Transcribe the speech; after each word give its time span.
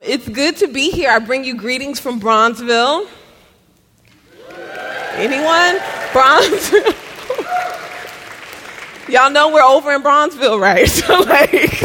It's 0.00 0.28
good 0.28 0.56
to 0.58 0.68
be 0.68 0.90
here. 0.90 1.10
I 1.10 1.18
bring 1.18 1.42
you 1.42 1.56
greetings 1.56 1.98
from 1.98 2.20
Bronzeville. 2.20 3.08
Anyone? 5.14 5.76
Bronzeville? 6.12 6.94
Y'all 9.12 9.30
know 9.30 9.52
we're 9.52 9.60
over 9.60 9.92
in 9.92 10.02
Bronzeville, 10.02 10.60
right? 10.60 10.88
So, 10.98 11.18
like, 11.18 11.82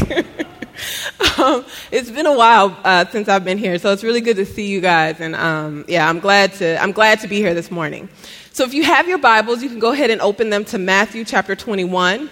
um, 1.39 1.65
it's 1.91 2.11
been 2.11 2.27
a 2.27 2.37
while 2.37 2.77
uh, 2.83 3.05
since 3.07 3.27
I've 3.27 3.43
been 3.43 3.57
here, 3.57 3.79
so 3.79 3.91
it's 3.91 4.03
really 4.03 4.21
good 4.21 4.35
to 4.35 4.45
see 4.45 4.67
you 4.67 4.79
guys. 4.79 5.19
And 5.19 5.35
um, 5.35 5.83
yeah, 5.87 6.07
I'm 6.07 6.19
glad 6.19 6.53
to 6.55 6.79
I'm 6.81 6.91
glad 6.91 7.19
to 7.21 7.27
be 7.27 7.37
here 7.37 7.55
this 7.55 7.71
morning. 7.71 8.09
So, 8.51 8.63
if 8.63 8.75
you 8.75 8.83
have 8.83 9.07
your 9.07 9.17
Bibles, 9.17 9.63
you 9.63 9.69
can 9.69 9.79
go 9.79 9.91
ahead 9.91 10.11
and 10.11 10.21
open 10.21 10.51
them 10.51 10.65
to 10.65 10.77
Matthew 10.77 11.25
chapter 11.25 11.55
21. 11.55 12.29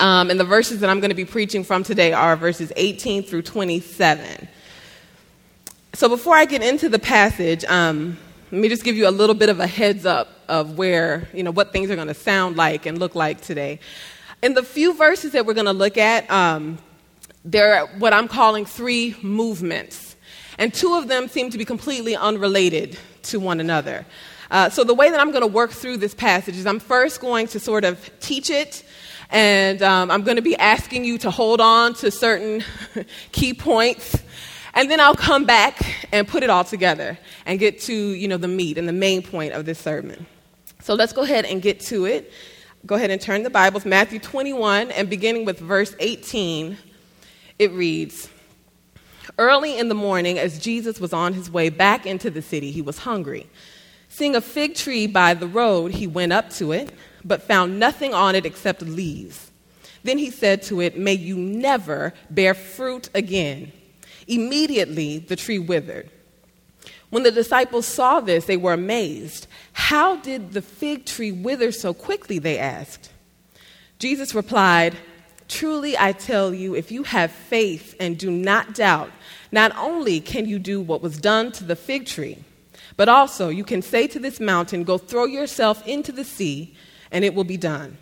Um, 0.00 0.30
and 0.30 0.40
the 0.40 0.44
verses 0.44 0.80
that 0.80 0.90
I'm 0.90 0.98
going 0.98 1.10
to 1.10 1.16
be 1.16 1.24
preaching 1.24 1.62
from 1.62 1.84
today 1.84 2.12
are 2.12 2.34
verses 2.34 2.72
18 2.74 3.22
through 3.22 3.42
27. 3.42 4.48
So 5.96 6.10
before 6.10 6.36
I 6.36 6.44
get 6.44 6.62
into 6.62 6.90
the 6.90 6.98
passage, 6.98 7.64
um, 7.64 8.18
let 8.52 8.60
me 8.60 8.68
just 8.68 8.84
give 8.84 8.96
you 8.96 9.08
a 9.08 9.10
little 9.10 9.34
bit 9.34 9.48
of 9.48 9.60
a 9.60 9.66
heads 9.66 10.04
up 10.04 10.28
of 10.46 10.76
where, 10.76 11.26
you 11.32 11.42
know, 11.42 11.50
what 11.50 11.72
things 11.72 11.90
are 11.90 11.96
going 11.96 12.08
to 12.08 12.12
sound 12.12 12.54
like 12.54 12.84
and 12.84 12.98
look 12.98 13.14
like 13.14 13.40
today. 13.40 13.80
In 14.42 14.52
the 14.52 14.62
few 14.62 14.92
verses 14.92 15.32
that 15.32 15.46
we're 15.46 15.54
going 15.54 15.64
to 15.64 15.72
look 15.72 15.96
at, 15.96 16.30
um, 16.30 16.76
there 17.46 17.76
are 17.76 17.86
what 17.96 18.12
I'm 18.12 18.28
calling 18.28 18.66
three 18.66 19.16
movements. 19.22 20.16
And 20.58 20.74
two 20.74 20.96
of 20.96 21.08
them 21.08 21.28
seem 21.28 21.48
to 21.48 21.56
be 21.56 21.64
completely 21.64 22.14
unrelated 22.14 22.98
to 23.22 23.40
one 23.40 23.58
another. 23.58 24.04
Uh, 24.50 24.68
so 24.68 24.84
the 24.84 24.92
way 24.92 25.08
that 25.08 25.18
I'm 25.18 25.30
going 25.30 25.40
to 25.40 25.46
work 25.46 25.70
through 25.70 25.96
this 25.96 26.12
passage 26.12 26.58
is 26.58 26.66
I'm 26.66 26.78
first 26.78 27.22
going 27.22 27.46
to 27.48 27.58
sort 27.58 27.84
of 27.84 28.10
teach 28.20 28.50
it, 28.50 28.84
and 29.30 29.80
um, 29.80 30.10
I'm 30.10 30.24
going 30.24 30.36
to 30.36 30.42
be 30.42 30.56
asking 30.56 31.06
you 31.06 31.16
to 31.18 31.30
hold 31.30 31.62
on 31.62 31.94
to 31.94 32.10
certain 32.10 32.62
key 33.32 33.54
points 33.54 34.22
and 34.76 34.90
then 34.90 35.00
I'll 35.00 35.14
come 35.14 35.46
back 35.46 35.80
and 36.12 36.28
put 36.28 36.42
it 36.42 36.50
all 36.50 36.62
together 36.62 37.18
and 37.46 37.58
get 37.58 37.80
to, 37.82 37.94
you 37.94 38.28
know, 38.28 38.36
the 38.36 38.46
meat 38.46 38.76
and 38.76 38.86
the 38.86 38.92
main 38.92 39.22
point 39.22 39.54
of 39.54 39.64
this 39.64 39.78
sermon. 39.78 40.26
So 40.82 40.92
let's 40.94 41.14
go 41.14 41.22
ahead 41.22 41.46
and 41.46 41.62
get 41.62 41.80
to 41.80 42.04
it. 42.04 42.30
Go 42.84 42.94
ahead 42.94 43.10
and 43.10 43.20
turn 43.20 43.42
the 43.42 43.50
Bibles, 43.50 43.86
Matthew 43.86 44.18
21, 44.18 44.90
and 44.90 45.08
beginning 45.08 45.46
with 45.46 45.58
verse 45.58 45.96
18, 45.98 46.76
it 47.58 47.72
reads 47.72 48.28
Early 49.38 49.78
in 49.78 49.88
the 49.88 49.94
morning, 49.94 50.38
as 50.38 50.58
Jesus 50.58 51.00
was 51.00 51.12
on 51.12 51.32
his 51.32 51.50
way 51.50 51.70
back 51.70 52.04
into 52.04 52.30
the 52.30 52.42
city, 52.42 52.70
he 52.70 52.82
was 52.82 52.98
hungry. 52.98 53.48
Seeing 54.08 54.36
a 54.36 54.40
fig 54.40 54.74
tree 54.74 55.06
by 55.06 55.32
the 55.32 55.48
road, 55.48 55.92
he 55.92 56.06
went 56.06 56.32
up 56.32 56.50
to 56.50 56.72
it, 56.72 56.92
but 57.24 57.42
found 57.42 57.80
nothing 57.80 58.12
on 58.14 58.34
it 58.34 58.44
except 58.44 58.82
leaves. 58.82 59.50
Then 60.04 60.18
he 60.18 60.30
said 60.30 60.62
to 60.64 60.80
it, 60.80 60.98
May 60.98 61.14
you 61.14 61.36
never 61.36 62.12
bear 62.30 62.54
fruit 62.54 63.08
again. 63.14 63.72
Immediately 64.26 65.18
the 65.18 65.36
tree 65.36 65.58
withered. 65.58 66.10
When 67.10 67.22
the 67.22 67.30
disciples 67.30 67.86
saw 67.86 68.20
this, 68.20 68.46
they 68.46 68.56
were 68.56 68.72
amazed. 68.72 69.46
How 69.72 70.16
did 70.16 70.52
the 70.52 70.62
fig 70.62 71.06
tree 71.06 71.32
wither 71.32 71.70
so 71.70 71.94
quickly? 71.94 72.38
They 72.38 72.58
asked. 72.58 73.10
Jesus 73.98 74.34
replied, 74.34 74.96
Truly 75.48 75.96
I 75.96 76.12
tell 76.12 76.52
you, 76.52 76.74
if 76.74 76.90
you 76.90 77.04
have 77.04 77.30
faith 77.30 77.94
and 78.00 78.18
do 78.18 78.30
not 78.30 78.74
doubt, 78.74 79.10
not 79.52 79.74
only 79.76 80.20
can 80.20 80.46
you 80.46 80.58
do 80.58 80.80
what 80.80 81.02
was 81.02 81.18
done 81.18 81.52
to 81.52 81.64
the 81.64 81.76
fig 81.76 82.06
tree, 82.06 82.38
but 82.96 83.08
also 83.08 83.48
you 83.48 83.62
can 83.62 83.82
say 83.82 84.08
to 84.08 84.18
this 84.18 84.40
mountain, 84.40 84.82
Go 84.82 84.98
throw 84.98 85.24
yourself 85.24 85.86
into 85.86 86.10
the 86.10 86.24
sea, 86.24 86.74
and 87.12 87.24
it 87.24 87.34
will 87.34 87.44
be 87.44 87.56
done. 87.56 87.96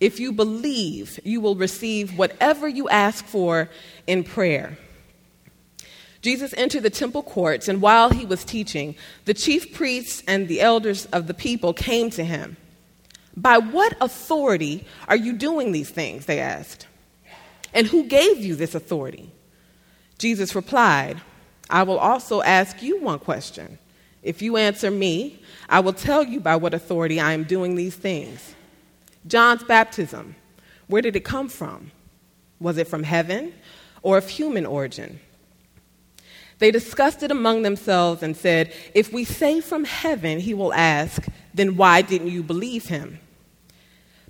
If 0.00 0.18
you 0.18 0.32
believe, 0.32 1.20
you 1.24 1.40
will 1.40 1.54
receive 1.54 2.18
whatever 2.18 2.68
you 2.68 2.88
ask 2.88 3.24
for 3.24 3.70
in 4.06 4.24
prayer. 4.24 4.76
Jesus 6.26 6.52
entered 6.56 6.82
the 6.82 6.90
temple 6.90 7.22
courts, 7.22 7.68
and 7.68 7.80
while 7.80 8.10
he 8.10 8.26
was 8.26 8.44
teaching, 8.44 8.96
the 9.26 9.32
chief 9.32 9.72
priests 9.72 10.24
and 10.26 10.48
the 10.48 10.60
elders 10.60 11.06
of 11.12 11.28
the 11.28 11.34
people 11.34 11.72
came 11.72 12.10
to 12.10 12.24
him. 12.24 12.56
By 13.36 13.58
what 13.58 13.96
authority 14.00 14.84
are 15.06 15.14
you 15.14 15.34
doing 15.34 15.70
these 15.70 15.88
things? 15.88 16.26
They 16.26 16.40
asked. 16.40 16.88
And 17.72 17.86
who 17.86 18.08
gave 18.08 18.38
you 18.38 18.56
this 18.56 18.74
authority? 18.74 19.30
Jesus 20.18 20.56
replied, 20.56 21.20
I 21.70 21.84
will 21.84 22.00
also 22.00 22.42
ask 22.42 22.82
you 22.82 23.00
one 23.00 23.20
question. 23.20 23.78
If 24.24 24.42
you 24.42 24.56
answer 24.56 24.90
me, 24.90 25.40
I 25.68 25.78
will 25.78 25.92
tell 25.92 26.24
you 26.24 26.40
by 26.40 26.56
what 26.56 26.74
authority 26.74 27.20
I 27.20 27.34
am 27.34 27.44
doing 27.44 27.76
these 27.76 27.94
things. 27.94 28.56
John's 29.28 29.62
baptism, 29.62 30.34
where 30.88 31.02
did 31.02 31.14
it 31.14 31.24
come 31.24 31.48
from? 31.48 31.92
Was 32.58 32.78
it 32.78 32.88
from 32.88 33.04
heaven 33.04 33.54
or 34.02 34.18
of 34.18 34.28
human 34.28 34.66
origin? 34.66 35.20
They 36.58 36.70
discussed 36.70 37.22
it 37.22 37.30
among 37.30 37.62
themselves 37.62 38.22
and 38.22 38.36
said, 38.36 38.72
If 38.94 39.12
we 39.12 39.24
say 39.24 39.60
from 39.60 39.84
heaven, 39.84 40.40
he 40.40 40.54
will 40.54 40.72
ask, 40.72 41.26
then 41.52 41.76
why 41.76 42.02
didn't 42.02 42.28
you 42.28 42.42
believe 42.42 42.86
him? 42.86 43.20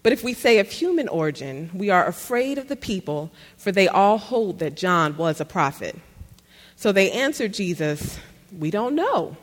But 0.02 0.12
if 0.12 0.22
we 0.22 0.34
say 0.34 0.58
of 0.58 0.70
human 0.70 1.08
origin, 1.08 1.70
we 1.74 1.90
are 1.90 2.06
afraid 2.06 2.58
of 2.58 2.68
the 2.68 2.76
people, 2.76 3.32
for 3.56 3.72
they 3.72 3.88
all 3.88 4.18
hold 4.18 4.60
that 4.60 4.76
John 4.76 5.16
was 5.16 5.40
a 5.40 5.44
prophet. 5.44 5.96
So 6.76 6.92
they 6.92 7.10
answered 7.10 7.54
Jesus, 7.54 8.18
We 8.56 8.70
don't 8.70 8.94
know. 8.94 9.36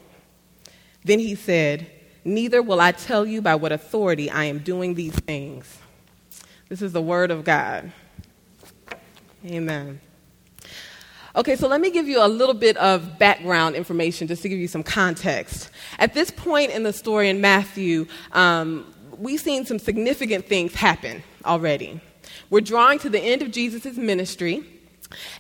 Then 1.03 1.19
he 1.19 1.35
said, 1.35 1.89
Neither 2.23 2.61
will 2.61 2.79
I 2.79 2.93
tell 2.93 3.25
you 3.25 3.41
by 3.41 3.55
what 3.55 3.73
authority 3.73 4.29
I 4.29 4.45
am 4.45 4.59
doing 4.59 4.93
these 4.93 5.15
things. 5.15 5.79
This 6.69 6.81
is 6.81 6.93
the 6.93 7.01
word 7.01 7.31
of 7.31 7.43
God. 7.43 7.91
Amen. 9.45 9.99
Okay, 11.35 11.55
so 11.55 11.67
let 11.67 11.81
me 11.81 11.89
give 11.89 12.07
you 12.07 12.23
a 12.23 12.27
little 12.27 12.53
bit 12.53 12.77
of 12.77 13.17
background 13.17 13.75
information 13.75 14.27
just 14.27 14.43
to 14.43 14.49
give 14.49 14.59
you 14.59 14.67
some 14.67 14.83
context. 14.83 15.71
At 15.97 16.13
this 16.13 16.29
point 16.29 16.69
in 16.69 16.83
the 16.83 16.93
story 16.93 17.27
in 17.27 17.41
Matthew, 17.41 18.05
um, 18.33 18.93
we've 19.17 19.39
seen 19.39 19.65
some 19.65 19.79
significant 19.79 20.45
things 20.45 20.75
happen 20.75 21.23
already. 21.43 21.99
We're 22.51 22.61
drawing 22.61 22.99
to 22.99 23.09
the 23.09 23.19
end 23.19 23.41
of 23.41 23.49
Jesus' 23.49 23.97
ministry, 23.97 24.63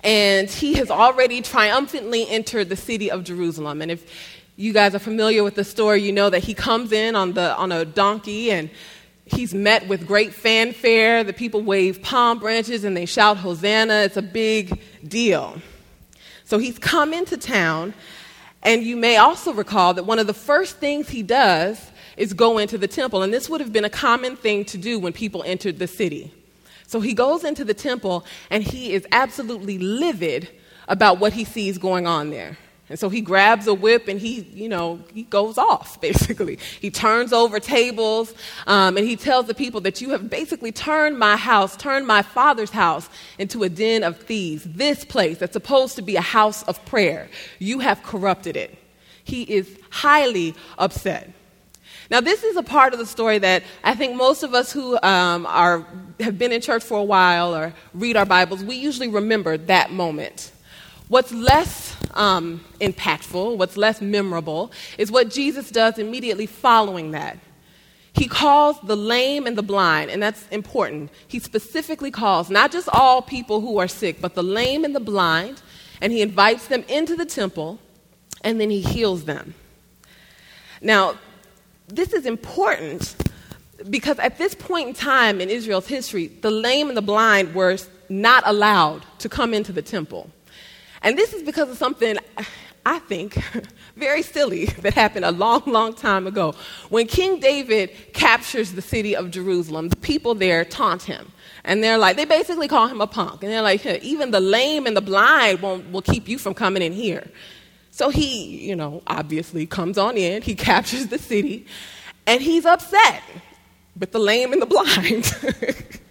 and 0.03 0.49
he 0.49 0.73
has 0.73 0.89
already 0.89 1.43
triumphantly 1.43 2.27
entered 2.27 2.69
the 2.69 2.75
city 2.75 3.11
of 3.11 3.23
Jerusalem. 3.23 3.79
And 3.79 3.91
if 3.91 4.11
you 4.55 4.73
guys 4.73 4.95
are 4.95 4.99
familiar 4.99 5.43
with 5.43 5.53
the 5.53 5.63
story, 5.63 6.01
you 6.01 6.11
know 6.11 6.31
that 6.31 6.43
he 6.43 6.55
comes 6.55 6.91
in 6.91 7.15
on, 7.15 7.33
the, 7.33 7.55
on 7.55 7.71
a 7.71 7.85
donkey 7.85 8.49
and 8.49 8.71
he's 9.25 9.53
met 9.53 9.87
with 9.87 10.07
great 10.07 10.33
fanfare. 10.33 11.23
The 11.23 11.33
people 11.33 11.61
wave 11.61 12.01
palm 12.01 12.39
branches 12.39 12.83
and 12.83 12.97
they 12.97 13.05
shout, 13.05 13.37
Hosanna. 13.37 14.01
It's 14.01 14.17
a 14.17 14.23
big 14.23 14.81
deal. 15.07 15.61
So 16.53 16.59
he's 16.59 16.77
come 16.77 17.13
into 17.15 17.35
town, 17.35 17.95
and 18.61 18.83
you 18.83 18.95
may 18.95 19.17
also 19.17 19.51
recall 19.53 19.95
that 19.95 20.03
one 20.03 20.19
of 20.19 20.27
the 20.27 20.35
first 20.35 20.77
things 20.77 21.09
he 21.09 21.23
does 21.23 21.89
is 22.15 22.31
go 22.33 22.59
into 22.59 22.77
the 22.77 22.87
temple. 22.87 23.23
And 23.23 23.33
this 23.33 23.49
would 23.49 23.59
have 23.59 23.73
been 23.73 23.85
a 23.85 23.89
common 23.89 24.35
thing 24.35 24.63
to 24.65 24.77
do 24.77 24.99
when 24.99 25.13
people 25.13 25.41
entered 25.47 25.79
the 25.79 25.87
city. 25.87 26.31
So 26.85 26.99
he 26.99 27.15
goes 27.15 27.43
into 27.43 27.65
the 27.65 27.73
temple, 27.73 28.23
and 28.51 28.63
he 28.63 28.93
is 28.93 29.07
absolutely 29.11 29.79
livid 29.79 30.47
about 30.87 31.17
what 31.17 31.33
he 31.33 31.43
sees 31.43 31.79
going 31.79 32.05
on 32.05 32.29
there. 32.29 32.55
And 32.89 32.99
so 32.99 33.09
he 33.09 33.21
grabs 33.21 33.65
a 33.67 33.73
whip 33.73 34.07
and 34.07 34.19
he, 34.19 34.41
you 34.53 34.67
know, 34.67 34.99
he 35.13 35.23
goes 35.23 35.57
off, 35.57 35.99
basically. 36.01 36.59
He 36.79 36.91
turns 36.91 37.31
over 37.31 37.59
tables 37.59 38.33
um, 38.67 38.97
and 38.97 39.07
he 39.07 39.15
tells 39.15 39.47
the 39.47 39.53
people 39.53 39.81
that 39.81 40.01
you 40.01 40.09
have 40.09 40.29
basically 40.29 40.71
turned 40.71 41.17
my 41.17 41.37
house, 41.37 41.77
turned 41.77 42.05
my 42.05 42.21
father's 42.21 42.71
house 42.71 43.09
into 43.37 43.63
a 43.63 43.69
den 43.69 44.03
of 44.03 44.17
thieves. 44.17 44.63
This 44.65 45.05
place 45.05 45.37
that's 45.37 45.53
supposed 45.53 45.95
to 45.95 46.01
be 46.01 46.15
a 46.15 46.21
house 46.21 46.63
of 46.63 46.83
prayer, 46.85 47.29
you 47.59 47.79
have 47.79 48.03
corrupted 48.03 48.57
it. 48.57 48.77
He 49.23 49.43
is 49.43 49.77
highly 49.89 50.53
upset. 50.77 51.29
Now, 52.09 52.21
this 52.21 52.43
is 52.43 52.57
a 52.57 52.63
part 52.63 52.93
of 52.93 52.99
the 52.99 53.05
story 53.05 53.39
that 53.39 53.63
I 53.83 53.95
think 53.95 54.15
most 54.15 54.43
of 54.43 54.53
us 54.53 54.71
who 54.71 54.99
um, 55.01 55.45
are, 55.45 55.87
have 56.19 56.37
been 56.37 56.51
in 56.51 56.61
church 56.61 56.83
for 56.83 56.99
a 56.99 57.03
while 57.03 57.55
or 57.55 57.73
read 57.93 58.17
our 58.17 58.25
Bibles, 58.25 58.63
we 58.63 58.75
usually 58.75 59.07
remember 59.07 59.57
that 59.57 59.91
moment. 59.91 60.52
What's 61.07 61.31
less 61.31 61.95
um, 62.13 62.63
impactful, 62.79 63.57
what's 63.57 63.77
less 63.77 64.01
memorable, 64.01 64.71
is 64.97 65.11
what 65.11 65.29
Jesus 65.29 65.69
does 65.69 65.99
immediately 65.99 66.45
following 66.45 67.11
that. 67.11 67.37
He 68.13 68.27
calls 68.27 68.79
the 68.83 68.95
lame 68.95 69.47
and 69.47 69.57
the 69.57 69.63
blind, 69.63 70.11
and 70.11 70.21
that's 70.21 70.47
important. 70.49 71.09
He 71.27 71.39
specifically 71.39 72.11
calls 72.11 72.49
not 72.49 72.71
just 72.71 72.87
all 72.89 73.21
people 73.21 73.59
who 73.59 73.79
are 73.79 73.87
sick, 73.87 74.21
but 74.21 74.35
the 74.35 74.43
lame 74.43 74.85
and 74.85 74.95
the 74.95 74.99
blind, 74.99 75.61
and 75.99 76.13
he 76.13 76.21
invites 76.21 76.67
them 76.67 76.83
into 76.87 77.15
the 77.15 77.25
temple, 77.25 77.79
and 78.41 78.61
then 78.61 78.69
he 78.69 78.81
heals 78.81 79.25
them. 79.25 79.55
Now, 80.81 81.15
this 81.87 82.13
is 82.13 82.25
important 82.25 83.15
because 83.89 84.19
at 84.19 84.37
this 84.37 84.53
point 84.53 84.89
in 84.89 84.93
time 84.93 85.41
in 85.41 85.49
Israel's 85.49 85.87
history, 85.87 86.27
the 86.27 86.51
lame 86.51 86.89
and 86.89 86.97
the 86.97 87.01
blind 87.01 87.55
were 87.55 87.77
not 88.09 88.43
allowed 88.45 89.03
to 89.19 89.29
come 89.29 89.53
into 89.53 89.71
the 89.71 89.81
temple. 89.81 90.29
And 91.03 91.17
this 91.17 91.33
is 91.33 91.43
because 91.43 91.69
of 91.69 91.77
something 91.77 92.17
I 92.85 92.99
think, 92.99 93.41
very 93.95 94.21
silly 94.21 94.65
that 94.81 94.93
happened 94.93 95.25
a 95.25 95.31
long, 95.31 95.63
long 95.65 95.93
time 95.93 96.27
ago. 96.27 96.53
When 96.89 97.07
King 97.07 97.39
David 97.39 97.91
captures 98.13 98.73
the 98.73 98.81
city 98.81 99.15
of 99.15 99.31
Jerusalem, 99.31 99.89
the 99.89 99.95
people 99.95 100.35
there 100.35 100.65
taunt 100.65 101.03
him. 101.03 101.31
And 101.63 101.81
they're 101.81 101.97
like, 101.97 102.17
they 102.17 102.25
basically 102.25 102.67
call 102.67 102.87
him 102.87 102.99
a 102.99 103.07
punk. 103.07 103.41
And 103.43 103.51
they're 103.51 103.61
like, 103.61 103.81
hey, 103.81 103.99
even 104.01 104.31
the 104.31 104.41
lame 104.41 104.85
and 104.85 104.97
the 104.97 105.01
blind 105.01 105.61
won't, 105.61 105.91
will 105.91 106.01
keep 106.01 106.27
you 106.27 106.37
from 106.37 106.53
coming 106.53 106.81
in 106.81 106.91
here. 106.91 107.29
So 107.91 108.09
he, 108.09 108.67
you 108.67 108.75
know, 108.75 109.01
obviously 109.07 109.65
comes 109.65 109.97
on 109.97 110.17
in, 110.17 110.41
he 110.41 110.55
captures 110.71 111.07
the 111.07 111.19
city, 111.19 111.65
and 112.27 112.41
he's 112.41 112.65
upset 112.65 113.23
with 113.97 114.11
the 114.11 114.19
lame 114.19 114.51
and 114.51 114.61
the 114.61 114.65
blind. 114.65 116.01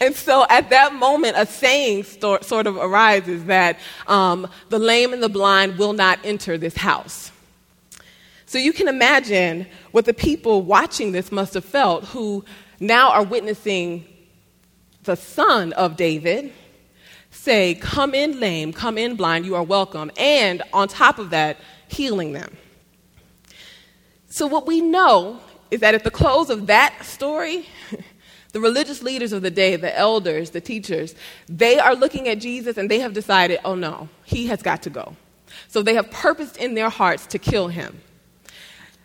And 0.00 0.14
so 0.14 0.46
at 0.48 0.70
that 0.70 0.94
moment, 0.94 1.36
a 1.36 1.46
saying 1.46 2.04
sto- 2.04 2.40
sort 2.40 2.66
of 2.66 2.76
arises 2.76 3.44
that 3.44 3.78
um, 4.06 4.48
the 4.68 4.78
lame 4.78 5.12
and 5.12 5.22
the 5.22 5.28
blind 5.28 5.78
will 5.78 5.92
not 5.92 6.18
enter 6.24 6.58
this 6.58 6.76
house. 6.76 7.30
So 8.46 8.58
you 8.58 8.72
can 8.72 8.88
imagine 8.88 9.66
what 9.92 10.06
the 10.06 10.14
people 10.14 10.62
watching 10.62 11.12
this 11.12 11.30
must 11.30 11.54
have 11.54 11.64
felt 11.64 12.04
who 12.06 12.44
now 12.80 13.10
are 13.10 13.22
witnessing 13.22 14.04
the 15.04 15.14
son 15.16 15.72
of 15.74 15.96
David 15.96 16.52
say, 17.30 17.74
Come 17.76 18.14
in 18.14 18.40
lame, 18.40 18.72
come 18.72 18.98
in 18.98 19.16
blind, 19.16 19.46
you 19.46 19.54
are 19.54 19.62
welcome. 19.62 20.10
And 20.16 20.62
on 20.72 20.88
top 20.88 21.18
of 21.18 21.30
that, 21.30 21.58
healing 21.88 22.32
them. 22.32 22.56
So, 24.28 24.46
what 24.46 24.66
we 24.66 24.80
know 24.80 25.40
is 25.70 25.80
that 25.80 25.94
at 25.94 26.04
the 26.04 26.10
close 26.10 26.50
of 26.50 26.66
that 26.66 27.04
story, 27.04 27.66
the 28.50 28.60
religious 28.60 29.02
leaders 29.02 29.32
of 29.32 29.42
the 29.42 29.50
day, 29.50 29.76
the 29.76 29.96
elders, 29.96 30.50
the 30.50 30.60
teachers, 30.60 31.14
they 31.48 31.78
are 31.78 31.94
looking 31.94 32.28
at 32.28 32.40
Jesus 32.40 32.76
and 32.76 32.90
they 32.90 33.00
have 33.00 33.12
decided, 33.12 33.60
oh 33.64 33.74
no, 33.74 34.08
he 34.24 34.46
has 34.46 34.62
got 34.62 34.82
to 34.82 34.90
go. 34.90 35.16
So 35.68 35.82
they 35.82 35.94
have 35.94 36.10
purposed 36.10 36.56
in 36.56 36.74
their 36.74 36.90
hearts 36.90 37.26
to 37.28 37.38
kill 37.38 37.68
him. 37.68 38.00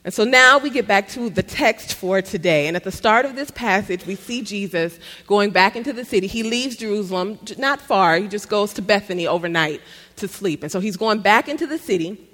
And 0.04 0.14
so 0.14 0.24
now 0.24 0.60
we 0.60 0.70
get 0.70 0.88
back 0.88 1.08
to 1.10 1.32
the 1.32 1.42
text 1.42 1.96
for 1.96 2.22
today. 2.22 2.68
And 2.68 2.76
at 2.76 2.84
the 2.84 2.92
start 2.92 3.26
of 3.26 3.36
this 3.36 3.50
passage, 3.50 4.06
we 4.06 4.14
see 4.14 4.44
Jesus 4.44 5.00
going 5.26 5.50
back 5.50 5.76
into 5.76 5.94
the 5.94 6.06
city. 6.06 6.28
He 6.28 6.44
leaves 6.44 6.78
Jerusalem, 6.78 7.40
not 7.58 7.82
far, 7.82 8.18
he 8.18 8.28
just 8.28 8.48
goes 8.48 8.72
to 8.74 8.84
Bethany 8.84 9.26
overnight 9.26 9.82
to 10.18 10.28
sleep. 10.28 10.62
And 10.62 10.72
so 10.72 10.80
he's 10.80 10.96
going 10.96 11.22
back 11.22 11.50
into 11.50 11.66
the 11.66 11.80
city. 11.80 12.30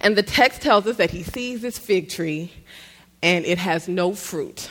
And 0.00 0.16
the 0.16 0.22
text 0.24 0.62
tells 0.62 0.86
us 0.88 0.96
that 0.96 1.10
he 1.10 1.22
sees 1.22 1.62
this 1.62 1.78
fig 1.78 2.08
tree 2.08 2.52
and 3.22 3.44
it 3.44 3.58
has 3.58 3.86
no 3.86 4.12
fruit. 4.12 4.68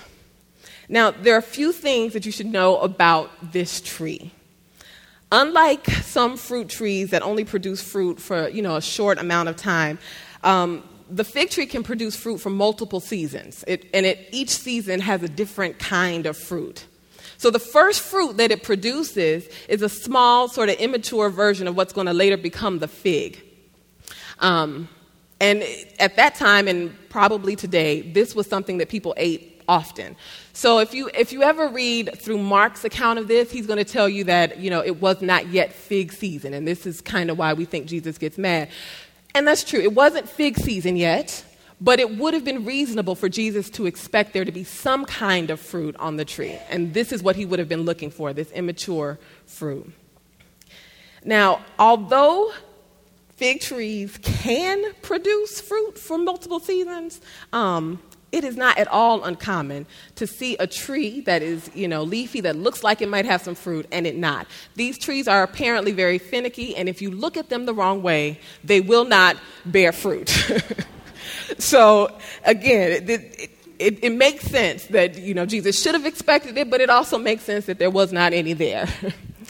Now, 0.87 1.11
there 1.11 1.35
are 1.35 1.39
a 1.39 1.41
few 1.41 1.71
things 1.71 2.13
that 2.13 2.25
you 2.25 2.31
should 2.31 2.47
know 2.47 2.77
about 2.77 3.51
this 3.51 3.81
tree. 3.81 4.31
Unlike 5.31 5.89
some 5.89 6.37
fruit 6.37 6.69
trees 6.69 7.09
that 7.09 7.21
only 7.23 7.43
produce 7.43 7.81
fruit 7.81 8.19
for 8.19 8.47
you 8.49 8.61
know, 8.61 8.75
a 8.75 8.81
short 8.81 9.17
amount 9.17 9.49
of 9.49 9.55
time, 9.55 9.97
um, 10.43 10.83
the 11.09 11.23
fig 11.23 11.49
tree 11.49 11.65
can 11.65 11.83
produce 11.83 12.15
fruit 12.15 12.37
for 12.37 12.49
multiple 12.49 12.99
seasons, 12.99 13.63
it, 13.67 13.87
and 13.93 14.05
it, 14.05 14.27
each 14.31 14.49
season 14.49 14.99
has 14.99 15.21
a 15.23 15.27
different 15.27 15.77
kind 15.79 16.25
of 16.25 16.37
fruit. 16.37 16.85
So, 17.37 17.49
the 17.51 17.59
first 17.59 18.01
fruit 18.01 18.37
that 18.37 18.51
it 18.51 18.63
produces 18.63 19.47
is 19.67 19.81
a 19.81 19.89
small, 19.89 20.47
sort 20.47 20.69
of 20.69 20.75
immature 20.77 21.29
version 21.29 21.67
of 21.67 21.75
what's 21.75 21.93
going 21.93 22.07
to 22.07 22.13
later 22.13 22.37
become 22.37 22.79
the 22.79 22.87
fig. 22.87 23.41
Um, 24.39 24.87
and 25.39 25.63
at 25.99 26.15
that 26.15 26.35
time, 26.35 26.67
and 26.67 26.95
probably 27.09 27.55
today, 27.55 28.01
this 28.01 28.35
was 28.35 28.47
something 28.47 28.77
that 28.77 28.89
people 28.89 29.13
ate 29.17 29.61
often. 29.67 30.15
So 30.55 30.79
if 30.79 30.93
you, 30.93 31.09
if 31.13 31.33
you 31.33 31.43
ever 31.43 31.67
read 31.67 32.17
through 32.17 32.37
Mark's 32.37 32.85
account 32.85 33.19
of 33.19 33.27
this, 33.27 33.51
he's 33.51 33.67
going 33.67 33.77
to 33.77 33.83
tell 33.83 34.07
you 34.07 34.23
that, 34.23 34.57
you 34.57 34.69
know, 34.69 34.81
it 34.81 35.01
was 35.01 35.21
not 35.21 35.49
yet 35.49 35.73
fig 35.73 36.13
season. 36.13 36.53
And 36.53 36.65
this 36.65 36.85
is 36.85 37.01
kind 37.01 37.29
of 37.29 37.37
why 37.37 37.51
we 37.51 37.65
think 37.65 37.87
Jesus 37.87 38.17
gets 38.17 38.37
mad. 38.37 38.69
And 39.35 39.45
that's 39.45 39.65
true. 39.65 39.81
It 39.81 39.93
wasn't 39.93 40.29
fig 40.29 40.57
season 40.57 40.95
yet, 40.95 41.43
but 41.81 41.99
it 41.99 42.17
would 42.17 42.33
have 42.33 42.45
been 42.45 42.63
reasonable 42.63 43.15
for 43.15 43.27
Jesus 43.27 43.69
to 43.71 43.85
expect 43.85 44.31
there 44.31 44.45
to 44.45 44.51
be 44.53 44.63
some 44.63 45.03
kind 45.03 45.49
of 45.49 45.59
fruit 45.59 45.93
on 45.97 46.15
the 46.15 46.23
tree. 46.23 46.57
And 46.69 46.93
this 46.93 47.11
is 47.11 47.21
what 47.21 47.35
he 47.35 47.45
would 47.45 47.59
have 47.59 47.67
been 47.67 47.83
looking 47.83 48.09
for 48.09 48.31
this 48.31 48.49
immature 48.51 49.19
fruit. 49.45 49.91
Now, 51.25 51.65
although 51.77 52.53
fig 53.35 53.59
trees 53.59 54.17
can 54.23 54.93
produce 55.01 55.59
fruit 55.59 55.99
for 55.99 56.17
multiple 56.17 56.61
seasons, 56.61 57.19
um, 57.51 57.99
it 58.31 58.43
is 58.43 58.57
not 58.57 58.77
at 58.77 58.87
all 58.87 59.23
uncommon 59.23 59.85
to 60.15 60.27
see 60.27 60.57
a 60.57 60.67
tree 60.67 61.21
that 61.21 61.41
is, 61.41 61.69
you 61.73 61.87
know, 61.87 62.03
leafy 62.03 62.41
that 62.41 62.55
looks 62.55 62.83
like 62.83 63.01
it 63.01 63.09
might 63.09 63.25
have 63.25 63.41
some 63.41 63.55
fruit 63.55 63.85
and 63.91 64.05
it 64.05 64.15
not. 64.15 64.47
These 64.75 64.97
trees 64.97 65.27
are 65.27 65.43
apparently 65.43 65.91
very 65.91 66.17
finicky, 66.17 66.75
and 66.75 66.89
if 66.89 67.01
you 67.01 67.11
look 67.11 67.37
at 67.37 67.49
them 67.49 67.65
the 67.65 67.73
wrong 67.73 68.01
way, 68.01 68.39
they 68.63 68.81
will 68.81 69.05
not 69.05 69.37
bear 69.65 69.91
fruit. 69.91 70.29
so 71.59 72.17
again, 72.43 73.03
it, 73.07 73.51
it, 73.79 74.03
it, 74.03 74.13
makes 74.13 74.45
sense 74.45 74.85
that 74.87 75.17
you 75.17 75.33
know 75.33 75.45
Jesus 75.45 75.81
should 75.81 75.93
have 75.93 76.05
expected 76.05 76.57
it, 76.57 76.69
but 76.69 76.81
it 76.81 76.89
also 76.89 77.17
makes 77.17 77.43
sense 77.43 77.65
that 77.65 77.79
there 77.79 77.91
was 77.91 78.11
not 78.11 78.33
any 78.33 78.53
there. 78.53 78.87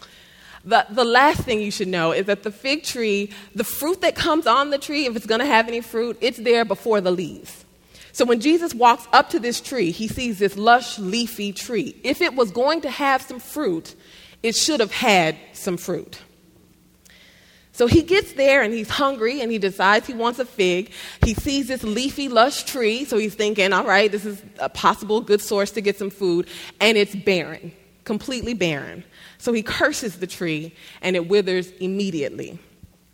the, 0.66 0.86
the 0.89 1.04
last 1.04 1.42
thing 1.42 1.60
you 1.60 1.71
should 1.71 1.88
know 1.88 2.12
is 2.12 2.25
that 2.25 2.44
the 2.44 2.51
fig 2.51 2.83
tree, 2.83 3.31
the 3.54 3.63
fruit 3.63 4.01
that 4.01 4.16
comes 4.16 4.48
on 4.48 4.69
the 4.69 4.78
tree, 4.78 5.06
if 5.06 5.16
it's 5.16 5.25
going 5.25 5.42
to 5.42 5.45
have 5.45 5.68
any 5.68 5.81
fruit, 5.81 6.18
it's 6.21 6.38
there 6.38 6.66
before 6.66 7.01
the 7.01 7.12
leaves. 7.12 7.64
So 8.15 8.23
when 8.23 8.39
Jesus 8.39 8.73
walks 8.73 9.06
up 9.12 9.31
to 9.31 9.41
this 9.41 9.59
tree, 9.59 9.91
he 9.91 10.07
sees 10.07 10.39
this 10.39 10.56
lush, 10.56 10.97
leafy 10.97 11.51
tree. 11.51 12.00
If 12.01 12.21
it 12.21 12.33
was 12.33 12.50
going 12.50 12.79
to 12.83 12.89
have 12.89 13.21
some 13.21 13.39
fruit, 13.39 13.94
it 14.41 14.56
should 14.56 14.79
have 14.79 14.94
had 14.94 15.35
some 15.51 15.75
fruit. 15.75 16.21
So 17.73 17.88
he 17.88 18.03
gets 18.03 18.31
there 18.31 18.62
and 18.62 18.73
he's 18.73 18.88
hungry 18.88 19.41
and 19.41 19.51
he 19.51 19.57
decides 19.57 20.07
he 20.07 20.13
wants 20.13 20.39
a 20.39 20.45
fig. 20.45 20.91
He 21.25 21.33
sees 21.33 21.67
this 21.67 21.83
leafy, 21.83 22.29
lush 22.29 22.63
tree, 22.63 23.03
so 23.03 23.17
he's 23.17 23.35
thinking, 23.35 23.73
all 23.73 23.83
right, 23.83 24.09
this 24.09 24.23
is 24.23 24.41
a 24.59 24.69
possible 24.69 25.19
good 25.19 25.41
source 25.41 25.71
to 25.71 25.81
get 25.81 25.97
some 25.97 26.09
food, 26.09 26.47
and 26.79 26.97
it's 26.97 27.13
barren, 27.13 27.73
completely 28.06 28.53
barren. 28.53 29.03
So 29.39 29.51
he 29.51 29.61
curses 29.61 30.19
the 30.19 30.27
tree 30.27 30.73
and 31.01 31.18
it 31.18 31.27
withers 31.27 31.69
immediately. 31.81 32.59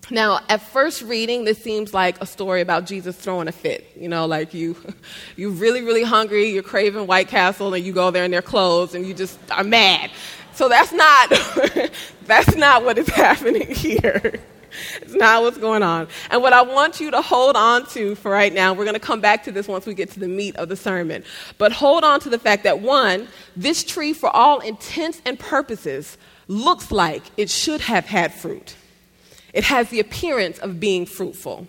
Now, 0.09 0.41
at 0.49 0.61
first 0.61 1.03
reading, 1.03 1.45
this 1.45 1.61
seems 1.61 1.93
like 1.93 2.19
a 2.21 2.25
story 2.25 2.61
about 2.61 2.85
Jesus 2.85 3.15
throwing 3.15 3.47
a 3.47 3.51
fit. 3.51 3.91
You 3.95 4.09
know, 4.09 4.25
like 4.25 4.53
you, 4.53 4.75
you're 5.35 5.51
really, 5.51 5.81
really 5.81 6.03
hungry, 6.03 6.49
you're 6.49 6.63
craving 6.63 7.07
White 7.07 7.27
Castle, 7.27 7.73
and 7.73 7.85
you 7.85 7.93
go 7.93 8.11
there 8.11 8.25
in 8.25 8.31
their 8.31 8.41
clothes, 8.41 8.95
and 8.95 9.05
you 9.05 9.13
just 9.13 9.39
are 9.51 9.63
mad. 9.63 10.11
So 10.53 10.67
that's 10.67 10.91
not, 10.91 11.29
that's 12.25 12.55
not 12.55 12.83
what 12.83 12.97
is 12.97 13.07
happening 13.09 13.73
here. 13.73 14.41
It's 15.01 15.13
not 15.13 15.43
what's 15.43 15.57
going 15.57 15.83
on. 15.83 16.07
And 16.29 16.41
what 16.41 16.53
I 16.53 16.61
want 16.61 16.99
you 16.99 17.11
to 17.11 17.21
hold 17.21 17.55
on 17.55 17.85
to 17.87 18.15
for 18.15 18.31
right 18.31 18.53
now, 18.53 18.73
we're 18.73 18.85
going 18.85 18.95
to 18.95 18.99
come 18.99 19.21
back 19.21 19.43
to 19.43 19.51
this 19.51 19.67
once 19.67 19.85
we 19.85 19.93
get 19.93 20.11
to 20.11 20.19
the 20.19 20.27
meat 20.27 20.55
of 20.55 20.69
the 20.69 20.75
sermon. 20.75 21.23
But 21.57 21.71
hold 21.71 22.03
on 22.03 22.19
to 22.21 22.29
the 22.29 22.39
fact 22.39 22.63
that 22.63 22.79
one, 22.79 23.27
this 23.55 23.83
tree, 23.83 24.13
for 24.13 24.29
all 24.29 24.59
intents 24.59 25.21
and 25.25 25.37
purposes, 25.37 26.17
looks 26.47 26.91
like 26.91 27.23
it 27.37 27.49
should 27.49 27.81
have 27.81 28.05
had 28.05 28.33
fruit. 28.33 28.75
It 29.53 29.63
has 29.65 29.89
the 29.89 29.99
appearance 29.99 30.59
of 30.59 30.79
being 30.79 31.05
fruitful. 31.05 31.67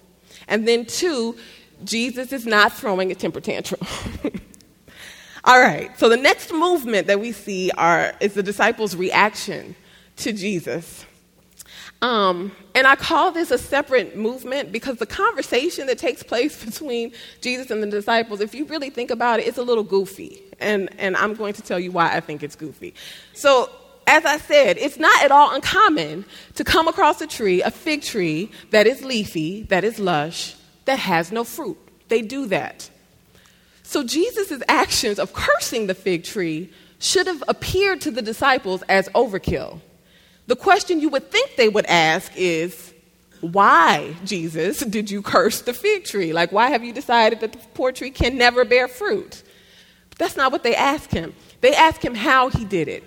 And 0.49 0.66
then, 0.66 0.87
two, 0.87 1.37
Jesus 1.85 2.33
is 2.33 2.47
not 2.47 2.73
throwing 2.73 3.11
a 3.11 3.14
temper 3.14 3.40
tantrum. 3.40 3.80
All 5.45 5.61
right, 5.61 5.99
so 5.99 6.09
the 6.09 6.16
next 6.16 6.52
movement 6.52 7.09
that 7.09 7.18
we 7.18 7.33
see 7.33 7.71
are, 7.73 8.14
is 8.21 8.35
the 8.35 8.45
disciples' 8.45 8.95
reaction 8.95 9.75
to 10.18 10.33
Jesus. 10.33 11.04
Um, 12.00 12.52
and 12.75 12.87
I 12.87 12.97
call 12.97 13.30
this 13.30 13.50
a 13.50 13.59
separate 13.59 14.16
movement 14.16 14.73
because 14.73 14.99
the 14.99 15.07
conversation 15.07 15.87
that 15.87 15.99
takes 15.99 16.23
place 16.23 16.64
between 16.64 17.12
Jesus 17.40 17.71
and 17.71 17.83
the 17.83 17.87
disciples, 17.87 18.40
if 18.40 18.54
you 18.54 18.64
really 18.66 18.90
think 18.90 19.11
about 19.11 19.40
it, 19.40 19.47
it's 19.47 19.59
a 19.59 19.62
little 19.62 19.85
goofy. 19.85 20.42
And, 20.61 20.90
and 20.99 21.16
I'm 21.16 21.35
going 21.35 21.54
to 21.54 21.62
tell 21.62 21.78
you 21.78 21.90
why 21.90 22.16
I 22.16 22.21
think 22.21 22.42
it's 22.42 22.57
goofy. 22.57 22.95
So 23.33 23.71
as 24.12 24.26
I 24.26 24.37
said, 24.37 24.76
it's 24.76 24.99
not 24.99 25.25
at 25.25 25.31
all 25.31 25.54
uncommon 25.54 26.26
to 26.57 26.64
come 26.64 26.87
across 26.87 27.23
a 27.23 27.26
tree, 27.26 27.62
a 27.62 27.71
fig 27.71 28.02
tree, 28.02 28.50
that 28.71 28.87
is 28.87 29.02
leafy, 29.02 29.62
that 29.64 29.85
is 29.85 29.99
lush, 29.99 30.54
that 30.85 30.99
has 30.99 31.33
no 31.33 31.45
fruit. 31.45 31.78
They 32.09 32.21
do 32.21 32.45
that. 32.47 32.90
So 33.83 34.04
Jesus' 34.04 34.62
actions 34.69 35.19
of 35.19 35.33
cursing 35.33 35.87
the 35.87 35.95
fig 35.95 36.25
tree 36.25 36.71
should 36.99 37.26
have 37.26 37.42
appeared 37.49 38.02
to 38.02 38.11
the 38.11 38.21
disciples 38.21 38.83
as 38.83 39.09
overkill. 39.14 39.81
The 40.47 40.57
question 40.57 41.00
you 41.00 41.09
would 41.09 41.31
think 41.31 41.57
they 41.57 41.71
would 41.71 41.87
ask 41.87 42.31
is, 42.37 42.92
why, 43.40 44.14
Jesus, 44.26 44.81
did 44.81 45.11
you 45.11 45.23
curse 45.23 45.62
the 45.62 45.73
fig 45.73 46.04
tree? 46.04 46.35
Like, 46.35 46.52
why 46.52 46.69
have 46.69 46.85
you 46.85 46.92
decided 46.92 47.40
that 47.40 47.52
the 47.52 47.59
poor 47.73 47.92
tree 47.92 48.11
can 48.11 48.37
never 48.37 48.66
bear 48.66 48.88
fruit? 48.88 49.42
But 50.11 50.19
that's 50.19 50.37
not 50.37 50.52
what 50.52 50.64
they 50.64 50.76
ask 50.76 51.11
him. 51.11 51.33
They 51.62 51.75
ask 51.75 52.04
him 52.04 52.14
how 52.14 52.50
he 52.50 52.66
did 52.66 52.88
it. 52.88 53.04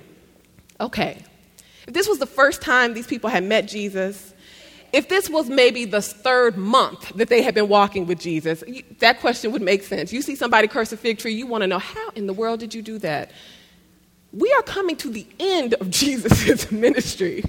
Okay, 0.80 1.24
if 1.88 1.94
this 1.94 2.08
was 2.08 2.20
the 2.20 2.26
first 2.26 2.62
time 2.62 2.94
these 2.94 3.08
people 3.08 3.30
had 3.30 3.44
met 3.44 3.68
Jesus, 3.68 4.34
if 4.92 5.10
this 5.10 5.30
was 5.30 5.50
maybe 5.50 5.86
the 5.86 6.02
third 6.02 6.58
month 6.58 7.10
that 7.16 7.30
they 7.30 7.42
had 7.42 7.54
been 7.54 7.68
walking 7.68 8.06
with 8.08 8.20
Jesus, 8.20 8.64
that 9.00 9.20
question 9.20 9.52
would 9.52 9.62
make 9.62 9.84
sense. 9.84 10.14
You 10.14 10.22
see 10.22 10.36
somebody 10.36 10.68
curse 10.68 10.92
a 10.94 10.98
fig 10.98 11.18
tree, 11.18 11.34
you 11.34 11.48
want 11.48 11.62
to 11.64 11.68
know, 11.68 11.80
how 11.80 12.10
in 12.16 12.28
the 12.28 12.34
world 12.34 12.60
did 12.60 12.74
you 12.74 12.82
do 12.82 12.98
that? 13.00 13.32
We 14.32 14.52
are 14.54 14.62
coming 14.62 14.96
to 14.98 15.10
the 15.10 15.28
end 15.40 15.74
of 15.76 15.90
Jesus' 16.02 16.72
ministry. 16.72 17.44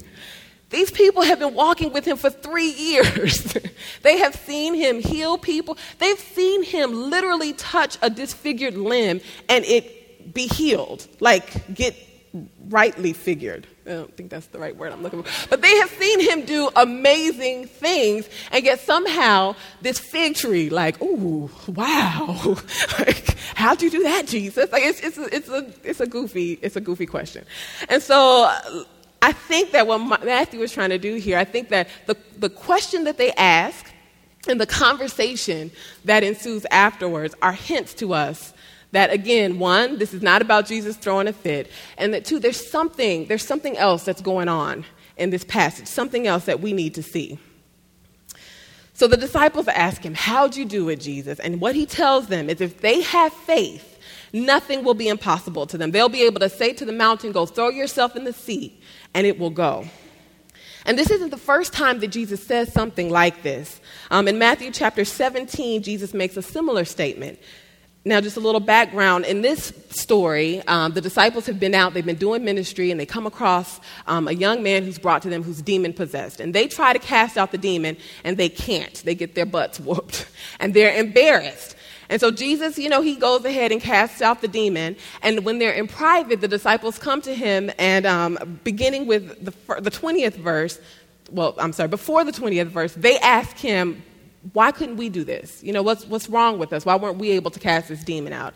These 0.71 0.91
people 0.91 1.23
have 1.23 1.39
been 1.39 1.55
walking 1.55 1.93
with 1.93 2.05
him 2.05 2.17
for 2.17 2.31
three 2.31 2.71
years. 2.71 3.57
they 4.03 4.19
have 4.19 4.35
seen 4.35 4.75
him 4.75 5.01
heal 5.01 5.39
people. 5.39 5.79
They've 5.99 6.19
seen 6.19 6.65
him 6.65 7.11
literally 7.11 7.53
touch 7.53 7.97
a 8.03 8.11
disfigured 8.11 8.77
limb 8.77 9.21
and 9.49 9.65
it 9.65 10.35
be 10.35 10.49
healed, 10.49 11.07
like 11.21 11.73
get 11.73 11.95
rightly 12.69 13.13
figured. 13.13 13.67
I 13.87 13.91
don't 13.91 14.17
think 14.17 14.31
that's 14.31 14.47
the 14.49 14.59
right 14.59 14.77
word 14.77 14.93
I'm 14.93 15.03
looking 15.03 15.23
for. 15.23 15.49
But 15.49 15.63
they 15.63 15.77
have 15.79 15.91
seen 15.91 16.21
him 16.21 16.45
do 16.45 16.69
amazing 16.75 17.67
things, 17.67 18.29
and 18.51 18.65
yet 18.65 18.81
somehow 18.81 19.55
this 19.81 19.99
fig 19.99 20.35
tree, 20.35 20.71
like, 20.71 21.01
ooh, 21.01 21.51
wow, 21.69 22.57
like, 22.99 23.37
how'd 23.55 23.83
you 23.83 23.91
do 23.91 24.03
that, 24.03 24.27
Jesus? 24.27 24.71
Like, 24.73 24.83
it's, 24.85 25.01
it's, 25.01 25.19
a, 25.19 25.35
it's, 25.35 25.49
a, 25.49 25.73
it's 25.85 26.01
a 26.01 26.07
goofy, 26.07 26.59
it's 26.63 26.77
a 26.77 26.81
goofy 26.81 27.07
question. 27.07 27.45
And 27.89 28.03
so 28.03 28.53
I 29.23 29.33
think 29.33 29.73
that 29.73 29.87
what 29.87 29.99
Matthew 30.25 30.61
was 30.61 30.73
trying 30.73 30.91
to 30.91 30.99
do 30.99 31.17
here, 31.17 31.39
I 31.39 31.45
think 31.45 31.69
that 31.71 31.89
the, 32.07 32.17
the 32.39 32.51
question 32.51 33.05
that 33.05 33.19
they 33.19 33.33
ask 33.33 33.93
and 34.49 34.61
the 34.61 34.67
conversation 34.67 35.71
that 36.05 36.23
ensues 36.23 36.65
afterwards 36.71 37.35
are 37.43 37.53
hints 37.53 37.95
to 37.95 38.15
us 38.15 38.53
that 38.93 39.13
again 39.13 39.59
one 39.59 39.99
this 39.99 40.15
is 40.15 40.23
not 40.23 40.43
about 40.43 40.67
jesus 40.67 40.97
throwing 40.97 41.29
a 41.29 41.33
fit 41.33 41.71
and 41.99 42.15
that 42.15 42.25
two 42.25 42.39
there's 42.39 42.69
something 42.71 43.27
there's 43.27 43.45
something 43.45 43.77
else 43.77 44.05
that's 44.05 44.21
going 44.21 44.49
on 44.49 44.85
in 45.17 45.31
this 45.31 45.45
passage 45.45 45.87
something 45.87 46.27
else 46.27 46.45
that 46.45 46.61
we 46.61 46.73
need 46.73 46.95
to 46.95 47.03
see 47.03 47.39
so 48.95 49.07
the 49.07 49.17
disciples 49.17 49.69
ask 49.69 50.03
him 50.03 50.15
how'd 50.15 50.57
you 50.57 50.65
do 50.65 50.89
it 50.89 51.01
jesus 51.01 51.39
and 51.41 51.61
what 51.61 51.75
he 51.75 51.87
tells 51.87 52.29
them 52.29 52.49
is 52.49 52.61
if 52.61 52.81
they 52.81 53.01
have 53.03 53.33
faith 53.33 53.99
nothing 54.33 54.85
will 54.85 54.95
be 54.95 55.09
impossible 55.09 55.67
to 55.67 55.79
them 55.79 55.91
they'll 55.91 56.09
be 56.09 56.23
able 56.23 56.41
to 56.41 56.49
say 56.49 56.73
to 56.73 56.85
the 56.85 56.93
mountain 56.93 57.33
go 57.33 57.47
throw 57.47 57.69
yourself 57.69 58.17
in 58.17 58.25
the 58.25 58.33
sea 58.33 58.79
and 59.15 59.27
it 59.27 59.39
will 59.39 59.51
go 59.51 59.85
and 60.87 60.97
this 60.97 61.11
isn't 61.11 61.31
the 61.31 61.37
first 61.37 61.73
time 61.73 61.99
that 61.99 62.09
Jesus 62.09 62.47
says 62.47 62.73
something 62.73 63.11
like 63.11 63.43
this. 63.43 63.81
Um, 64.13 64.29
in 64.29 64.39
Matthew 64.39 64.71
chapter 64.71 65.05
17, 65.05 65.83
Jesus 65.83 66.15
makes 66.15 66.37
a 66.37 66.43
similar 66.43 66.85
statement. 66.85 67.41
Now, 68.07 68.21
just 68.21 68.37
a 68.37 68.41
little 68.41 68.61
background. 68.61 69.25
In 69.25 69.43
this 69.43 69.73
story, 69.89 70.63
um, 70.69 70.93
the 70.93 71.01
disciples 71.01 71.45
have 71.47 71.59
been 71.59 71.75
out, 71.75 71.93
they've 71.93 72.07
been 72.07 72.15
doing 72.15 72.45
ministry, 72.45 72.93
and 72.93 73.01
they 73.01 73.05
come 73.05 73.27
across 73.27 73.81
um, 74.07 74.29
a 74.29 74.33
young 74.33 74.63
man 74.63 74.85
who's 74.85 74.97
brought 74.97 75.23
to 75.23 75.29
them 75.29 75.43
who's 75.43 75.61
demon 75.61 75.93
possessed. 75.93 76.39
And 76.39 76.55
they 76.55 76.69
try 76.69 76.93
to 76.93 77.01
cast 77.01 77.37
out 77.37 77.51
the 77.51 77.59
demon, 77.59 77.97
and 78.23 78.37
they 78.37 78.49
can't. 78.49 78.95
They 78.95 79.17
get 79.17 79.35
their 79.35 79.45
butts 79.45 79.81
whooped, 79.81 80.29
and 80.61 80.73
they're 80.73 80.95
embarrassed. 80.95 81.75
And 82.09 82.21
so 82.21 82.31
Jesus, 82.31 82.79
you 82.79 82.89
know, 82.89 83.03
he 83.03 83.17
goes 83.17 83.45
ahead 83.45 83.73
and 83.73 83.81
casts 83.81 84.23
out 84.23 84.41
the 84.41 84.47
demon. 84.47 84.95
And 85.23 85.45
when 85.45 85.59
they're 85.59 85.73
in 85.73 85.89
private, 85.89 86.41
the 86.41 86.47
disciples 86.47 87.01
come 87.01 87.21
to 87.23 87.35
him, 87.35 87.73
and 87.77 88.07
um, 88.07 88.61
beginning 88.63 89.09
with 89.09 89.45
the, 89.45 89.81
the 89.81 89.91
20th 89.91 90.35
verse, 90.35 90.79
well, 91.33 91.57
I'm 91.59 91.73
sorry, 91.73 91.89
before 91.89 92.23
the 92.23 92.31
20th 92.31 92.69
verse, 92.69 92.95
they 92.95 93.19
ask 93.19 93.57
him, 93.57 94.05
why 94.53 94.73
couldn't 94.73 94.97
we 94.97 95.09
do 95.09 95.25
this? 95.25 95.63
You 95.63 95.73
know, 95.73 95.83
what's, 95.83 96.07
what's 96.07 96.29
wrong 96.29 96.59
with 96.59 96.73
us? 96.73 96.85
Why 96.85 96.97
weren't 96.97 97.19
we 97.19 97.31
able 97.31 97.51
to 97.51 97.61
cast 97.61 97.89
this 97.89 98.05
demon 98.05 98.33
out? 98.33 98.55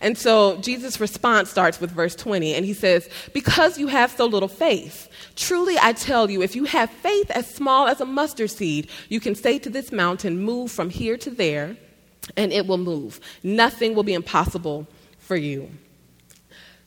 And 0.00 0.16
so 0.16 0.56
Jesus' 0.58 0.98
response 0.98 1.50
starts 1.50 1.80
with 1.80 1.90
verse 1.90 2.16
20, 2.16 2.54
and 2.54 2.64
he 2.64 2.72
says, 2.72 3.08
Because 3.34 3.78
you 3.78 3.86
have 3.88 4.10
so 4.10 4.24
little 4.26 4.48
faith. 4.48 5.08
Truly 5.36 5.76
I 5.80 5.92
tell 5.92 6.30
you, 6.30 6.40
if 6.42 6.56
you 6.56 6.64
have 6.64 6.90
faith 6.90 7.30
as 7.30 7.46
small 7.46 7.86
as 7.86 8.00
a 8.00 8.06
mustard 8.06 8.50
seed, 8.50 8.88
you 9.08 9.20
can 9.20 9.34
say 9.34 9.58
to 9.58 9.68
this 9.68 9.92
mountain, 9.92 10.42
Move 10.42 10.70
from 10.70 10.88
here 10.88 11.18
to 11.18 11.30
there, 11.30 11.76
and 12.36 12.52
it 12.52 12.66
will 12.66 12.78
move. 12.78 13.20
Nothing 13.42 13.94
will 13.94 14.02
be 14.02 14.14
impossible 14.14 14.86
for 15.18 15.36
you. 15.36 15.70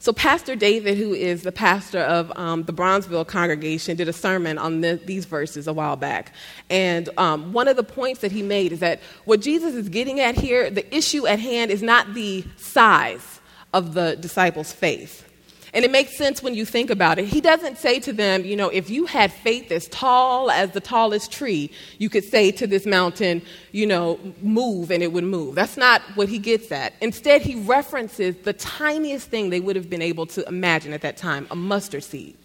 So, 0.03 0.11
Pastor 0.11 0.57
David, 0.57 0.97
who 0.97 1.13
is 1.13 1.43
the 1.43 1.51
pastor 1.53 1.99
of 1.99 2.29
um, 2.37 2.63
the 2.63 2.73
Bronzeville 2.73 3.25
congregation, 3.25 3.95
did 3.95 4.09
a 4.09 4.11
sermon 4.11 4.57
on 4.57 4.81
the, 4.81 4.99
these 5.05 5.23
verses 5.23 5.65
a 5.65 5.71
while 5.71 5.95
back. 5.95 6.33
And 6.69 7.07
um, 7.17 7.53
one 7.53 7.69
of 7.69 7.77
the 7.77 7.85
points 7.85 8.19
that 8.19 8.33
he 8.33 8.41
made 8.41 8.73
is 8.73 8.81
that 8.81 8.99
what 9.23 9.39
Jesus 9.39 9.75
is 9.75 9.87
getting 9.87 10.19
at 10.19 10.35
here, 10.35 10.69
the 10.69 10.93
issue 10.93 11.25
at 11.25 11.39
hand 11.39 11.71
is 11.71 11.81
not 11.81 12.13
the 12.15 12.43
size 12.57 13.39
of 13.71 13.93
the 13.93 14.17
disciples' 14.17 14.73
faith. 14.73 15.25
And 15.73 15.83
it 15.83 15.89
makes 15.89 16.15
sense 16.15 16.43
when 16.43 16.53
you 16.53 16.65
think 16.65 16.91
about 16.91 17.17
it. 17.17 17.25
He 17.25 17.41
doesn't 17.41 17.79
say 17.79 17.99
to 18.01 18.13
them, 18.13 18.45
you 18.45 18.55
know, 18.55 18.69
if 18.69 18.91
you 18.91 19.07
had 19.07 19.33
faith 19.33 19.71
as 19.71 19.87
tall 19.87 20.51
as 20.51 20.69
the 20.71 20.79
tallest 20.79 21.31
tree, 21.31 21.71
you 21.97 22.11
could 22.11 22.23
say 22.23 22.51
to 22.51 22.67
this 22.67 22.85
mountain, 22.85 23.41
you 23.71 23.87
know, 23.87 24.19
move 24.43 24.91
and 24.91 25.01
it 25.01 25.11
would 25.11 25.23
move. 25.23 25.55
That's 25.55 25.75
not 25.75 26.03
what 26.13 26.29
he 26.29 26.37
gets 26.37 26.71
at. 26.71 26.93
Instead, 27.01 27.41
he 27.41 27.55
references 27.55 28.35
the 28.43 28.53
tiniest 28.53 29.29
thing 29.29 29.49
they 29.49 29.59
would 29.59 29.75
have 29.75 29.89
been 29.89 30.03
able 30.03 30.27
to 30.27 30.47
imagine 30.47 30.93
at 30.93 31.01
that 31.01 31.17
time 31.17 31.47
a 31.49 31.55
mustard 31.55 32.03
seed. 32.03 32.37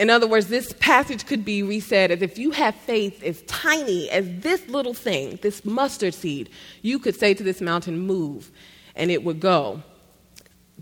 In 0.00 0.10
other 0.10 0.26
words, 0.26 0.48
this 0.48 0.72
passage 0.80 1.26
could 1.26 1.44
be 1.44 1.62
reset 1.62 2.10
as 2.10 2.20
if 2.20 2.36
you 2.36 2.50
have 2.50 2.74
faith 2.74 3.22
as 3.22 3.42
tiny 3.42 4.10
as 4.10 4.26
this 4.40 4.66
little 4.66 4.92
thing, 4.92 5.38
this 5.40 5.64
mustard 5.64 6.14
seed, 6.14 6.50
you 6.82 6.98
could 6.98 7.14
say 7.14 7.32
to 7.32 7.44
this 7.44 7.60
mountain, 7.60 8.00
move, 8.00 8.50
and 8.96 9.12
it 9.12 9.22
would 9.22 9.38
go. 9.38 9.84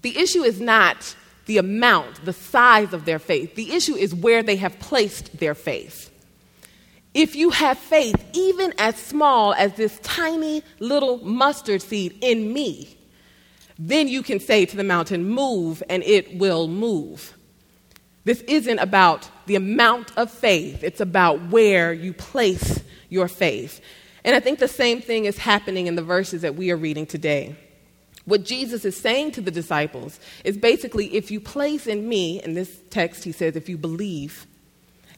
The 0.00 0.16
issue 0.16 0.42
is 0.42 0.62
not 0.62 1.14
the 1.46 1.58
amount, 1.58 2.24
the 2.24 2.32
size 2.32 2.92
of 2.92 3.04
their 3.04 3.18
faith. 3.18 3.54
The 3.54 3.72
issue 3.72 3.94
is 3.94 4.14
where 4.14 4.42
they 4.42 4.56
have 4.56 4.78
placed 4.78 5.38
their 5.38 5.54
faith. 5.54 6.10
If 7.14 7.36
you 7.36 7.50
have 7.50 7.78
faith, 7.78 8.14
even 8.32 8.72
as 8.78 8.96
small 8.96 9.52
as 9.54 9.74
this 9.74 9.98
tiny 10.02 10.62
little 10.78 11.18
mustard 11.18 11.82
seed 11.82 12.18
in 12.22 12.52
me, 12.52 12.96
then 13.78 14.08
you 14.08 14.22
can 14.22 14.40
say 14.40 14.64
to 14.64 14.76
the 14.76 14.84
mountain, 14.84 15.28
Move, 15.28 15.82
and 15.90 16.02
it 16.04 16.38
will 16.38 16.68
move. 16.68 17.34
This 18.24 18.40
isn't 18.42 18.78
about 18.78 19.28
the 19.46 19.56
amount 19.56 20.16
of 20.16 20.30
faith, 20.30 20.82
it's 20.82 21.00
about 21.00 21.50
where 21.50 21.92
you 21.92 22.12
place 22.12 22.82
your 23.08 23.28
faith. 23.28 23.80
And 24.24 24.36
I 24.36 24.40
think 24.40 24.60
the 24.60 24.68
same 24.68 25.00
thing 25.00 25.24
is 25.24 25.36
happening 25.36 25.88
in 25.88 25.96
the 25.96 26.02
verses 26.02 26.42
that 26.42 26.54
we 26.54 26.70
are 26.70 26.76
reading 26.76 27.06
today. 27.06 27.56
What 28.24 28.44
Jesus 28.44 28.84
is 28.84 28.96
saying 28.96 29.32
to 29.32 29.40
the 29.40 29.50
disciples 29.50 30.20
is 30.44 30.56
basically 30.56 31.14
if 31.14 31.30
you 31.30 31.40
place 31.40 31.86
in 31.86 32.08
me, 32.08 32.42
in 32.42 32.54
this 32.54 32.80
text 32.90 33.24
he 33.24 33.32
says, 33.32 33.56
if 33.56 33.68
you 33.68 33.76
believe, 33.76 34.46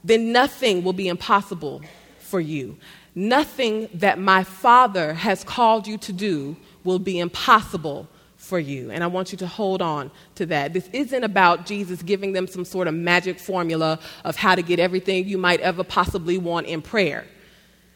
then 0.02 0.32
nothing 0.32 0.84
will 0.84 0.92
be 0.92 1.08
impossible 1.08 1.82
for 2.18 2.40
you. 2.40 2.76
Nothing 3.14 3.88
that 3.94 4.18
my 4.18 4.42
Father 4.42 5.14
has 5.14 5.44
called 5.44 5.86
you 5.86 5.98
to 5.98 6.12
do 6.12 6.56
will 6.82 6.98
be 6.98 7.18
impossible 7.18 8.08
for 8.36 8.58
you. 8.58 8.90
And 8.90 9.02
I 9.02 9.06
want 9.06 9.32
you 9.32 9.38
to 9.38 9.46
hold 9.46 9.80
on 9.80 10.10
to 10.34 10.46
that. 10.46 10.72
This 10.72 10.88
isn't 10.92 11.24
about 11.24 11.64
Jesus 11.64 12.02
giving 12.02 12.32
them 12.32 12.46
some 12.46 12.64
sort 12.64 12.88
of 12.88 12.94
magic 12.94 13.38
formula 13.38 13.98
of 14.24 14.36
how 14.36 14.54
to 14.54 14.62
get 14.62 14.78
everything 14.78 15.26
you 15.26 15.38
might 15.38 15.60
ever 15.60 15.84
possibly 15.84 16.36
want 16.36 16.66
in 16.66 16.82
prayer. 16.82 17.24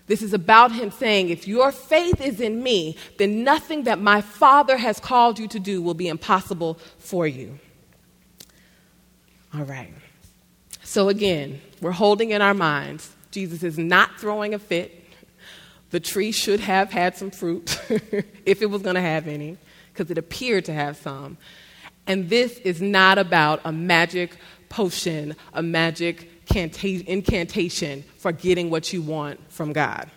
This 0.08 0.22
is 0.22 0.34
about 0.34 0.72
him 0.72 0.90
saying, 0.90 1.28
if 1.28 1.46
your 1.46 1.70
faith 1.70 2.20
is 2.20 2.40
in 2.40 2.62
me, 2.62 2.96
then 3.18 3.44
nothing 3.44 3.84
that 3.84 4.00
my 4.00 4.20
Father 4.20 4.76
has 4.76 4.98
called 4.98 5.38
you 5.38 5.46
to 5.48 5.60
do 5.60 5.80
will 5.80 5.94
be 5.94 6.08
impossible 6.08 6.78
for 6.98 7.26
you. 7.26 7.58
All 9.54 9.64
right. 9.64 9.92
So 10.82 11.08
again, 11.08 11.60
we're 11.80 11.92
holding 11.92 12.30
in 12.30 12.42
our 12.42 12.54
minds 12.54 13.14
Jesus 13.30 13.62
is 13.62 13.78
not 13.78 14.18
throwing 14.18 14.54
a 14.54 14.58
fit. 14.58 15.04
The 15.90 16.00
tree 16.00 16.32
should 16.32 16.60
have 16.60 16.90
had 16.90 17.16
some 17.16 17.30
fruit, 17.30 17.78
if 18.44 18.62
it 18.62 18.70
was 18.70 18.82
going 18.82 18.94
to 18.94 19.00
have 19.00 19.26
any, 19.26 19.56
because 19.92 20.10
it 20.10 20.18
appeared 20.18 20.64
to 20.66 20.72
have 20.72 20.96
some. 20.96 21.38
And 22.06 22.28
this 22.28 22.58
is 22.58 22.80
not 22.80 23.18
about 23.18 23.60
a 23.64 23.72
magic 23.72 24.36
potion, 24.68 25.36
a 25.52 25.62
magic 25.62 26.37
incantation 26.54 28.04
for 28.18 28.32
getting 28.32 28.70
what 28.70 28.92
you 28.92 29.02
want 29.02 29.40
from 29.50 29.72
God. 29.72 30.10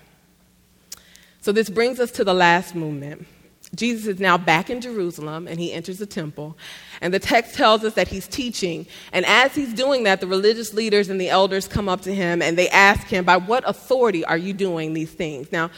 So, 1.41 1.51
this 1.51 1.69
brings 1.69 1.99
us 1.99 2.11
to 2.11 2.23
the 2.23 2.33
last 2.33 2.75
movement. 2.75 3.27
Jesus 3.73 4.05
is 4.05 4.19
now 4.19 4.37
back 4.37 4.69
in 4.69 4.81
Jerusalem 4.81 5.47
and 5.47 5.59
he 5.59 5.71
enters 5.71 5.97
the 5.97 6.05
temple. 6.05 6.57
And 6.99 7.13
the 7.13 7.19
text 7.19 7.55
tells 7.55 7.83
us 7.85 7.93
that 7.93 8.09
he's 8.09 8.27
teaching. 8.27 8.85
And 9.13 9.25
as 9.25 9.55
he's 9.55 9.73
doing 9.73 10.03
that, 10.03 10.19
the 10.19 10.27
religious 10.27 10.73
leaders 10.73 11.07
and 11.07 11.21
the 11.21 11.29
elders 11.29 11.67
come 11.67 11.87
up 11.87 12.01
to 12.01 12.13
him 12.13 12.41
and 12.41 12.57
they 12.57 12.69
ask 12.69 13.07
him, 13.07 13.23
By 13.23 13.37
what 13.37 13.63
authority 13.65 14.25
are 14.25 14.37
you 14.37 14.53
doing 14.53 14.93
these 14.93 15.11
things? 15.11 15.51
Now, 15.51 15.71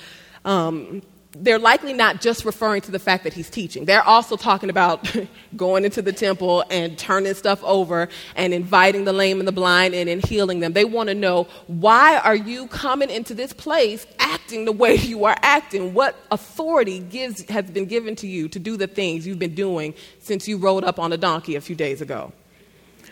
um, 0.43 1.03
they're 1.35 1.59
likely 1.59 1.93
not 1.93 2.21
just 2.21 2.45
referring 2.45 2.81
to 2.81 2.91
the 2.91 2.99
fact 2.99 3.23
that 3.23 3.33
he's 3.33 3.49
teaching. 3.49 3.85
They're 3.85 4.03
also 4.03 4.37
talking 4.37 4.69
about 4.69 5.15
going 5.57 5.83
into 5.83 6.01
the 6.01 6.13
temple 6.13 6.63
and 6.69 6.97
turning 6.97 7.33
stuff 7.33 7.63
over 7.63 8.07
and 8.35 8.53
inviting 8.53 9.05
the 9.05 9.13
lame 9.13 9.39
and 9.39 9.47
the 9.47 9.51
blind 9.51 9.95
in 9.95 10.07
and 10.07 10.23
healing 10.23 10.59
them. 10.59 10.73
They 10.73 10.85
want 10.85 11.09
to 11.09 11.15
know 11.15 11.47
why 11.67 12.17
are 12.17 12.35
you 12.35 12.67
coming 12.67 13.09
into 13.09 13.33
this 13.33 13.51
place 13.51 14.05
acting 14.19 14.65
the 14.65 14.71
way 14.71 14.95
you 14.97 15.25
are 15.25 15.35
acting? 15.41 15.93
What 15.93 16.15
authority 16.31 16.99
gives, 16.99 17.49
has 17.49 17.69
been 17.71 17.85
given 17.85 18.15
to 18.17 18.27
you 18.27 18.47
to 18.49 18.59
do 18.59 18.77
the 18.77 18.87
things 18.87 19.25
you've 19.25 19.39
been 19.39 19.55
doing 19.55 19.95
since 20.19 20.47
you 20.47 20.57
rode 20.57 20.83
up 20.83 20.99
on 20.99 21.11
a 21.13 21.17
donkey 21.17 21.55
a 21.55 21.61
few 21.61 21.75
days 21.75 21.99
ago? 21.99 22.31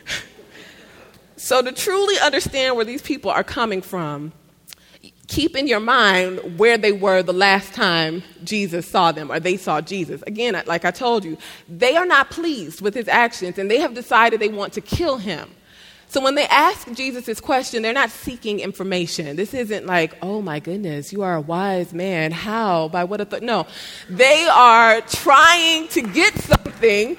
so, 1.37 1.61
to 1.61 1.71
truly 1.71 2.19
understand 2.19 2.75
where 2.75 2.85
these 2.85 3.01
people 3.01 3.31
are 3.31 3.43
coming 3.43 3.81
from, 3.81 4.31
keep 5.31 5.55
in 5.55 5.65
your 5.65 5.79
mind 5.79 6.59
where 6.59 6.77
they 6.77 6.91
were 6.91 7.23
the 7.23 7.33
last 7.33 7.73
time 7.73 8.21
Jesus 8.43 8.85
saw 8.85 9.13
them 9.13 9.31
or 9.31 9.39
they 9.39 9.55
saw 9.55 9.79
Jesus. 9.79 10.21
Again, 10.27 10.61
like 10.67 10.83
I 10.83 10.91
told 10.91 11.23
you, 11.23 11.37
they 11.69 11.95
are 11.95 12.05
not 12.05 12.29
pleased 12.29 12.81
with 12.81 12.93
his 12.93 13.07
actions 13.07 13.57
and 13.57 13.71
they 13.71 13.79
have 13.79 13.93
decided 13.93 14.41
they 14.41 14.49
want 14.49 14.73
to 14.73 14.81
kill 14.81 15.17
him. 15.17 15.49
So 16.09 16.21
when 16.21 16.35
they 16.35 16.47
ask 16.47 16.91
Jesus 16.91 17.25
this 17.25 17.39
question, 17.39 17.81
they're 17.81 17.93
not 17.93 18.09
seeking 18.09 18.59
information. 18.59 19.37
This 19.37 19.53
isn't 19.53 19.85
like, 19.85 20.17
oh 20.21 20.41
my 20.41 20.59
goodness, 20.59 21.13
you 21.13 21.21
are 21.21 21.35
a 21.35 21.41
wise 21.41 21.93
man. 21.93 22.31
How? 22.31 22.89
By 22.89 23.05
what? 23.05 23.41
No. 23.41 23.65
They 24.09 24.45
are 24.51 24.99
trying 24.99 25.87
to 25.87 26.01
get 26.01 26.33
something 26.35 27.15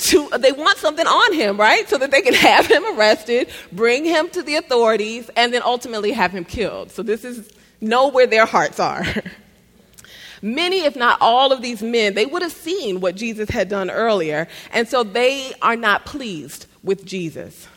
to, 0.00 0.28
they 0.38 0.52
want 0.52 0.78
something 0.78 1.06
on 1.06 1.32
him, 1.32 1.58
right? 1.58 1.88
So 1.88 1.98
that 1.98 2.10
they 2.10 2.22
can 2.22 2.34
have 2.48 2.66
him 2.66 2.84
arrested, 2.96 3.48
bring 3.72 4.04
him 4.04 4.28
to 4.30 4.42
the 4.42 4.56
authorities, 4.56 5.30
and 5.36 5.52
then 5.52 5.62
ultimately 5.62 6.12
have 6.12 6.32
him 6.32 6.44
killed. 6.44 6.90
So 6.90 7.02
this 7.02 7.24
is 7.24 7.50
know 7.80 8.08
where 8.08 8.26
their 8.26 8.46
hearts 8.46 8.80
are. 8.80 9.04
Many, 10.42 10.84
if 10.84 10.96
not 10.96 11.18
all 11.20 11.52
of 11.52 11.60
these 11.60 11.82
men, 11.82 12.14
they 12.14 12.24
would 12.24 12.40
have 12.40 12.52
seen 12.52 13.00
what 13.00 13.14
Jesus 13.14 13.50
had 13.50 13.68
done 13.68 13.90
earlier, 13.90 14.48
and 14.72 14.88
so 14.88 15.02
they 15.02 15.52
are 15.60 15.76
not 15.76 16.06
pleased 16.06 16.66
with 16.82 17.04
Jesus. 17.04 17.68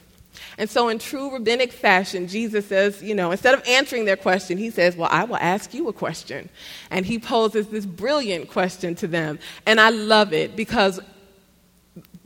And 0.57 0.69
so, 0.69 0.87
in 0.87 0.99
true 0.99 1.31
rabbinic 1.31 1.71
fashion, 1.71 2.27
Jesus 2.27 2.67
says, 2.67 3.01
you 3.01 3.15
know, 3.15 3.31
instead 3.31 3.53
of 3.53 3.67
answering 3.67 4.05
their 4.05 4.15
question, 4.15 4.57
he 4.57 4.69
says, 4.69 4.95
Well, 4.95 5.09
I 5.11 5.23
will 5.23 5.37
ask 5.37 5.73
you 5.73 5.87
a 5.89 5.93
question. 5.93 6.47
And 6.91 7.05
he 7.05 7.17
poses 7.17 7.67
this 7.67 7.85
brilliant 7.85 8.49
question 8.49 8.93
to 8.95 9.07
them. 9.07 9.39
And 9.65 9.81
I 9.81 9.89
love 9.89 10.31
it 10.31 10.55
because 10.55 10.99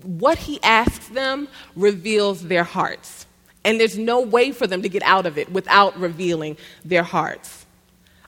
what 0.03 0.37
he 0.37 0.61
asks 0.63 1.07
them 1.09 1.47
reveals 1.75 2.43
their 2.43 2.63
hearts. 2.63 3.25
And 3.63 3.79
there's 3.79 3.97
no 3.97 4.21
way 4.21 4.51
for 4.51 4.67
them 4.67 4.81
to 4.81 4.89
get 4.89 5.03
out 5.03 5.25
of 5.25 5.37
it 5.37 5.51
without 5.51 5.99
revealing 5.99 6.57
their 6.85 7.03
hearts. 7.03 7.65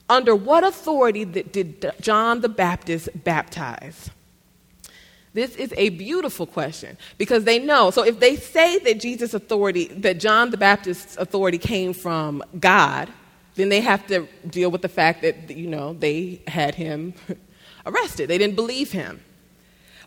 Under 0.08 0.34
what 0.34 0.64
authority 0.64 1.24
did 1.24 1.92
John 2.00 2.40
the 2.40 2.48
Baptist 2.48 3.08
baptize? 3.24 4.10
This 5.32 5.54
is 5.54 5.72
a 5.76 5.90
beautiful 5.90 6.46
question 6.46 6.98
because 7.16 7.44
they 7.44 7.60
know. 7.60 7.92
So 7.92 8.04
if 8.04 8.18
they 8.18 8.34
say 8.34 8.80
that 8.80 8.98
Jesus' 8.98 9.32
authority, 9.32 9.86
that 9.86 10.18
John 10.18 10.50
the 10.50 10.56
Baptist's 10.56 11.16
authority 11.16 11.58
came 11.58 11.92
from 11.92 12.42
God, 12.58 13.08
then 13.54 13.68
they 13.68 13.80
have 13.80 14.06
to 14.08 14.26
deal 14.48 14.70
with 14.70 14.82
the 14.82 14.88
fact 14.88 15.22
that, 15.22 15.50
you 15.50 15.68
know, 15.68 15.92
they 15.92 16.42
had 16.48 16.74
him 16.74 17.14
arrested. 17.86 18.28
They 18.28 18.38
didn't 18.38 18.56
believe 18.56 18.90
him. 18.90 19.20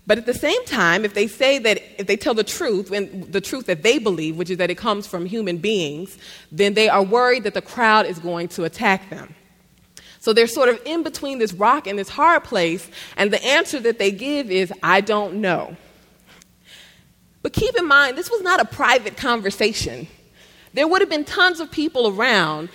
But 0.05 0.17
at 0.17 0.25
the 0.25 0.33
same 0.33 0.63
time, 0.65 1.05
if 1.05 1.13
they 1.13 1.27
say 1.27 1.59
that, 1.59 1.81
if 1.97 2.07
they 2.07 2.17
tell 2.17 2.33
the 2.33 2.43
truth, 2.43 2.91
and 2.91 3.31
the 3.31 3.39
truth 3.39 3.67
that 3.67 3.83
they 3.83 3.99
believe, 3.99 4.35
which 4.35 4.49
is 4.49 4.57
that 4.57 4.69
it 4.69 4.77
comes 4.77 5.07
from 5.07 5.25
human 5.25 5.57
beings, 5.57 6.17
then 6.51 6.73
they 6.73 6.89
are 6.89 7.03
worried 7.03 7.43
that 7.43 7.53
the 7.53 7.61
crowd 7.61 8.05
is 8.05 8.19
going 8.19 8.49
to 8.49 8.65
attack 8.65 9.09
them. 9.09 9.33
So 10.19 10.33
they're 10.33 10.47
sort 10.47 10.69
of 10.69 10.81
in 10.85 11.03
between 11.03 11.39
this 11.39 11.53
rock 11.53 11.87
and 11.87 11.97
this 11.97 12.09
hard 12.09 12.43
place, 12.43 12.89
and 13.15 13.31
the 13.31 13.43
answer 13.43 13.79
that 13.81 13.97
they 13.97 14.11
give 14.11 14.51
is, 14.51 14.73
I 14.81 15.01
don't 15.01 15.35
know. 15.35 15.75
But 17.41 17.53
keep 17.53 17.75
in 17.77 17.87
mind, 17.87 18.17
this 18.17 18.29
was 18.29 18.41
not 18.41 18.61
a 18.61 18.65
private 18.65 19.17
conversation. 19.17 20.07
There 20.73 20.87
would 20.87 21.01
have 21.01 21.09
been 21.09 21.25
tons 21.25 21.59
of 21.59 21.71
people 21.71 22.07
around, 22.07 22.69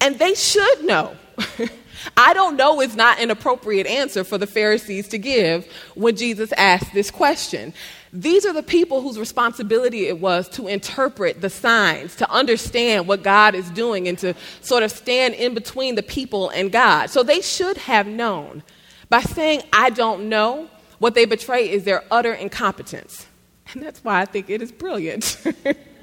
and 0.00 0.18
they 0.18 0.34
should 0.34 0.84
know. 0.84 1.16
I 2.16 2.34
don't 2.34 2.56
know 2.56 2.80
is 2.80 2.96
not 2.96 3.18
an 3.20 3.30
appropriate 3.30 3.86
answer 3.86 4.24
for 4.24 4.38
the 4.38 4.46
Pharisees 4.46 5.08
to 5.08 5.18
give 5.18 5.66
when 5.94 6.16
Jesus 6.16 6.52
asked 6.52 6.92
this 6.92 7.10
question. 7.10 7.72
These 8.12 8.46
are 8.46 8.52
the 8.52 8.62
people 8.62 9.00
whose 9.00 9.18
responsibility 9.18 10.06
it 10.06 10.20
was 10.20 10.48
to 10.50 10.68
interpret 10.68 11.40
the 11.40 11.50
signs, 11.50 12.14
to 12.16 12.30
understand 12.30 13.08
what 13.08 13.24
God 13.24 13.56
is 13.56 13.68
doing, 13.70 14.06
and 14.06 14.16
to 14.18 14.34
sort 14.60 14.84
of 14.84 14.92
stand 14.92 15.34
in 15.34 15.52
between 15.52 15.96
the 15.96 16.02
people 16.02 16.50
and 16.50 16.70
God. 16.70 17.10
So 17.10 17.22
they 17.22 17.40
should 17.40 17.76
have 17.76 18.06
known. 18.06 18.62
By 19.08 19.20
saying, 19.22 19.62
I 19.72 19.90
don't 19.90 20.28
know, 20.28 20.68
what 20.98 21.14
they 21.14 21.24
betray 21.24 21.68
is 21.68 21.84
their 21.84 22.04
utter 22.10 22.32
incompetence. 22.32 23.26
And 23.72 23.82
that's 23.82 24.02
why 24.04 24.20
I 24.20 24.24
think 24.24 24.48
it 24.48 24.62
is 24.62 24.70
brilliant. 24.70 25.36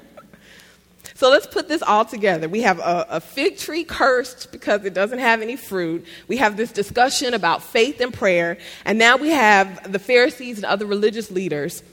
so 1.22 1.30
let's 1.30 1.46
put 1.46 1.68
this 1.68 1.82
all 1.82 2.04
together. 2.04 2.48
We 2.48 2.62
have 2.62 2.80
a, 2.80 3.06
a, 3.08 3.20
fig 3.20 3.56
tree 3.56 3.84
cursed 3.84 4.50
because 4.50 4.84
it 4.84 4.92
doesn't 4.92 5.20
have 5.20 5.40
any 5.40 5.54
fruit. 5.54 6.04
We 6.26 6.38
have 6.38 6.56
this 6.56 6.72
discussion 6.72 7.32
about 7.32 7.62
faith 7.62 8.00
and 8.00 8.12
prayer. 8.12 8.58
And 8.84 8.98
now 8.98 9.18
we 9.18 9.28
have 9.28 9.92
the 9.92 10.00
Pharisees 10.00 10.56
and 10.56 10.64
other 10.64 10.84
religious 10.84 11.30
leaders 11.30 11.84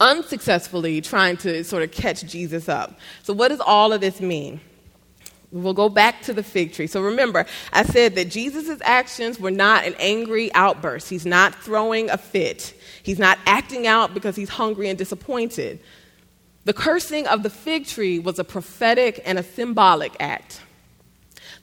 unsuccessfully 0.00 1.02
trying 1.02 1.36
to 1.36 1.64
sort 1.64 1.82
of 1.82 1.92
catch 1.92 2.24
Jesus 2.24 2.66
up. 2.66 2.98
So, 3.24 3.34
what 3.34 3.48
does 3.48 3.60
all 3.60 3.92
of 3.92 4.00
this 4.00 4.22
mean? 4.22 4.58
We'll 5.50 5.74
go 5.74 5.90
back 5.90 6.22
to 6.22 6.32
the 6.32 6.42
fig 6.42 6.72
tree. 6.72 6.86
So 6.86 7.02
remember, 7.02 7.44
I 7.74 7.82
said 7.82 8.14
that 8.14 8.30
Jesus' 8.30 8.80
actions 8.80 9.38
were 9.38 9.50
not 9.50 9.84
an 9.84 9.94
angry 9.98 10.50
outburst. 10.54 11.10
He's 11.10 11.26
not 11.26 11.54
throwing 11.56 12.08
a 12.08 12.16
fit. 12.16 12.72
He's 13.02 13.18
not 13.18 13.38
acting 13.44 13.86
out 13.86 14.14
because 14.14 14.34
he's 14.34 14.48
hungry 14.48 14.88
and 14.88 14.96
disappointed. 14.96 15.78
The 16.64 16.72
cursing 16.72 17.26
of 17.26 17.42
the 17.42 17.50
fig 17.50 17.86
tree 17.86 18.18
was 18.18 18.38
a 18.38 18.44
prophetic 18.44 19.20
and 19.24 19.38
a 19.38 19.42
symbolic 19.42 20.14
act. 20.20 20.60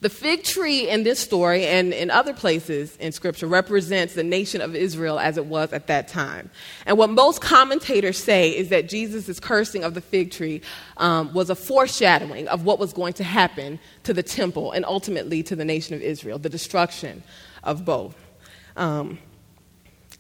The 0.02 0.10
fig 0.10 0.44
tree 0.44 0.90
in 0.90 1.04
this 1.04 1.20
story 1.20 1.66
and 1.66 1.94
in 1.94 2.10
other 2.10 2.34
places 2.34 2.96
in 2.98 3.12
Scripture 3.12 3.48
represents 3.48 4.14
the 4.14 4.24
nation 4.24 4.62
of 4.62 4.74
Israel 4.74 5.20
as 5.20 5.38
it 5.38 5.46
was 5.46 5.74
at 5.74 5.88
that 5.88 6.08
time. 6.08 6.50
And 6.86 6.98
what 6.98 7.10
most 7.10 7.42
commentators 7.42 8.18
say 8.18 8.50
is 8.52 8.70
that 8.70 8.88
Jesus' 8.88 9.42
cursing 9.42 9.84
of 9.84 9.96
the 9.96 10.02
fig 10.02 10.32
tree 10.32 10.62
um, 10.98 11.34
was 11.34 11.50
a 11.50 11.56
foreshadowing 11.56 12.48
of 12.48 12.64
what 12.64 12.80
was 12.80 12.94
going 12.94 13.12
to 13.14 13.26
happen 13.26 13.78
to 14.04 14.14
the 14.14 14.24
temple 14.24 14.72
and 14.72 14.86
ultimately 14.86 15.44
to 15.44 15.56
the 15.56 15.66
nation 15.66 15.96
of 15.96 16.02
Israel, 16.02 16.40
the 16.40 16.50
destruction 16.50 17.22
of 17.66 17.84
both. 17.84 18.16
Um, 18.78 19.20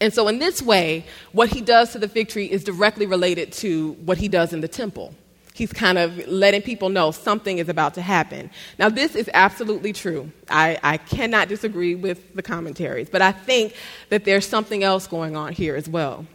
and 0.02 0.14
so, 0.14 0.28
in 0.28 0.40
this 0.40 0.62
way, 0.62 1.06
what 1.32 1.50
he 1.50 1.62
does 1.62 1.92
to 1.92 2.00
the 2.00 2.08
fig 2.08 2.30
tree 2.30 2.46
is 2.46 2.64
directly 2.64 3.06
related 3.06 3.52
to 3.54 3.94
what 4.06 4.18
he 4.18 4.28
does 4.28 4.54
in 4.54 4.62
the 4.62 4.68
temple 4.68 5.14
he's 5.60 5.74
kind 5.74 5.98
of 5.98 6.26
letting 6.28 6.62
people 6.62 6.88
know 6.88 7.12
something 7.12 7.58
is 7.58 7.68
about 7.68 7.94
to 7.94 8.02
happen. 8.02 8.50
Now, 8.80 8.88
this 8.88 9.14
is 9.14 9.30
absolutely 9.34 9.92
true. 9.92 10.32
I, 10.50 10.80
I 10.82 10.98
cannot 10.98 11.50
disagree 11.50 11.96
with 11.96 12.34
the 12.34 12.42
commentaries, 12.42 13.10
but 13.10 13.22
I 13.22 13.34
think 13.34 13.74
that 14.08 14.24
there's 14.24 14.48
something 14.48 14.84
else 14.84 15.06
going 15.06 15.36
on 15.36 15.52
here 15.52 15.76
as 15.76 15.90
well. 15.90 16.26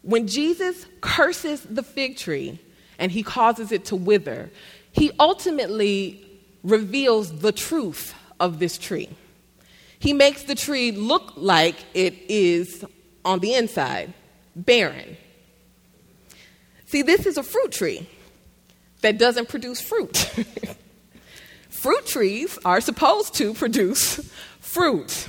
When 0.00 0.26
Jesus 0.26 0.86
curses 1.02 1.60
the 1.60 1.82
fig 1.82 2.16
tree 2.16 2.58
and 2.98 3.12
he 3.12 3.22
causes 3.22 3.70
it 3.70 3.84
to 3.86 3.96
wither, 3.96 4.50
he 4.92 5.12
ultimately 5.20 6.26
reveals 6.64 7.40
the 7.40 7.52
truth 7.52 8.14
of 8.40 8.58
this 8.58 8.78
tree. 8.78 9.10
He 10.02 10.12
makes 10.12 10.42
the 10.42 10.56
tree 10.56 10.90
look 10.90 11.34
like 11.36 11.76
it 11.94 12.14
is 12.28 12.84
on 13.24 13.38
the 13.38 13.54
inside, 13.54 14.12
barren. 14.56 15.16
See, 16.86 17.02
this 17.02 17.24
is 17.24 17.38
a 17.38 17.44
fruit 17.44 17.70
tree 17.70 18.08
that 19.02 19.16
doesn't 19.16 19.48
produce 19.48 19.80
fruit. 19.80 20.16
fruit 21.70 22.04
trees 22.04 22.58
are 22.64 22.80
supposed 22.80 23.34
to 23.34 23.54
produce 23.54 24.28
fruit. 24.58 25.28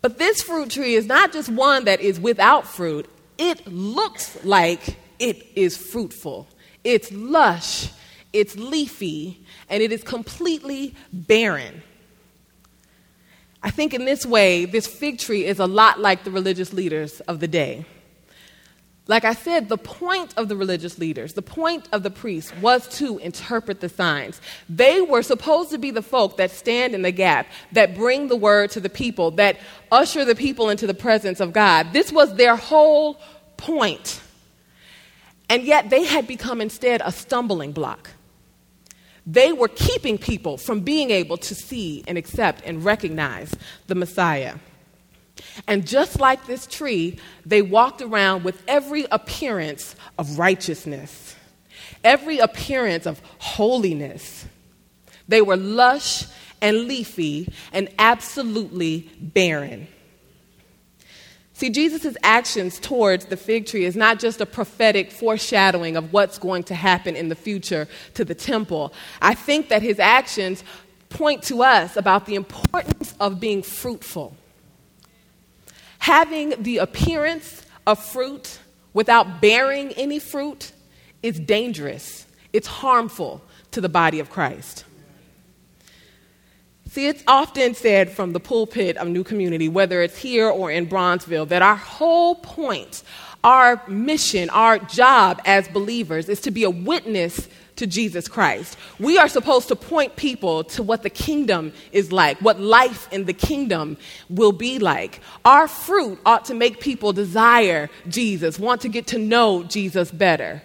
But 0.00 0.16
this 0.16 0.40
fruit 0.40 0.70
tree 0.70 0.94
is 0.94 1.04
not 1.04 1.30
just 1.30 1.50
one 1.50 1.84
that 1.84 2.00
is 2.00 2.18
without 2.18 2.66
fruit, 2.66 3.06
it 3.36 3.66
looks 3.66 4.42
like 4.46 4.96
it 5.18 5.46
is 5.54 5.76
fruitful. 5.76 6.48
It's 6.84 7.12
lush, 7.12 7.90
it's 8.32 8.56
leafy, 8.56 9.44
and 9.68 9.82
it 9.82 9.92
is 9.92 10.02
completely 10.02 10.94
barren. 11.12 11.82
I 13.62 13.70
think 13.70 13.92
in 13.92 14.04
this 14.04 14.24
way, 14.24 14.64
this 14.64 14.86
fig 14.86 15.18
tree 15.18 15.44
is 15.44 15.58
a 15.58 15.66
lot 15.66 16.00
like 16.00 16.24
the 16.24 16.30
religious 16.30 16.72
leaders 16.72 17.20
of 17.20 17.40
the 17.40 17.48
day. 17.48 17.84
Like 19.06 19.24
I 19.24 19.34
said, 19.34 19.68
the 19.68 19.76
point 19.76 20.34
of 20.36 20.48
the 20.48 20.56
religious 20.56 20.98
leaders, 20.98 21.32
the 21.32 21.42
point 21.42 21.88
of 21.90 22.04
the 22.04 22.10
priests 22.10 22.52
was 22.62 22.86
to 22.98 23.18
interpret 23.18 23.80
the 23.80 23.88
signs. 23.88 24.40
They 24.68 25.00
were 25.00 25.22
supposed 25.22 25.70
to 25.70 25.78
be 25.78 25.90
the 25.90 26.00
folk 26.00 26.36
that 26.36 26.52
stand 26.52 26.94
in 26.94 27.02
the 27.02 27.10
gap, 27.10 27.48
that 27.72 27.96
bring 27.96 28.28
the 28.28 28.36
word 28.36 28.70
to 28.70 28.80
the 28.80 28.88
people, 28.88 29.32
that 29.32 29.58
usher 29.90 30.24
the 30.24 30.36
people 30.36 30.70
into 30.70 30.86
the 30.86 30.94
presence 30.94 31.40
of 31.40 31.52
God. 31.52 31.92
This 31.92 32.12
was 32.12 32.36
their 32.36 32.54
whole 32.54 33.20
point. 33.56 34.20
And 35.48 35.64
yet 35.64 35.90
they 35.90 36.04
had 36.04 36.28
become 36.28 36.60
instead 36.60 37.02
a 37.04 37.10
stumbling 37.10 37.72
block. 37.72 38.10
They 39.26 39.52
were 39.52 39.68
keeping 39.68 40.18
people 40.18 40.56
from 40.56 40.80
being 40.80 41.10
able 41.10 41.36
to 41.38 41.54
see 41.54 42.02
and 42.08 42.16
accept 42.16 42.62
and 42.64 42.84
recognize 42.84 43.54
the 43.86 43.94
Messiah. 43.94 44.56
And 45.66 45.86
just 45.86 46.20
like 46.20 46.46
this 46.46 46.66
tree, 46.66 47.18
they 47.46 47.62
walked 47.62 48.02
around 48.02 48.44
with 48.44 48.62
every 48.68 49.06
appearance 49.10 49.94
of 50.18 50.38
righteousness, 50.38 51.36
every 52.04 52.38
appearance 52.38 53.06
of 53.06 53.20
holiness. 53.38 54.46
They 55.28 55.42
were 55.42 55.56
lush 55.56 56.26
and 56.60 56.88
leafy 56.88 57.52
and 57.72 57.88
absolutely 57.98 59.10
barren. 59.20 59.88
See, 61.60 61.68
Jesus' 61.68 62.16
actions 62.22 62.78
towards 62.78 63.26
the 63.26 63.36
fig 63.36 63.66
tree 63.66 63.84
is 63.84 63.94
not 63.94 64.18
just 64.18 64.40
a 64.40 64.46
prophetic 64.46 65.10
foreshadowing 65.10 65.94
of 65.94 66.10
what's 66.10 66.38
going 66.38 66.62
to 66.64 66.74
happen 66.74 67.14
in 67.14 67.28
the 67.28 67.34
future 67.34 67.86
to 68.14 68.24
the 68.24 68.34
temple. 68.34 68.94
I 69.20 69.34
think 69.34 69.68
that 69.68 69.82
his 69.82 70.00
actions 70.00 70.64
point 71.10 71.42
to 71.42 71.62
us 71.62 71.98
about 71.98 72.24
the 72.24 72.34
importance 72.34 73.14
of 73.20 73.40
being 73.40 73.62
fruitful 73.62 74.34
Having 75.98 76.62
the 76.62 76.78
appearance 76.78 77.62
of 77.86 78.02
fruit 78.02 78.58
without 78.94 79.42
bearing 79.42 79.92
any 79.92 80.18
fruit 80.18 80.72
is 81.22 81.38
dangerous 81.38 82.26
it's 82.54 82.66
harmful 82.66 83.42
to 83.72 83.82
the 83.82 83.88
body 83.90 84.18
of 84.18 84.30
Christ. 84.30 84.86
See, 86.90 87.06
it's 87.06 87.22
often 87.28 87.74
said 87.74 88.10
from 88.10 88.32
the 88.32 88.40
pulpit 88.40 88.96
of 88.96 89.06
New 89.06 89.22
Community, 89.22 89.68
whether 89.68 90.02
it's 90.02 90.18
here 90.18 90.48
or 90.48 90.72
in 90.72 90.88
Bronzeville, 90.88 91.46
that 91.46 91.62
our 91.62 91.76
whole 91.76 92.34
point, 92.34 93.04
our 93.44 93.80
mission, 93.86 94.50
our 94.50 94.80
job 94.80 95.40
as 95.44 95.68
believers 95.68 96.28
is 96.28 96.40
to 96.40 96.50
be 96.50 96.64
a 96.64 96.70
witness 96.70 97.48
to 97.76 97.86
Jesus 97.86 98.26
Christ. 98.26 98.76
We 98.98 99.18
are 99.18 99.28
supposed 99.28 99.68
to 99.68 99.76
point 99.76 100.16
people 100.16 100.64
to 100.64 100.82
what 100.82 101.04
the 101.04 101.10
kingdom 101.10 101.72
is 101.92 102.10
like, 102.10 102.40
what 102.40 102.58
life 102.58 103.06
in 103.12 103.24
the 103.24 103.34
kingdom 103.34 103.96
will 104.28 104.50
be 104.50 104.80
like. 104.80 105.20
Our 105.44 105.68
fruit 105.68 106.18
ought 106.26 106.46
to 106.46 106.54
make 106.54 106.80
people 106.80 107.12
desire 107.12 107.88
Jesus, 108.08 108.58
want 108.58 108.80
to 108.80 108.88
get 108.88 109.06
to 109.06 109.18
know 109.18 109.62
Jesus 109.62 110.10
better. 110.10 110.60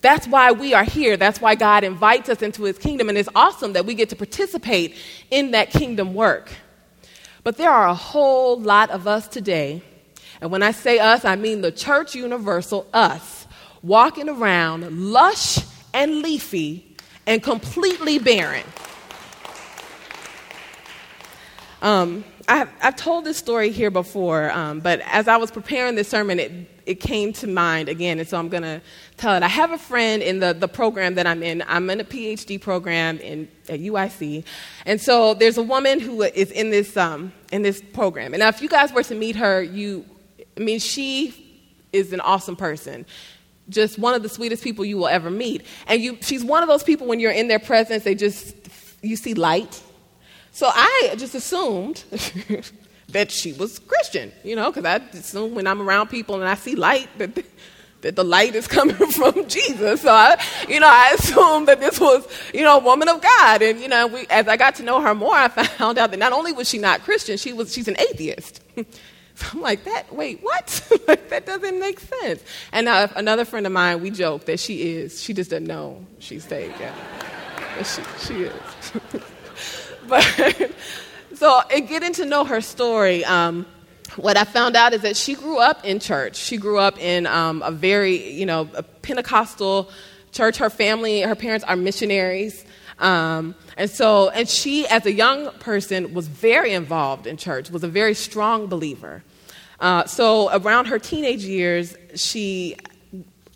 That's 0.00 0.28
why 0.28 0.52
we 0.52 0.74
are 0.74 0.84
here. 0.84 1.16
That's 1.16 1.40
why 1.40 1.54
God 1.54 1.82
invites 1.82 2.28
us 2.28 2.40
into 2.42 2.62
his 2.64 2.78
kingdom. 2.78 3.08
And 3.08 3.18
it's 3.18 3.28
awesome 3.34 3.72
that 3.72 3.84
we 3.84 3.94
get 3.94 4.08
to 4.10 4.16
participate 4.16 4.96
in 5.30 5.50
that 5.52 5.70
kingdom 5.70 6.14
work. 6.14 6.50
But 7.42 7.56
there 7.56 7.70
are 7.70 7.88
a 7.88 7.94
whole 7.94 8.60
lot 8.60 8.90
of 8.90 9.06
us 9.06 9.26
today. 9.26 9.82
And 10.40 10.50
when 10.50 10.62
I 10.62 10.70
say 10.70 10.98
us, 10.98 11.24
I 11.24 11.34
mean 11.34 11.62
the 11.62 11.72
church 11.72 12.14
universal, 12.14 12.86
us, 12.92 13.46
walking 13.82 14.28
around 14.28 15.12
lush 15.12 15.58
and 15.92 16.22
leafy 16.22 16.96
and 17.26 17.42
completely 17.42 18.18
barren. 18.18 18.64
Um, 21.82 22.24
I've, 22.48 22.70
I've, 22.82 22.96
told 22.96 23.26
this 23.26 23.36
story 23.36 23.70
here 23.70 23.90
before, 23.90 24.50
um, 24.52 24.80
but 24.80 25.00
as 25.04 25.28
I 25.28 25.36
was 25.36 25.50
preparing 25.50 25.96
this 25.96 26.08
sermon, 26.08 26.40
it, 26.40 26.52
it 26.86 26.94
came 26.94 27.34
to 27.34 27.46
mind 27.46 27.90
again, 27.90 28.18
and 28.18 28.26
so 28.26 28.38
I'm 28.38 28.48
going 28.48 28.62
to 28.62 28.80
tell 29.18 29.36
it. 29.36 29.42
I 29.42 29.48
have 29.48 29.70
a 29.70 29.76
friend 29.76 30.22
in 30.22 30.40
the, 30.40 30.54
the 30.54 30.66
program 30.66 31.14
that 31.16 31.26
I'm 31.26 31.42
in. 31.42 31.62
I'm 31.68 31.90
in 31.90 32.00
a 32.00 32.04
PhD 32.04 32.58
program 32.58 33.18
in, 33.18 33.48
at 33.68 33.80
UIC, 33.80 34.44
and 34.86 34.98
so 34.98 35.34
there's 35.34 35.58
a 35.58 35.62
woman 35.62 36.00
who 36.00 36.22
is 36.22 36.50
in 36.50 36.70
this, 36.70 36.96
um, 36.96 37.32
in 37.52 37.60
this 37.60 37.82
program. 37.92 38.32
And 38.32 38.40
now, 38.40 38.48
if 38.48 38.62
you 38.62 38.68
guys 38.68 38.92
were 38.94 39.02
to 39.04 39.14
meet 39.14 39.36
her, 39.36 39.62
you, 39.62 40.06
I 40.56 40.60
mean, 40.60 40.78
she 40.78 41.34
is 41.92 42.14
an 42.14 42.20
awesome 42.20 42.56
person 42.56 43.04
just 43.68 43.98
one 43.98 44.14
of 44.14 44.22
the 44.22 44.30
sweetest 44.30 44.64
people 44.64 44.82
you 44.82 44.96
will 44.96 45.08
ever 45.08 45.30
meet. 45.30 45.62
And 45.88 46.00
you, 46.00 46.16
she's 46.22 46.42
one 46.42 46.62
of 46.62 46.70
those 46.70 46.82
people 46.82 47.06
when 47.06 47.20
you're 47.20 47.32
in 47.32 47.48
their 47.48 47.58
presence, 47.58 48.02
they 48.02 48.14
just, 48.14 48.56
you 49.02 49.14
see 49.14 49.34
light. 49.34 49.82
So 50.58 50.68
I 50.74 51.14
just 51.16 51.36
assumed 51.36 52.02
that 53.10 53.30
she 53.30 53.52
was 53.52 53.78
Christian, 53.78 54.32
you 54.42 54.56
know, 54.56 54.72
because 54.72 54.84
I 54.84 54.96
assume 55.16 55.54
when 55.54 55.68
I'm 55.68 55.80
around 55.80 56.08
people 56.08 56.34
and 56.34 56.48
I 56.48 56.56
see 56.56 56.74
light 56.74 57.08
that, 57.18 57.44
that 58.00 58.16
the 58.16 58.24
light 58.24 58.56
is 58.56 58.66
coming 58.76 58.96
from 58.96 59.46
Jesus. 59.46 60.00
So 60.00 60.10
I, 60.10 60.36
you 60.68 60.80
know, 60.80 60.88
I 60.88 61.14
assumed 61.16 61.68
that 61.68 61.78
this 61.78 62.00
was, 62.00 62.26
you 62.52 62.62
know, 62.62 62.78
a 62.78 62.80
woman 62.80 63.08
of 63.08 63.22
God. 63.22 63.62
And, 63.62 63.78
you 63.78 63.86
know, 63.86 64.08
we, 64.08 64.26
as 64.30 64.48
I 64.48 64.56
got 64.56 64.74
to 64.74 64.82
know 64.82 65.00
her 65.00 65.14
more, 65.14 65.32
I 65.32 65.46
found 65.78 65.96
out 65.96 66.10
that 66.10 66.18
not 66.18 66.32
only 66.32 66.50
was 66.50 66.68
she 66.68 66.78
not 66.78 67.02
Christian, 67.02 67.36
she 67.36 67.52
was, 67.52 67.72
she's 67.72 67.86
an 67.86 67.96
atheist. 68.10 68.60
So 68.74 69.46
I'm 69.52 69.60
like, 69.60 69.84
that, 69.84 70.12
wait, 70.12 70.42
what? 70.42 70.90
like, 71.06 71.28
that 71.28 71.46
doesn't 71.46 71.78
make 71.78 72.00
sense. 72.00 72.42
And 72.72 72.88
uh, 72.88 73.06
another 73.14 73.44
friend 73.44 73.64
of 73.64 73.70
mine, 73.70 74.02
we 74.02 74.10
joke 74.10 74.46
that 74.46 74.58
she 74.58 74.90
is. 74.94 75.22
She 75.22 75.34
just 75.34 75.50
doesn't 75.50 75.68
know 75.68 76.04
she's 76.18 76.42
saved. 76.42 76.74
But 77.76 77.84
she, 77.84 78.02
she 78.26 78.34
is. 78.42 79.22
But 80.08 80.72
so, 81.34 81.60
in 81.74 81.86
getting 81.86 82.12
to 82.14 82.24
know 82.24 82.44
her 82.44 82.60
story, 82.60 83.24
um, 83.24 83.66
what 84.16 84.36
I 84.36 84.44
found 84.44 84.76
out 84.76 84.92
is 84.92 85.02
that 85.02 85.16
she 85.16 85.34
grew 85.34 85.58
up 85.58 85.84
in 85.84 86.00
church. 86.00 86.36
She 86.36 86.56
grew 86.56 86.78
up 86.78 86.98
in 86.98 87.26
um, 87.26 87.62
a 87.62 87.70
very, 87.70 88.32
you 88.32 88.46
know, 88.46 88.68
a 88.74 88.82
Pentecostal 88.82 89.90
church. 90.32 90.56
Her 90.56 90.70
family, 90.70 91.20
her 91.20 91.34
parents 91.34 91.64
are 91.64 91.76
missionaries. 91.76 92.64
Um, 92.98 93.54
and 93.76 93.88
so, 93.88 94.28
and 94.30 94.48
she, 94.48 94.86
as 94.88 95.06
a 95.06 95.12
young 95.12 95.50
person, 95.60 96.14
was 96.14 96.26
very 96.26 96.72
involved 96.72 97.26
in 97.26 97.36
church, 97.36 97.70
was 97.70 97.84
a 97.84 97.88
very 97.88 98.14
strong 98.14 98.66
believer. 98.66 99.22
Uh, 99.78 100.04
so, 100.06 100.50
around 100.52 100.86
her 100.86 100.98
teenage 100.98 101.44
years, 101.44 101.96
she 102.16 102.76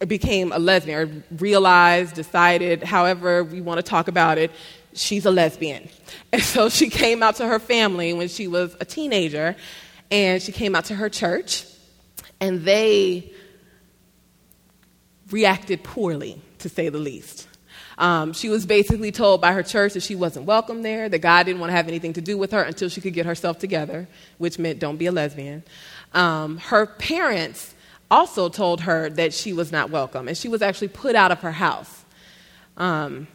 became 0.09 0.53
a 0.53 0.59
lesbian, 0.59 0.99
or 0.99 1.37
realized, 1.37 2.15
decided, 2.15 2.83
however 2.83 3.45
we 3.45 3.61
want 3.61 3.79
to 3.79 3.83
talk 3.83 4.09
about 4.09 4.38
it, 4.38 4.51
she's 4.95 5.27
a 5.27 5.31
lesbian. 5.31 5.88
And 6.33 6.43
so 6.43 6.71
she 6.71 6.88
came 6.88 7.23
out 7.23 7.37
to 7.37 7.47
her 7.47 7.59
family 7.59 8.15
when 8.15 8.29
she 8.29 8.49
was 8.49 8.75
a 8.81 8.87
teenager, 8.87 9.55
and 10.11 10.41
she 10.41 10.51
came 10.51 10.75
out 10.75 10.87
to 10.87 10.95
her 10.95 11.11
church, 11.11 11.67
and 12.41 12.62
they 12.62 13.33
reacted 15.31 15.83
poorly, 15.83 16.41
to 16.61 16.69
say 16.69 16.88
the 16.88 16.99
least. 16.99 17.49
Um, 17.99 18.33
she 18.33 18.49
was 18.49 18.65
basically 18.67 19.12
told 19.12 19.41
by 19.41 19.53
her 19.53 19.62
church 19.62 19.95
that 19.95 20.03
she 20.03 20.15
wasn't 20.15 20.47
welcome 20.47 20.83
there, 20.83 21.09
that 21.09 21.19
God 21.19 21.45
didn't 21.45 21.61
want 21.61 21.71
to 21.71 21.77
have 21.77 21.88
anything 21.88 22.15
to 22.15 22.21
do 22.21 22.38
with 22.38 22.53
her 22.53 22.62
until 22.62 22.88
she 22.88 23.01
could 23.01 23.15
get 23.15 23.27
herself 23.27 23.59
together, 23.59 24.09
which 24.38 24.59
meant 24.59 24.79
don't 24.79 24.97
be 24.97 25.07
a 25.07 25.12
lesbian. 25.12 25.62
Um, 26.15 26.59
her 26.59 26.87
parents 26.87 27.72
also 28.12 28.51
told 28.51 28.83
her 28.83 29.09
that 29.11 29.33
she 29.33 29.53
was 29.53 29.72
not 29.72 29.90
welcome, 29.90 30.29
and 30.29 30.37
she 30.37 30.48
was 30.48 30.61
actually 30.61 30.88
put 30.88 31.16
out 31.16 31.33
of 31.33 31.40
her 31.40 31.53
house 31.53 32.05
um, 32.77 33.27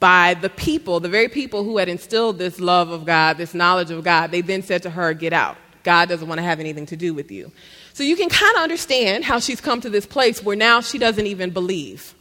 by 0.00 0.34
the 0.34 0.50
people, 0.50 0.98
the 0.98 1.08
very 1.08 1.28
people 1.28 1.62
who 1.62 1.78
had 1.78 1.88
instilled 1.88 2.36
this 2.36 2.58
love 2.58 2.90
of 2.90 3.06
God, 3.06 3.38
this 3.38 3.54
knowledge 3.54 3.92
of 3.92 4.02
God. 4.02 4.32
They 4.32 4.40
then 4.40 4.62
said 4.62 4.82
to 4.82 4.90
her, 4.90 5.14
Get 5.14 5.32
out. 5.32 5.56
God 5.84 6.08
doesn't 6.08 6.28
want 6.28 6.38
to 6.38 6.42
have 6.42 6.60
anything 6.60 6.86
to 6.86 6.96
do 6.96 7.14
with 7.14 7.30
you. 7.30 7.52
So 7.92 8.02
you 8.02 8.16
can 8.16 8.28
kind 8.28 8.56
of 8.56 8.62
understand 8.62 9.24
how 9.24 9.38
she's 9.38 9.60
come 9.60 9.80
to 9.80 9.90
this 9.90 10.06
place 10.06 10.42
where 10.42 10.56
now 10.56 10.80
she 10.80 10.98
doesn't 10.98 11.26
even 11.26 11.50
believe. 11.50 12.14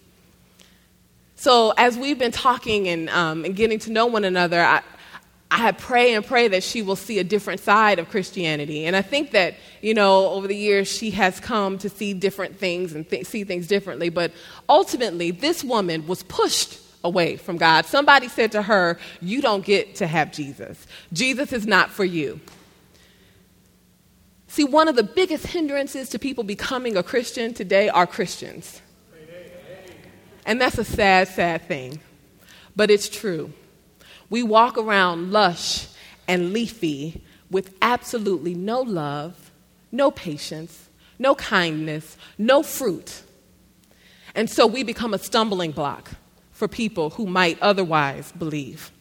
So 1.35 1.73
as 1.77 1.97
we've 1.97 2.19
been 2.19 2.31
talking 2.31 2.87
and, 2.87 3.09
um, 3.09 3.45
and 3.45 3.55
getting 3.55 3.79
to 3.79 3.91
know 3.91 4.05
one 4.05 4.23
another, 4.23 4.61
I, 4.61 4.81
I 5.53 5.73
pray 5.73 6.13
and 6.13 6.25
pray 6.25 6.47
that 6.47 6.63
she 6.63 6.81
will 6.81 6.95
see 6.95 7.19
a 7.19 7.25
different 7.25 7.59
side 7.59 7.99
of 7.99 8.09
Christianity. 8.09 8.85
And 8.85 8.95
I 8.95 9.01
think 9.01 9.31
that, 9.31 9.55
you 9.81 9.93
know, 9.93 10.29
over 10.29 10.47
the 10.47 10.55
years 10.55 10.87
she 10.87 11.11
has 11.11 11.41
come 11.41 11.77
to 11.79 11.89
see 11.89 12.13
different 12.13 12.57
things 12.57 12.93
and 12.93 13.07
th- 13.07 13.27
see 13.27 13.43
things 13.43 13.67
differently. 13.67 14.07
But 14.07 14.31
ultimately, 14.69 15.31
this 15.31 15.61
woman 15.61 16.07
was 16.07 16.23
pushed 16.23 16.79
away 17.03 17.35
from 17.35 17.57
God. 17.57 17.85
Somebody 17.85 18.29
said 18.29 18.53
to 18.53 18.61
her, 18.61 18.97
You 19.19 19.41
don't 19.41 19.65
get 19.65 19.95
to 19.95 20.07
have 20.07 20.31
Jesus. 20.31 20.87
Jesus 21.11 21.51
is 21.51 21.67
not 21.67 21.89
for 21.89 22.05
you. 22.05 22.39
See, 24.47 24.63
one 24.63 24.87
of 24.87 24.95
the 24.95 25.03
biggest 25.03 25.47
hindrances 25.47 26.07
to 26.09 26.19
people 26.19 26.45
becoming 26.45 26.95
a 26.95 27.03
Christian 27.03 27.53
today 27.53 27.89
are 27.89 28.07
Christians. 28.07 28.81
And 30.45 30.61
that's 30.61 30.77
a 30.77 30.85
sad, 30.85 31.27
sad 31.27 31.67
thing. 31.67 31.99
But 32.75 32.89
it's 32.89 33.09
true. 33.09 33.51
We 34.31 34.41
walk 34.41 34.77
around 34.77 35.31
lush 35.31 35.87
and 36.27 36.53
leafy 36.53 37.21
with 37.51 37.75
absolutely 37.81 38.55
no 38.55 38.81
love, 38.81 39.51
no 39.91 40.09
patience, 40.09 40.87
no 41.19 41.35
kindness, 41.35 42.17
no 42.37 42.63
fruit. 42.63 43.23
And 44.33 44.49
so 44.49 44.65
we 44.65 44.83
become 44.83 45.13
a 45.13 45.19
stumbling 45.19 45.71
block 45.71 46.11
for 46.51 46.69
people 46.69 47.09
who 47.11 47.25
might 47.25 47.61
otherwise 47.61 48.31
believe. 48.31 48.91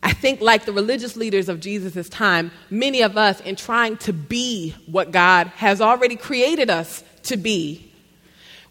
I 0.00 0.12
think, 0.12 0.40
like 0.40 0.64
the 0.64 0.72
religious 0.72 1.16
leaders 1.16 1.48
of 1.48 1.58
Jesus' 1.58 2.08
time, 2.08 2.52
many 2.70 3.02
of 3.02 3.16
us, 3.16 3.40
in 3.40 3.56
trying 3.56 3.96
to 3.98 4.12
be 4.12 4.76
what 4.86 5.10
God 5.10 5.48
has 5.56 5.80
already 5.80 6.14
created 6.14 6.70
us 6.70 7.02
to 7.24 7.36
be, 7.36 7.92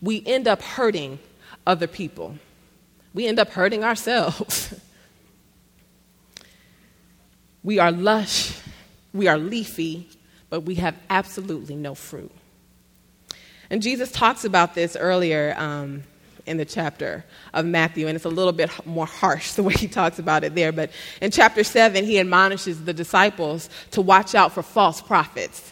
we 0.01 0.23
end 0.25 0.47
up 0.47 0.61
hurting 0.61 1.19
other 1.67 1.87
people. 1.87 2.35
We 3.13 3.27
end 3.27 3.39
up 3.39 3.49
hurting 3.49 3.83
ourselves. 3.83 4.73
we 7.63 7.79
are 7.79 7.91
lush, 7.91 8.57
we 9.13 9.27
are 9.27 9.37
leafy, 9.37 10.07
but 10.49 10.61
we 10.61 10.75
have 10.75 10.95
absolutely 11.09 11.75
no 11.75 11.95
fruit. 11.95 12.31
And 13.69 13.81
Jesus 13.81 14.11
talks 14.11 14.43
about 14.43 14.75
this 14.75 14.97
earlier 14.97 15.55
um, 15.57 16.03
in 16.45 16.57
the 16.57 16.65
chapter 16.65 17.23
of 17.53 17.65
Matthew, 17.65 18.07
and 18.07 18.15
it's 18.15 18.25
a 18.25 18.29
little 18.29 18.51
bit 18.51 18.69
more 18.85 19.05
harsh 19.05 19.51
the 19.53 19.63
way 19.63 19.73
he 19.73 19.87
talks 19.87 20.19
about 20.19 20.43
it 20.43 20.55
there. 20.55 20.71
But 20.71 20.91
in 21.21 21.31
chapter 21.31 21.63
7, 21.63 22.03
he 22.03 22.19
admonishes 22.19 22.83
the 22.83 22.93
disciples 22.93 23.69
to 23.91 24.01
watch 24.01 24.35
out 24.35 24.51
for 24.51 24.61
false 24.61 25.01
prophets. 25.01 25.71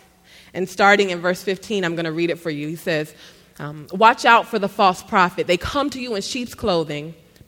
And 0.54 0.68
starting 0.68 1.10
in 1.10 1.20
verse 1.20 1.44
15, 1.44 1.84
I'm 1.84 1.96
going 1.96 2.06
to 2.06 2.12
read 2.12 2.30
it 2.30 2.40
for 2.40 2.50
you. 2.50 2.68
He 2.68 2.76
says, 2.76 3.14
um, 3.60 3.88
watch 3.92 4.26
out 4.26 4.48
for 4.48 4.58
the 4.58 4.70
false 4.70 5.04
prophet. 5.04 5.46
They 5.46 5.58
come 5.58 5.90
to 5.90 6.00
you 6.00 6.16
in 6.16 6.22
sheep's 6.22 6.56
clothing, 6.56 7.14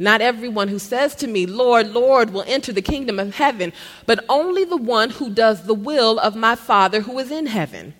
Not 0.00 0.22
everyone 0.22 0.68
who 0.68 0.78
says 0.78 1.14
to 1.16 1.28
me, 1.28 1.44
Lord, 1.44 1.90
Lord, 1.90 2.30
will 2.30 2.44
enter 2.46 2.72
the 2.72 2.80
kingdom 2.80 3.18
of 3.18 3.34
heaven, 3.34 3.70
but 4.06 4.24
only 4.30 4.64
the 4.64 4.78
one 4.78 5.10
who 5.10 5.28
does 5.28 5.64
the 5.64 5.74
will 5.74 6.18
of 6.18 6.34
my 6.34 6.56
Father 6.56 7.02
who 7.02 7.18
is 7.18 7.30
in 7.30 7.46
heaven. 7.46 7.92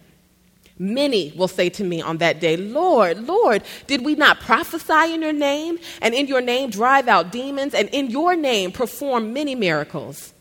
Many 0.78 1.30
will 1.36 1.46
say 1.46 1.68
to 1.68 1.84
me 1.84 2.00
on 2.00 2.16
that 2.16 2.40
day, 2.40 2.56
Lord, 2.56 3.28
Lord, 3.28 3.62
did 3.86 4.02
we 4.02 4.14
not 4.14 4.40
prophesy 4.40 5.12
in 5.12 5.20
your 5.20 5.34
name, 5.34 5.78
and 6.00 6.14
in 6.14 6.26
your 6.26 6.40
name 6.40 6.70
drive 6.70 7.06
out 7.06 7.32
demons, 7.32 7.74
and 7.74 7.86
in 7.90 8.08
your 8.08 8.34
name 8.34 8.72
perform 8.72 9.34
many 9.34 9.54
miracles? 9.54 10.32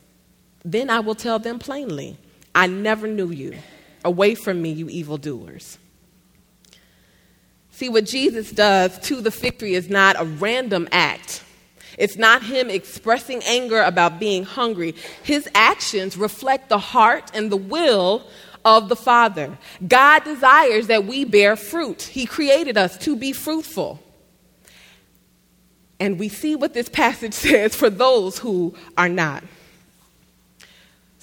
Then 0.63 0.89
I 0.89 1.01
will 1.01 1.13
tell 1.13 1.39
them 1.39 1.59
plainly, 1.59 2.15
I 2.55 2.67
never 2.67 3.05
knew 3.05 3.31
you. 3.31 3.57
Away 4.05 4.33
from 4.33 4.61
me, 4.61 4.71
you 4.71 4.87
evildoers. 4.87 5.77
See, 7.71 7.89
what 7.89 8.05
Jesus 8.05 8.49
does 8.49 8.97
to 8.99 9.19
the 9.19 9.29
tree 9.29 9.73
is 9.73 9.89
not 9.89 10.15
a 10.17 10.23
random 10.23 10.87
act. 10.93 11.43
It's 11.99 12.15
not 12.15 12.43
him 12.43 12.69
expressing 12.69 13.43
anger 13.43 13.81
about 13.81 14.19
being 14.19 14.45
hungry. 14.45 14.95
His 15.21 15.47
actions 15.53 16.15
reflect 16.15 16.69
the 16.69 16.79
heart 16.79 17.29
and 17.33 17.51
the 17.51 17.57
will 17.57 18.25
of 18.63 18.87
the 18.87 18.95
Father. 18.95 19.57
God 19.85 20.23
desires 20.23 20.87
that 20.87 21.05
we 21.05 21.25
bear 21.25 21.57
fruit. 21.57 22.01
He 22.03 22.25
created 22.25 22.77
us 22.77 22.97
to 22.99 23.17
be 23.17 23.33
fruitful. 23.33 24.01
And 25.99 26.17
we 26.17 26.29
see 26.29 26.55
what 26.55 26.73
this 26.73 26.87
passage 26.87 27.33
says 27.45 27.75
for 27.75 27.89
those 27.89 28.39
who 28.39 28.73
are 28.97 29.09
not. 29.09 29.43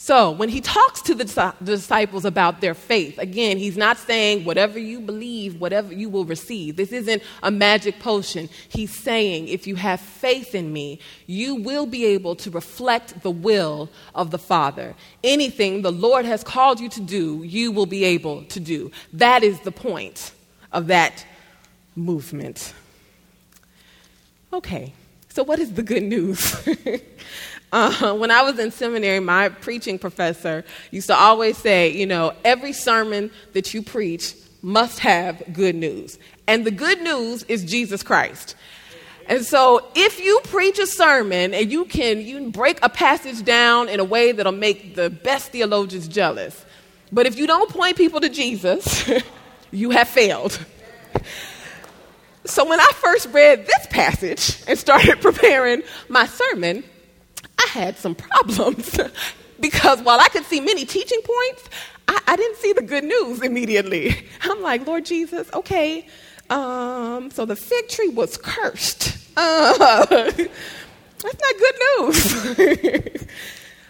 So, 0.06 0.30
when 0.30 0.48
he 0.48 0.60
talks 0.60 1.02
to 1.02 1.16
the 1.16 1.52
disciples 1.64 2.24
about 2.24 2.60
their 2.60 2.74
faith, 2.74 3.18
again, 3.18 3.58
he's 3.58 3.76
not 3.76 3.98
saying 3.98 4.44
whatever 4.44 4.78
you 4.78 5.00
believe, 5.00 5.60
whatever 5.60 5.92
you 5.92 6.08
will 6.08 6.24
receive. 6.24 6.76
This 6.76 6.92
isn't 6.92 7.24
a 7.42 7.50
magic 7.50 7.98
potion. 7.98 8.48
He's 8.68 8.96
saying 8.96 9.48
if 9.48 9.66
you 9.66 9.74
have 9.74 10.00
faith 10.00 10.54
in 10.54 10.72
me, 10.72 11.00
you 11.26 11.56
will 11.56 11.86
be 11.86 12.04
able 12.04 12.36
to 12.36 12.52
reflect 12.52 13.20
the 13.24 13.32
will 13.32 13.90
of 14.14 14.30
the 14.30 14.38
Father. 14.38 14.94
Anything 15.24 15.82
the 15.82 15.90
Lord 15.90 16.24
has 16.24 16.44
called 16.44 16.78
you 16.78 16.88
to 16.90 17.00
do, 17.00 17.42
you 17.42 17.72
will 17.72 17.86
be 17.86 18.04
able 18.04 18.44
to 18.44 18.60
do. 18.60 18.92
That 19.12 19.42
is 19.42 19.58
the 19.62 19.72
point 19.72 20.30
of 20.70 20.86
that 20.86 21.26
movement. 21.96 22.74
Okay, 24.52 24.92
so 25.30 25.42
what 25.42 25.58
is 25.58 25.72
the 25.72 25.82
good 25.82 26.04
news? 26.04 26.64
Uh, 27.76 28.14
when 28.14 28.30
I 28.30 28.40
was 28.40 28.58
in 28.58 28.70
seminary, 28.70 29.20
my 29.20 29.50
preaching 29.50 29.98
professor 29.98 30.64
used 30.90 31.08
to 31.08 31.14
always 31.14 31.58
say, 31.58 31.92
you 31.92 32.06
know, 32.06 32.32
every 32.42 32.72
sermon 32.72 33.30
that 33.52 33.74
you 33.74 33.82
preach 33.82 34.34
must 34.62 35.00
have 35.00 35.42
good 35.52 35.74
news. 35.74 36.18
And 36.46 36.64
the 36.64 36.70
good 36.70 37.02
news 37.02 37.42
is 37.44 37.66
Jesus 37.66 38.02
Christ. 38.02 38.56
And 39.28 39.44
so 39.44 39.86
if 39.94 40.18
you 40.20 40.40
preach 40.44 40.78
a 40.78 40.86
sermon 40.86 41.52
and 41.52 41.70
you 41.70 41.84
can, 41.84 42.22
you 42.22 42.36
can 42.36 42.50
break 42.50 42.78
a 42.82 42.88
passage 42.88 43.44
down 43.44 43.90
in 43.90 44.00
a 44.00 44.04
way 44.04 44.32
that'll 44.32 44.52
make 44.52 44.94
the 44.94 45.10
best 45.10 45.50
theologians 45.50 46.08
jealous, 46.08 46.64
but 47.12 47.26
if 47.26 47.36
you 47.36 47.46
don't 47.46 47.68
point 47.68 47.98
people 47.98 48.20
to 48.20 48.30
Jesus, 48.30 49.10
you 49.70 49.90
have 49.90 50.08
failed. 50.08 50.58
So 52.46 52.64
when 52.66 52.80
I 52.80 52.90
first 52.94 53.28
read 53.32 53.66
this 53.66 53.86
passage 53.90 54.62
and 54.66 54.78
started 54.78 55.20
preparing 55.20 55.82
my 56.08 56.26
sermon, 56.26 56.82
I 57.58 57.66
had 57.68 57.96
some 57.96 58.14
problems 58.14 58.98
because 59.60 60.00
while 60.02 60.20
I 60.20 60.28
could 60.28 60.44
see 60.44 60.60
many 60.60 60.84
teaching 60.84 61.20
points, 61.22 61.68
I, 62.08 62.20
I, 62.28 62.36
didn't 62.36 62.56
see 62.58 62.72
the 62.72 62.82
good 62.82 63.04
news 63.04 63.42
immediately. 63.42 64.14
I'm 64.42 64.62
like, 64.62 64.86
Lord 64.86 65.04
Jesus, 65.04 65.50
okay, 65.52 66.06
um, 66.50 67.30
so 67.30 67.44
the 67.44 67.56
fig 67.56 67.88
tree 67.88 68.08
was 68.08 68.36
cursed. 68.36 69.18
Uh, 69.36 69.96
that's 70.10 70.44
not 71.24 71.58
good 71.58 71.74
news. 71.98 73.26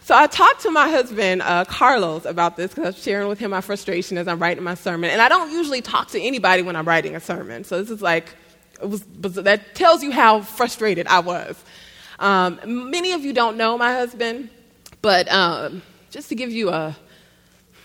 so 0.03 0.17
I 0.17 0.27
talked 0.27 0.63
to 0.63 0.71
my 0.71 0.89
husband, 0.89 1.43
uh, 1.43 1.65
Carlos, 1.67 2.25
about 2.25 2.57
this 2.57 2.71
because 2.71 2.85
I 2.85 2.89
was 2.89 3.03
sharing 3.03 3.29
with 3.29 3.39
him 3.39 3.51
my 3.51 3.61
frustration 3.61 4.17
as 4.17 4.27
I'm 4.27 4.39
writing 4.39 4.65
my 4.65 4.75
sermon. 4.75 5.11
And 5.11 5.21
I 5.21 5.29
don't 5.29 5.53
usually 5.53 5.83
talk 5.83 6.09
to 6.13 6.21
anybody 6.21 6.63
when 6.63 6.77
I'm 6.77 6.87
writing 6.87 7.15
a 7.15 7.21
sermon. 7.21 7.65
So 7.65 7.81
this 7.81 7.91
is 7.91 8.01
like, 8.01 8.35
it 8.81 8.89
was, 8.89 9.03
that 9.21 9.75
tells 9.75 10.03
you 10.03 10.11
how 10.11 10.41
frustrated 10.41 11.07
I 11.07 11.21
was. 11.21 11.63
Um, 12.19 12.91
many 12.91 13.13
of 13.13 13.25
you 13.25 13.33
don't 13.33 13.57
know 13.57 13.77
my 13.77 13.93
husband, 13.93 14.51
but 15.03 15.31
um, 15.31 15.83
just 16.11 16.29
to 16.31 16.35
give 16.35 16.51
you 16.51 16.71
a, 16.71 16.97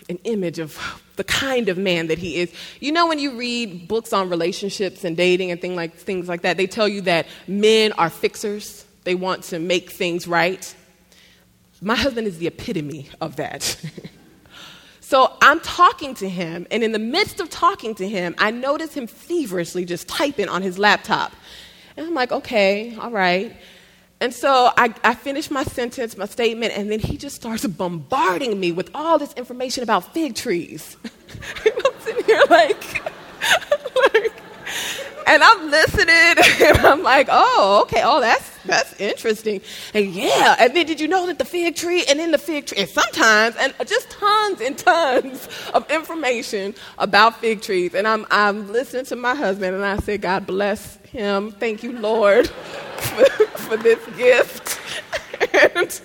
an 0.08 0.18
image 0.24 0.58
of 0.58 1.02
the 1.16 1.24
kind 1.24 1.68
of 1.68 1.76
man 1.76 2.06
that 2.06 2.18
he 2.18 2.36
is. 2.36 2.52
You 2.80 2.92
know, 2.92 3.06
when 3.06 3.18
you 3.18 3.36
read 3.36 3.86
books 3.88 4.12
on 4.12 4.30
relationships 4.30 5.04
and 5.04 5.16
dating 5.16 5.50
and 5.50 5.60
thing 5.60 5.76
like, 5.76 5.94
things 5.94 6.28
like 6.28 6.42
that, 6.42 6.56
they 6.56 6.66
tell 6.66 6.88
you 6.88 7.02
that 7.02 7.26
men 7.46 7.92
are 7.92 8.10
fixers, 8.10 8.84
they 9.04 9.14
want 9.14 9.44
to 9.44 9.58
make 9.58 9.90
things 9.90 10.26
right. 10.26 10.74
My 11.80 11.96
husband 11.96 12.26
is 12.26 12.38
the 12.38 12.46
epitome 12.46 13.08
of 13.20 13.36
that. 13.36 13.62
so 15.00 15.36
I'm 15.42 15.60
talking 15.60 16.14
to 16.16 16.28
him, 16.28 16.66
and 16.70 16.82
in 16.82 16.92
the 16.92 16.98
midst 16.98 17.40
of 17.40 17.50
talking 17.50 17.94
to 17.96 18.08
him, 18.08 18.34
I 18.38 18.50
notice 18.50 18.94
him 18.94 19.06
feverishly 19.06 19.84
just 19.84 20.08
typing 20.08 20.48
on 20.48 20.62
his 20.62 20.78
laptop. 20.78 21.32
And 21.96 22.06
I'm 22.06 22.14
like, 22.14 22.32
okay, 22.32 22.96
all 22.96 23.10
right. 23.10 23.54
And 24.22 24.32
so 24.32 24.70
I, 24.76 24.94
I 25.02 25.16
finish 25.16 25.50
my 25.50 25.64
sentence, 25.64 26.16
my 26.16 26.26
statement, 26.26 26.78
and 26.78 26.88
then 26.88 27.00
he 27.00 27.16
just 27.16 27.34
starts 27.34 27.66
bombarding 27.66 28.60
me 28.60 28.70
with 28.70 28.88
all 28.94 29.18
this 29.18 29.32
information 29.32 29.82
about 29.82 30.14
fig 30.14 30.36
trees. 30.36 30.96
I'm 31.66 32.00
sitting 32.02 32.24
here 32.24 32.40
like, 32.48 33.04
like, 34.14 34.32
and 35.26 35.42
I'm 35.42 35.68
listening, 35.72 36.06
and 36.68 36.78
I'm 36.86 37.02
like, 37.02 37.26
oh, 37.32 37.80
okay, 37.82 38.02
oh, 38.04 38.20
that's 38.20 38.48
that's 38.64 39.00
interesting. 39.00 39.60
And 39.92 40.06
yeah, 40.06 40.54
and 40.60 40.76
then 40.76 40.86
did 40.86 41.00
you 41.00 41.08
know 41.08 41.26
that 41.26 41.40
the 41.40 41.44
fig 41.44 41.74
tree, 41.74 42.04
and 42.08 42.20
then 42.20 42.30
the 42.30 42.38
fig 42.38 42.66
tree, 42.66 42.78
and 42.78 42.88
sometimes, 42.88 43.56
and 43.56 43.74
just 43.88 44.08
tons 44.08 44.60
and 44.60 44.78
tons 44.78 45.48
of 45.74 45.90
information 45.90 46.76
about 46.98 47.40
fig 47.40 47.60
trees. 47.60 47.92
And 47.92 48.06
I'm 48.06 48.24
I'm 48.30 48.70
listening 48.70 49.04
to 49.06 49.16
my 49.16 49.34
husband, 49.34 49.74
and 49.74 49.84
I 49.84 49.96
said, 49.96 50.20
God 50.20 50.46
bless 50.46 50.94
him. 51.06 51.50
Thank 51.50 51.82
you, 51.82 51.98
Lord 51.98 52.48
for, 53.02 53.24
for 53.58 53.76
this 53.76 54.04
gift. 54.16 54.80
and, 55.54 56.00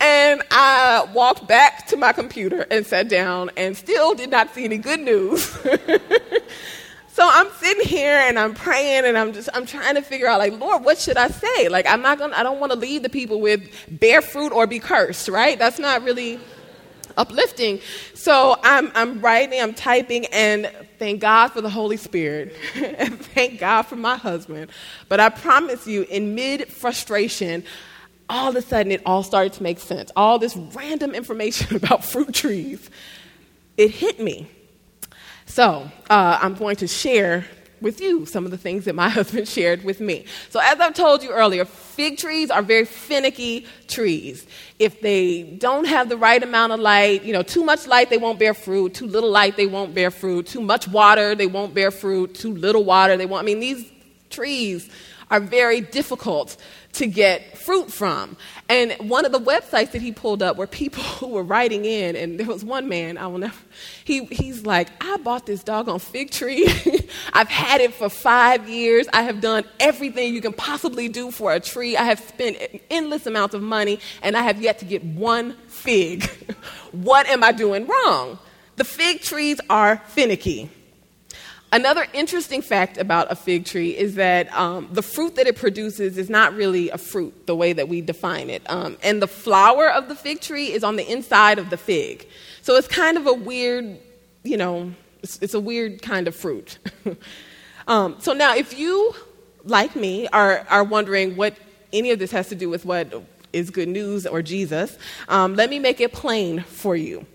and 0.00 0.42
I 0.50 1.08
walked 1.14 1.48
back 1.48 1.86
to 1.88 1.96
my 1.96 2.12
computer 2.12 2.66
and 2.70 2.86
sat 2.86 3.08
down 3.08 3.50
and 3.56 3.76
still 3.76 4.14
did 4.14 4.30
not 4.30 4.54
see 4.54 4.64
any 4.64 4.78
good 4.78 5.00
news. 5.00 5.44
so 7.08 7.28
I'm 7.30 7.50
sitting 7.52 7.86
here 7.86 8.16
and 8.16 8.38
I'm 8.38 8.54
praying 8.54 9.04
and 9.04 9.16
I'm 9.16 9.32
just 9.32 9.48
I'm 9.54 9.66
trying 9.66 9.94
to 9.94 10.02
figure 10.02 10.26
out 10.26 10.38
like 10.38 10.58
Lord, 10.58 10.84
what 10.84 10.98
should 10.98 11.16
I 11.16 11.28
say? 11.28 11.68
Like 11.68 11.86
I'm 11.86 12.02
not 12.02 12.18
gonna 12.18 12.36
I 12.36 12.42
don't 12.42 12.60
want 12.60 12.72
to 12.72 12.78
leave 12.78 13.02
the 13.02 13.08
people 13.08 13.40
with 13.40 13.68
bear 13.88 14.20
fruit 14.20 14.52
or 14.52 14.66
be 14.66 14.78
cursed, 14.78 15.28
right? 15.28 15.58
That's 15.58 15.78
not 15.78 16.02
really 16.02 16.40
uplifting. 17.16 17.80
So 18.14 18.56
I'm, 18.62 18.90
I'm 18.94 19.20
writing, 19.20 19.60
I'm 19.60 19.74
typing, 19.74 20.26
and 20.26 20.70
thank 20.98 21.20
God 21.20 21.48
for 21.48 21.60
the 21.60 21.70
Holy 21.70 21.96
Spirit, 21.96 22.56
and 22.74 23.18
thank 23.18 23.60
God 23.60 23.82
for 23.82 23.96
my 23.96 24.16
husband. 24.16 24.70
But 25.08 25.20
I 25.20 25.28
promise 25.28 25.86
you, 25.86 26.02
in 26.02 26.34
mid 26.34 26.68
frustration, 26.68 27.64
all 28.28 28.50
of 28.50 28.56
a 28.56 28.62
sudden 28.62 28.92
it 28.92 29.02
all 29.04 29.22
started 29.22 29.52
to 29.54 29.62
make 29.62 29.78
sense. 29.78 30.10
All 30.16 30.38
this 30.38 30.56
random 30.56 31.14
information 31.14 31.76
about 31.82 32.04
fruit 32.04 32.34
trees, 32.34 32.90
it 33.76 33.90
hit 33.90 34.20
me. 34.20 34.48
So 35.46 35.90
uh, 36.10 36.38
I'm 36.40 36.54
going 36.54 36.76
to 36.76 36.86
share 36.86 37.44
with 37.80 38.00
you 38.00 38.26
some 38.26 38.44
of 38.44 38.50
the 38.50 38.58
things 38.58 38.84
that 38.84 38.94
my 38.94 39.08
husband 39.18 39.48
shared 39.48 39.84
with 39.84 40.00
me. 40.00 40.24
So, 40.50 40.60
as 40.60 40.80
I've 40.80 40.94
told 40.94 41.22
you 41.22 41.30
earlier, 41.30 41.64
fig 41.64 42.18
trees 42.18 42.50
are 42.50 42.62
very 42.62 42.84
finicky 42.84 43.66
trees. 43.88 44.46
If 44.78 45.00
they 45.00 45.42
don't 45.42 45.86
have 45.86 46.08
the 46.08 46.16
right 46.16 46.42
amount 46.42 46.72
of 46.72 46.80
light, 46.80 47.24
you 47.24 47.32
know, 47.32 47.42
too 47.42 47.64
much 47.64 47.86
light, 47.86 48.10
they 48.10 48.18
won't 48.18 48.38
bear 48.38 48.54
fruit. 48.54 48.94
Too 48.94 49.06
little 49.06 49.30
light, 49.30 49.56
they 49.56 49.66
won't 49.66 49.94
bear 49.94 50.10
fruit. 50.10 50.46
Too 50.46 50.60
much 50.60 50.88
water, 50.88 51.34
they 51.34 51.46
won't 51.46 51.74
bear 51.74 51.90
fruit. 51.90 52.34
Too 52.34 52.54
little 52.54 52.84
water, 52.84 53.16
they 53.16 53.26
won't. 53.26 53.42
I 53.42 53.46
mean, 53.46 53.60
these 53.60 53.90
trees 54.30 54.90
are 55.30 55.40
very 55.40 55.80
difficult 55.80 56.56
to 56.94 57.06
get 57.06 57.58
fruit 57.58 57.92
from. 57.92 58.36
And 58.68 58.92
one 59.08 59.24
of 59.24 59.32
the 59.32 59.38
websites 59.38 59.92
that 59.92 60.02
he 60.02 60.12
pulled 60.12 60.42
up 60.42 60.56
were 60.56 60.66
people 60.66 61.02
who 61.02 61.28
were 61.34 61.42
writing 61.42 61.84
in, 61.84 62.16
and 62.16 62.38
there 62.38 62.46
was 62.46 62.64
one 62.64 62.88
man, 62.88 63.18
I 63.18 63.26
will 63.26 63.38
never, 63.38 63.56
he, 64.04 64.24
he's 64.26 64.64
like, 64.64 64.88
I 65.00 65.16
bought 65.18 65.46
this 65.46 65.62
doggone 65.62 65.98
fig 65.98 66.30
tree. 66.30 66.66
I've 67.32 67.48
had 67.48 67.80
it 67.80 67.94
for 67.94 68.08
five 68.08 68.68
years. 68.68 69.06
I 69.12 69.22
have 69.22 69.40
done 69.40 69.64
everything 69.80 70.34
you 70.34 70.40
can 70.40 70.52
possibly 70.52 71.08
do 71.08 71.30
for 71.30 71.52
a 71.52 71.60
tree. 71.60 71.96
I 71.96 72.04
have 72.04 72.20
spent 72.20 72.58
endless 72.90 73.26
amounts 73.26 73.54
of 73.54 73.62
money, 73.62 74.00
and 74.22 74.36
I 74.36 74.42
have 74.42 74.60
yet 74.60 74.78
to 74.80 74.84
get 74.84 75.04
one 75.04 75.56
fig. 75.68 76.24
what 76.92 77.26
am 77.26 77.42
I 77.42 77.52
doing 77.52 77.86
wrong? 77.86 78.38
The 78.76 78.84
fig 78.84 79.20
trees 79.20 79.60
are 79.70 79.98
finicky. 80.08 80.70
Another 81.74 82.06
interesting 82.12 82.62
fact 82.62 82.98
about 82.98 83.32
a 83.32 83.34
fig 83.34 83.64
tree 83.64 83.96
is 83.96 84.14
that 84.14 84.46
um, 84.56 84.88
the 84.92 85.02
fruit 85.02 85.34
that 85.34 85.48
it 85.48 85.56
produces 85.56 86.16
is 86.18 86.30
not 86.30 86.54
really 86.54 86.88
a 86.90 86.98
fruit 86.98 87.48
the 87.48 87.56
way 87.56 87.72
that 87.72 87.88
we 87.88 88.00
define 88.00 88.48
it. 88.48 88.62
Um, 88.70 88.96
and 89.02 89.20
the 89.20 89.26
flower 89.26 89.90
of 89.90 90.06
the 90.06 90.14
fig 90.14 90.40
tree 90.40 90.70
is 90.70 90.84
on 90.84 90.94
the 90.94 91.10
inside 91.10 91.58
of 91.58 91.70
the 91.70 91.76
fig. 91.76 92.28
So 92.62 92.76
it's 92.76 92.86
kind 92.86 93.16
of 93.16 93.26
a 93.26 93.32
weird, 93.32 93.98
you 94.44 94.56
know, 94.56 94.94
it's, 95.24 95.40
it's 95.42 95.54
a 95.54 95.58
weird 95.58 96.00
kind 96.00 96.28
of 96.28 96.36
fruit. 96.36 96.78
um, 97.88 98.14
so 98.20 98.32
now, 98.34 98.54
if 98.54 98.78
you, 98.78 99.12
like 99.64 99.96
me, 99.96 100.28
are, 100.28 100.64
are 100.70 100.84
wondering 100.84 101.34
what 101.34 101.56
any 101.92 102.12
of 102.12 102.20
this 102.20 102.30
has 102.30 102.48
to 102.50 102.54
do 102.54 102.70
with 102.70 102.84
what 102.84 103.12
is 103.52 103.70
good 103.70 103.88
news 103.88 104.28
or 104.28 104.42
Jesus, 104.42 104.96
um, 105.26 105.56
let 105.56 105.70
me 105.70 105.80
make 105.80 106.00
it 106.00 106.12
plain 106.12 106.60
for 106.60 106.94
you. 106.94 107.26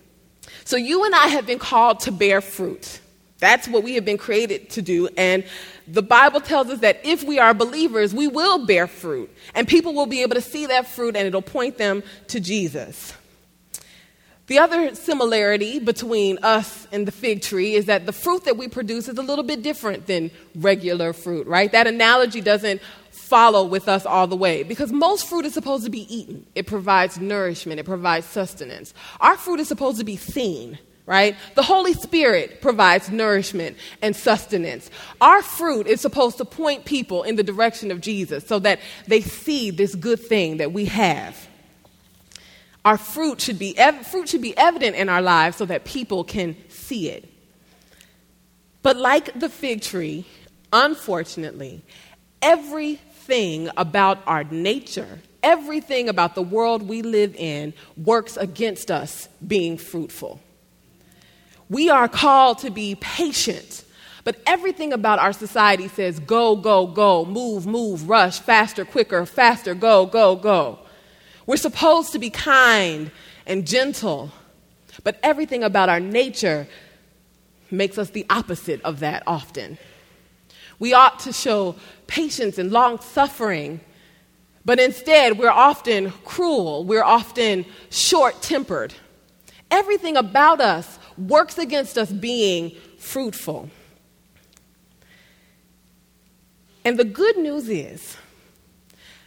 So, 0.64 0.78
you 0.78 1.04
and 1.04 1.14
I 1.14 1.28
have 1.28 1.46
been 1.46 1.60
called 1.60 2.00
to 2.02 2.14
bear 2.14 2.40
fruit. 2.40 3.02
That's 3.40 3.68
what 3.68 3.84
we 3.84 3.96
have 3.96 4.06
been 4.06 4.18
created 4.18 4.70
to 4.72 4.82
do. 4.82 5.08
And 5.18 5.46
the 5.88 6.04
Bible 6.04 6.42
tells 6.42 6.70
us 6.70 6.80
that 6.80 7.00
if 7.04 7.24
we 7.24 7.40
are 7.40 7.54
believers, 7.54 8.14
we 8.14 8.28
will 8.28 8.66
bear 8.66 8.86
fruit. 8.86 9.34
And 9.56 9.68
people 9.68 9.94
will 9.94 10.06
be 10.06 10.22
able 10.22 10.36
to 10.36 10.42
see 10.42 10.66
that 10.68 10.88
fruit 10.88 11.16
and 11.16 11.26
it'll 11.26 11.42
point 11.42 11.78
them 11.78 12.04
to 12.28 12.40
Jesus. 12.40 13.14
The 14.48 14.58
other 14.58 14.96
similarity 14.96 15.78
between 15.78 16.40
us 16.42 16.88
and 16.92 17.08
the 17.08 17.12
fig 17.12 17.44
tree 17.44 17.76
is 17.76 17.86
that 17.86 18.08
the 18.08 18.12
fruit 18.12 18.46
that 18.46 18.58
we 18.58 18.68
produce 18.68 19.08
is 19.08 19.18
a 19.18 19.22
little 19.22 19.44
bit 19.44 19.62
different 19.62 20.08
than 20.08 20.32
regular 20.56 21.14
fruit, 21.14 21.46
right? 21.46 21.72
That 21.72 21.86
analogy 21.86 22.42
doesn't 22.42 22.82
follow 23.12 23.64
with 23.64 23.88
us 23.88 24.08
all 24.08 24.26
the 24.26 24.36
way 24.36 24.64
because 24.64 24.92
most 24.92 25.28
fruit 25.28 25.46
is 25.46 25.54
supposed 25.54 25.84
to 25.84 25.92
be 25.92 26.14
eaten. 26.14 26.48
It 26.56 26.66
provides 26.66 27.20
nourishment, 27.20 27.80
it 27.80 27.86
provides 27.86 28.26
sustenance. 28.26 28.96
Our 29.22 29.38
fruit 29.38 29.60
is 29.60 29.68
supposed 29.68 30.00
to 30.00 30.04
be 30.04 30.18
seen 30.18 30.80
right? 31.10 31.36
The 31.56 31.64
Holy 31.64 31.94
Spirit 31.94 32.62
provides 32.62 33.10
nourishment 33.10 33.78
and 34.04 34.16
sustenance. 34.16 34.92
Our 35.20 35.42
fruit 35.42 35.88
is 35.88 36.02
supposed 36.02 36.38
to 36.38 36.46
point 36.46 36.86
people 36.86 37.24
in 37.24 37.36
the 37.36 37.42
direction 37.42 37.90
of 37.90 38.00
Jesus 38.00 38.46
so 38.46 38.60
that 38.60 38.80
they 39.08 39.22
see 39.22 39.72
this 39.72 39.96
good 39.96 40.20
thing 40.20 40.58
that 40.58 40.72
we 40.72 40.86
have. 40.86 41.48
Our 42.86 42.96
fruit 42.96 43.42
should 43.42 43.58
be, 43.58 43.76
ev- 43.76 44.06
fruit 44.06 44.30
should 44.30 44.44
be 44.44 44.56
evident 44.56 44.96
in 44.96 45.10
our 45.10 45.24
lives 45.24 45.58
so 45.58 45.66
that 45.66 45.84
people 45.84 46.24
can 46.24 46.56
see 46.70 47.10
it. 47.10 47.28
But 48.84 48.96
like 48.96 49.40
the 49.40 49.50
fig 49.50 49.82
tree, 49.82 50.28
unfortunately, 50.72 51.82
everything 52.40 53.72
about 53.78 54.20
our 54.28 54.44
nature, 54.44 55.20
everything 55.42 56.08
about 56.08 56.36
the 56.36 56.44
world 56.44 56.88
we 56.88 57.02
live 57.02 57.36
in 57.36 57.74
works 57.98 58.38
against 58.38 58.92
us 58.92 59.28
being 59.48 59.76
fruitful. 59.76 60.40
We 61.70 61.90
are 61.90 62.08
called 62.08 62.60
to 62.60 62.72
be 62.72 62.96
patient. 62.96 63.84
But 64.24 64.38
everything 64.46 64.94
about 64.94 65.20
our 65.20 65.34
society 65.34 65.88
says 65.88 66.20
go, 66.20 66.56
go, 66.56 66.88
go, 66.88 67.26
move, 67.26 67.66
move, 67.66 68.10
rush, 68.10 68.40
faster, 68.40 68.86
quicker, 68.86 69.26
faster, 69.26 69.74
go, 69.74 70.06
go, 70.06 70.36
go. 70.36 70.80
We're 71.46 71.58
supposed 71.58 72.12
to 72.12 72.20
be 72.20 72.30
kind 72.30 73.12
and 73.48 73.66
gentle, 73.66 74.32
but 75.04 75.20
everything 75.24 75.64
about 75.64 75.90
our 75.90 76.00
nature 76.00 76.68
makes 77.72 77.98
us 77.98 78.12
the 78.12 78.26
opposite 78.30 78.82
of 78.84 79.00
that 79.00 79.24
often. 79.26 79.78
We 80.78 80.94
ought 80.94 81.20
to 81.22 81.34
show 81.34 81.76
patience 82.06 82.58
and 82.58 82.72
long 82.72 83.00
suffering, 83.00 83.80
but 84.64 84.80
instead 84.80 85.40
we're 85.40 85.50
often 85.50 86.12
cruel, 86.24 86.84
we're 86.84 87.04
often 87.04 87.66
short 87.90 88.42
tempered. 88.44 88.94
Everything 89.72 90.18
about 90.18 90.62
us 90.62 90.99
works 91.20 91.58
against 91.58 91.98
us 91.98 92.12
being 92.12 92.72
fruitful. 92.98 93.70
And 96.86 96.98
the 96.98 97.04
good 97.04 97.38
news 97.38 97.70
is 97.70 98.18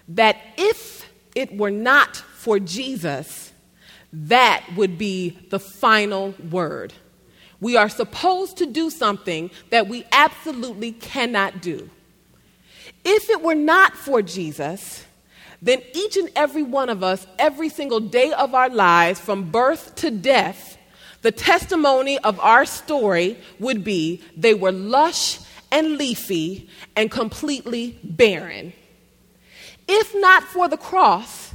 that 0.08 0.36
if 0.56 1.08
it 1.34 1.56
were 1.56 1.70
not 1.70 2.16
for 2.16 2.58
Jesus, 2.58 3.52
that 4.12 4.64
would 4.76 4.98
be 4.98 5.38
the 5.50 5.58
final 5.58 6.34
word. 6.50 6.92
We 7.60 7.76
are 7.76 7.88
supposed 7.88 8.56
to 8.58 8.66
do 8.66 8.90
something 8.90 9.50
that 9.70 9.86
we 9.86 10.04
absolutely 10.10 10.92
cannot 10.92 11.62
do. 11.62 11.88
If 13.04 13.30
it 13.30 13.40
were 13.42 13.54
not 13.54 13.96
for 13.96 14.22
Jesus, 14.22 15.06
then 15.62 15.80
each 15.94 16.16
and 16.16 16.28
every 16.34 16.64
one 16.64 16.88
of 16.88 17.04
us, 17.04 17.26
every 17.38 17.68
single 17.68 18.00
day 18.00 18.32
of 18.32 18.54
our 18.54 18.68
lives, 18.68 19.20
from 19.20 19.50
birth 19.50 19.94
to 19.96 20.10
death, 20.10 20.76
the 21.22 21.32
testimony 21.32 22.18
of 22.18 22.38
our 22.40 22.64
story 22.66 23.38
would 23.58 23.82
be 23.82 24.22
they 24.36 24.54
were 24.54 24.72
lush 24.72 25.38
and 25.70 25.96
leafy 25.96 26.68
and 26.94 27.10
completely 27.10 27.98
barren. 28.04 28.72
If 29.88 30.14
not 30.14 30.44
for 30.44 30.68
the 30.68 30.76
cross, 30.76 31.54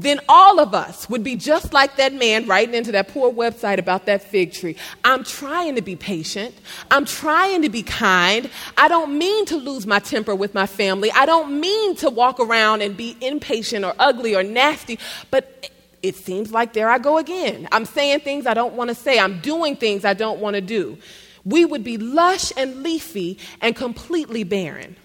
then 0.00 0.20
all 0.28 0.58
of 0.58 0.74
us 0.74 1.08
would 1.10 1.22
be 1.22 1.36
just 1.36 1.72
like 1.72 1.96
that 1.96 2.14
man 2.14 2.46
writing 2.46 2.74
into 2.74 2.92
that 2.92 3.08
poor 3.08 3.30
website 3.30 3.78
about 3.78 4.06
that 4.06 4.22
fig 4.22 4.52
tree. 4.52 4.76
I'm 5.04 5.22
trying 5.24 5.74
to 5.74 5.82
be 5.82 5.96
patient. 5.96 6.54
I'm 6.90 7.04
trying 7.04 7.62
to 7.62 7.68
be 7.68 7.82
kind. 7.82 8.48
I 8.76 8.88
don't 8.88 9.18
mean 9.18 9.44
to 9.46 9.56
lose 9.56 9.86
my 9.86 9.98
temper 9.98 10.34
with 10.34 10.54
my 10.54 10.66
family. 10.66 11.10
I 11.12 11.26
don't 11.26 11.60
mean 11.60 11.96
to 11.96 12.10
walk 12.10 12.40
around 12.40 12.82
and 12.82 12.96
be 12.96 13.16
impatient 13.20 13.84
or 13.84 13.94
ugly 13.98 14.34
or 14.34 14.42
nasty, 14.42 14.98
but 15.30 15.70
it 16.02 16.16
seems 16.16 16.52
like 16.52 16.72
there 16.72 16.90
I 16.90 16.98
go 16.98 17.18
again. 17.18 17.68
I'm 17.72 17.84
saying 17.84 18.20
things 18.20 18.46
I 18.46 18.54
don't 18.54 18.74
want 18.74 18.90
to 18.90 18.94
say. 18.94 19.18
I'm 19.18 19.40
doing 19.40 19.76
things 19.76 20.04
I 20.04 20.14
don't 20.14 20.40
want 20.40 20.54
to 20.54 20.60
do. 20.60 20.98
We 21.44 21.64
would 21.64 21.84
be 21.84 21.96
lush 21.96 22.52
and 22.56 22.82
leafy 22.82 23.38
and 23.60 23.74
completely 23.74 24.44
barren. 24.44 24.96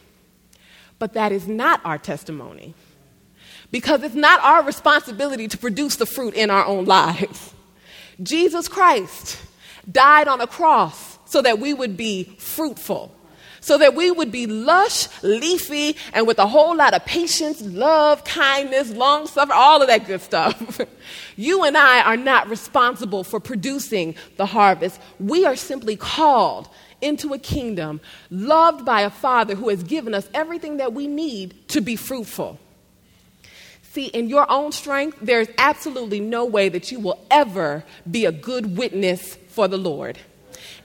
But 1.00 1.14
that 1.14 1.32
is 1.32 1.48
not 1.48 1.82
our 1.86 1.98
testimony. 1.98 2.74
Because 3.72 4.02
it's 4.04 4.16
not 4.16 4.40
our 4.42 4.64
responsibility 4.64 5.48
to 5.50 5.58
produce 5.58 5.98
the 5.98 6.06
fruit 6.06 6.34
in 6.34 6.50
our 6.50 6.66
own 6.66 6.86
lives. 6.86 7.54
Jesus 8.24 8.68
Christ 8.68 9.38
died 9.92 10.28
on 10.28 10.42
a 10.42 10.48
cross 10.48 11.20
so 11.26 11.42
that 11.42 11.60
we 11.60 11.74
would 11.74 11.98
be 11.98 12.24
fruitful 12.40 13.14
so 13.68 13.78
that 13.78 13.96
we 13.96 14.10
would 14.10 14.32
be 14.32 14.48
lush, 14.48 15.10
leafy, 15.24 15.98
and 16.14 16.26
with 16.26 16.40
a 16.40 16.48
whole 16.48 16.74
lot 16.74 16.94
of 16.94 17.04
patience, 17.04 17.62
love, 17.62 18.24
kindness, 18.24 18.92
long 18.92 19.28
suffering, 19.28 19.60
all 19.60 19.82
of 19.82 19.90
that 19.90 20.08
good 20.08 20.22
stuff. 20.22 20.80
you 21.36 21.66
and 21.66 21.76
I 21.76 22.02
are 22.02 22.16
not 22.16 22.48
responsible 22.48 23.26
for 23.26 23.42
producing 23.42 24.16
the 24.38 24.46
harvest. 24.46 25.02
We 25.20 25.44
are 25.44 25.58
simply 25.58 25.98
called 25.98 26.70
into 27.02 27.34
a 27.34 27.38
kingdom 27.38 28.00
loved 28.32 28.86
by 28.86 29.02
a 29.02 29.10
Father 29.10 29.54
who 29.54 29.68
has 29.68 29.84
given 29.84 30.14
us 30.14 30.30
everything 30.34 30.78
that 30.78 30.94
we 30.94 31.06
need 31.06 31.68
to 31.68 31.82
be 31.82 31.98
fruitful. 31.98 32.58
See, 33.92 34.06
in 34.06 34.30
your 34.30 34.50
own 34.50 34.72
strength, 34.72 35.18
there's 35.22 35.50
absolutely 35.58 36.22
no 36.22 36.46
way 36.46 36.70
that 36.70 36.90
you 36.90 37.02
will 37.02 37.20
ever 37.30 37.84
be 38.10 38.24
a 38.24 38.32
good 38.32 38.78
witness 38.78 39.36
for 39.50 39.68
the 39.68 39.78
Lord 39.78 40.18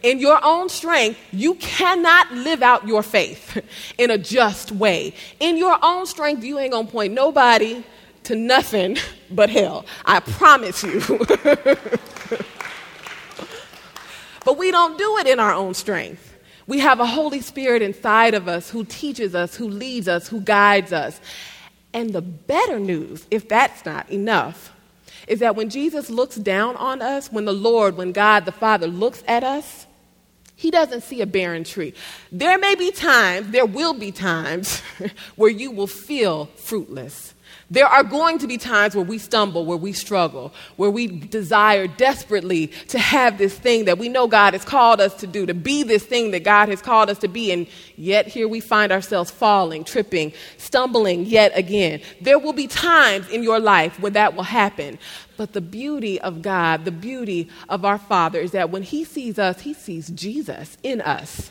in 0.02 0.18
your 0.18 0.38
own 0.42 0.68
strength, 0.68 1.18
you 1.32 1.54
cannot 1.54 2.32
live 2.32 2.62
out 2.62 2.86
your 2.86 3.02
faith 3.02 3.62
in 3.98 4.10
a 4.10 4.18
just 4.18 4.72
way. 4.72 5.14
In 5.40 5.56
your 5.56 5.78
own 5.82 6.06
strength, 6.06 6.44
you 6.44 6.58
ain't 6.58 6.72
gonna 6.72 6.88
point 6.88 7.12
nobody 7.12 7.84
to 8.24 8.34
nothing 8.34 8.98
but 9.30 9.50
hell. 9.50 9.86
I 10.04 10.20
promise 10.20 10.82
you. 10.82 11.00
but 14.44 14.58
we 14.58 14.70
don't 14.70 14.98
do 14.98 15.18
it 15.18 15.26
in 15.26 15.40
our 15.40 15.52
own 15.52 15.74
strength. 15.74 16.30
We 16.66 16.78
have 16.78 17.00
a 17.00 17.06
Holy 17.06 17.40
Spirit 17.40 17.82
inside 17.82 18.34
of 18.34 18.48
us 18.48 18.70
who 18.70 18.84
teaches 18.84 19.34
us, 19.34 19.56
who 19.56 19.68
leads 19.68 20.08
us, 20.08 20.28
who 20.28 20.40
guides 20.40 20.92
us. 20.92 21.20
And 21.92 22.10
the 22.12 22.22
better 22.22 22.78
news, 22.78 23.26
if 23.30 23.48
that's 23.48 23.84
not 23.84 24.08
enough, 24.10 24.72
is 25.28 25.40
that 25.40 25.56
when 25.56 25.70
Jesus 25.70 26.10
looks 26.10 26.36
down 26.36 26.76
on 26.76 27.02
us, 27.02 27.30
when 27.30 27.44
the 27.44 27.52
Lord, 27.52 27.96
when 27.96 28.12
God 28.12 28.44
the 28.44 28.52
Father 28.52 28.86
looks 28.86 29.22
at 29.26 29.44
us, 29.44 29.86
he 30.56 30.70
doesn't 30.70 31.02
see 31.02 31.20
a 31.20 31.26
barren 31.26 31.64
tree. 31.64 31.94
There 32.30 32.58
may 32.58 32.74
be 32.74 32.90
times, 32.92 33.50
there 33.50 33.66
will 33.66 33.94
be 33.94 34.12
times 34.12 34.80
where 35.36 35.50
you 35.50 35.70
will 35.70 35.86
feel 35.86 36.46
fruitless. 36.56 37.31
There 37.72 37.86
are 37.86 38.04
going 38.04 38.38
to 38.40 38.46
be 38.46 38.58
times 38.58 38.94
where 38.94 39.02
we 39.02 39.16
stumble, 39.16 39.64
where 39.64 39.78
we 39.78 39.94
struggle, 39.94 40.52
where 40.76 40.90
we 40.90 41.06
desire 41.06 41.86
desperately 41.86 42.66
to 42.88 42.98
have 42.98 43.38
this 43.38 43.58
thing 43.58 43.86
that 43.86 43.96
we 43.96 44.10
know 44.10 44.26
God 44.26 44.52
has 44.52 44.62
called 44.62 45.00
us 45.00 45.14
to 45.14 45.26
do, 45.26 45.46
to 45.46 45.54
be 45.54 45.82
this 45.82 46.04
thing 46.04 46.32
that 46.32 46.44
God 46.44 46.68
has 46.68 46.82
called 46.82 47.08
us 47.08 47.18
to 47.20 47.28
be, 47.28 47.50
and 47.50 47.66
yet 47.96 48.26
here 48.26 48.46
we 48.46 48.60
find 48.60 48.92
ourselves 48.92 49.30
falling, 49.30 49.84
tripping, 49.84 50.34
stumbling 50.58 51.24
yet 51.24 51.50
again. 51.54 52.02
There 52.20 52.38
will 52.38 52.52
be 52.52 52.66
times 52.66 53.30
in 53.30 53.42
your 53.42 53.58
life 53.58 53.98
where 53.98 54.12
that 54.12 54.36
will 54.36 54.42
happen. 54.42 54.98
But 55.38 55.54
the 55.54 55.62
beauty 55.62 56.20
of 56.20 56.42
God, 56.42 56.84
the 56.84 56.92
beauty 56.92 57.48
of 57.70 57.86
our 57.86 57.96
Father, 57.96 58.38
is 58.38 58.50
that 58.50 58.68
when 58.68 58.82
He 58.82 59.02
sees 59.02 59.38
us, 59.38 59.62
He 59.62 59.72
sees 59.72 60.08
Jesus 60.08 60.76
in 60.82 61.00
us. 61.00 61.50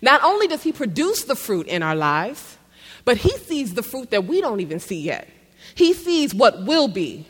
Not 0.00 0.22
only 0.22 0.46
does 0.46 0.62
He 0.62 0.70
produce 0.70 1.24
the 1.24 1.34
fruit 1.34 1.66
in 1.66 1.82
our 1.82 1.96
lives, 1.96 2.58
but 3.04 3.16
He 3.16 3.30
sees 3.38 3.74
the 3.74 3.82
fruit 3.82 4.10
that 4.10 4.24
we 4.24 4.40
don't 4.40 4.60
even 4.60 4.80
see 4.80 5.00
yet. 5.00 5.28
He 5.74 5.92
sees 5.92 6.34
what 6.34 6.64
will 6.64 6.88
be. 6.88 7.26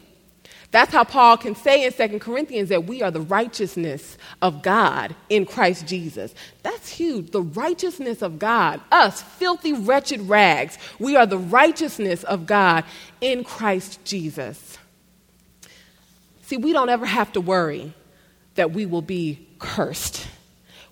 That's 0.73 0.91
how 0.91 1.05
Paul 1.05 1.37
can 1.37 1.55
say 1.55 1.85
in 1.85 1.93
2 1.93 2.19
Corinthians 2.19 2.71
that 2.71 2.85
we 2.85 3.03
are 3.03 3.11
the 3.11 3.21
righteousness 3.21 4.17
of 4.41 4.63
God 4.63 5.15
in 5.29 5.45
Christ 5.45 5.87
Jesus. 5.87 6.35
That's 6.63 6.89
huge. 6.89 7.31
The 7.31 7.43
righteousness 7.43 8.23
of 8.23 8.39
God. 8.39 8.81
Us, 8.91 9.21
filthy, 9.21 9.75
wretched 9.75 10.23
rags. 10.23 10.79
We 10.99 11.15
are 11.15 11.27
the 11.27 11.39
righteousness 11.39 12.25
of 12.25 12.47
God 12.47 12.85
in 13.21 13.45
Christ 13.45 14.03
Jesus. 14.07 14.79
See, 16.41 16.57
we 16.57 16.73
don't 16.73 16.89
ever 16.89 17.07
have 17.07 17.33
to 17.33 17.41
worry 17.43 17.93
that 18.55 18.73
we 18.73 18.87
will 18.87 19.03
be 19.03 19.47
cursed. 19.59 20.27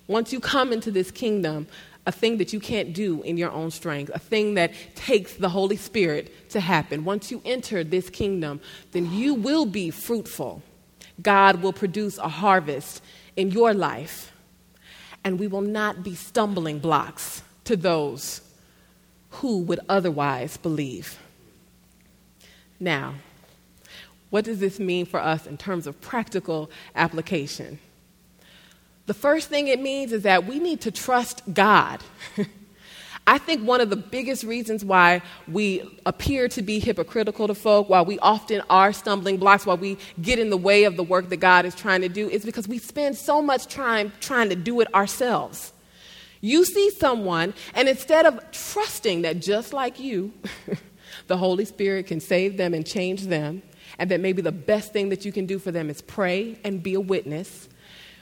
Once 0.06 0.30
you 0.30 0.40
come 0.40 0.74
into 0.74 0.90
this 0.90 1.10
kingdom, 1.10 1.66
a 2.06 2.12
thing 2.12 2.38
that 2.38 2.52
you 2.52 2.60
can't 2.60 2.92
do 2.92 3.22
in 3.22 3.36
your 3.36 3.50
own 3.50 3.70
strength, 3.70 4.10
a 4.14 4.18
thing 4.18 4.54
that 4.54 4.72
takes 4.94 5.34
the 5.34 5.48
Holy 5.48 5.76
Spirit 5.76 6.50
to 6.50 6.60
happen. 6.60 7.04
Once 7.04 7.30
you 7.30 7.42
enter 7.44 7.84
this 7.84 8.08
kingdom, 8.08 8.60
then 8.92 9.12
you 9.12 9.34
will 9.34 9.66
be 9.66 9.90
fruitful. 9.90 10.62
God 11.20 11.62
will 11.62 11.72
produce 11.72 12.18
a 12.18 12.28
harvest 12.28 13.02
in 13.36 13.50
your 13.50 13.74
life, 13.74 14.32
and 15.24 15.38
we 15.38 15.46
will 15.46 15.60
not 15.60 16.02
be 16.02 16.14
stumbling 16.14 16.78
blocks 16.78 17.42
to 17.64 17.76
those 17.76 18.40
who 19.30 19.58
would 19.58 19.80
otherwise 19.88 20.56
believe. 20.56 21.18
Now, 22.80 23.14
what 24.30 24.44
does 24.44 24.60
this 24.60 24.80
mean 24.80 25.06
for 25.06 25.20
us 25.20 25.46
in 25.46 25.58
terms 25.58 25.86
of 25.86 26.00
practical 26.00 26.70
application? 26.94 27.78
The 29.06 29.14
first 29.14 29.48
thing 29.48 29.68
it 29.68 29.80
means 29.80 30.12
is 30.12 30.22
that 30.22 30.46
we 30.46 30.58
need 30.58 30.82
to 30.82 30.90
trust 30.90 31.42
God. 31.52 32.02
I 33.26 33.38
think 33.38 33.64
one 33.64 33.80
of 33.80 33.90
the 33.90 33.96
biggest 33.96 34.44
reasons 34.44 34.84
why 34.84 35.22
we 35.46 35.82
appear 36.04 36.48
to 36.48 36.62
be 36.62 36.80
hypocritical 36.80 37.46
to 37.46 37.54
folk, 37.54 37.88
why 37.88 38.02
we 38.02 38.18
often 38.18 38.62
are 38.68 38.92
stumbling 38.92 39.36
blocks, 39.36 39.64
why 39.64 39.74
we 39.74 39.98
get 40.20 40.38
in 40.38 40.50
the 40.50 40.56
way 40.56 40.84
of 40.84 40.96
the 40.96 41.04
work 41.04 41.28
that 41.28 41.36
God 41.36 41.64
is 41.64 41.74
trying 41.74 42.00
to 42.00 42.08
do, 42.08 42.28
is 42.28 42.44
because 42.44 42.66
we 42.66 42.78
spend 42.78 43.16
so 43.16 43.40
much 43.40 43.66
time 43.66 44.12
trying 44.20 44.48
to 44.48 44.56
do 44.56 44.80
it 44.80 44.92
ourselves. 44.94 45.72
You 46.40 46.64
see 46.64 46.90
someone, 46.90 47.54
and 47.74 47.88
instead 47.88 48.26
of 48.26 48.40
trusting 48.50 49.22
that 49.22 49.40
just 49.40 49.72
like 49.72 50.00
you, 50.00 50.32
the 51.26 51.36
Holy 51.36 51.66
Spirit 51.66 52.06
can 52.06 52.18
save 52.18 52.56
them 52.56 52.74
and 52.74 52.86
change 52.86 53.26
them, 53.26 53.62
and 53.98 54.10
that 54.10 54.20
maybe 54.20 54.42
the 54.42 54.50
best 54.50 54.92
thing 54.92 55.10
that 55.10 55.24
you 55.24 55.30
can 55.30 55.46
do 55.46 55.58
for 55.58 55.70
them 55.70 55.88
is 55.90 56.02
pray 56.02 56.58
and 56.64 56.82
be 56.82 56.94
a 56.94 57.00
witness, 57.00 57.68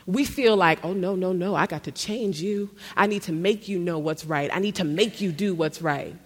we 0.08 0.24
feel 0.24 0.56
like, 0.56 0.82
oh, 0.82 0.94
no, 0.94 1.14
no, 1.14 1.34
no, 1.34 1.54
I 1.54 1.66
got 1.66 1.84
to 1.84 1.92
change 1.92 2.40
you. 2.40 2.70
I 2.96 3.06
need 3.06 3.22
to 3.24 3.32
make 3.32 3.68
you 3.68 3.78
know 3.78 3.98
what's 3.98 4.24
right. 4.24 4.50
I 4.50 4.58
need 4.58 4.76
to 4.76 4.84
make 4.84 5.20
you 5.20 5.30
do 5.30 5.54
what's 5.54 5.82
right. 5.82 6.16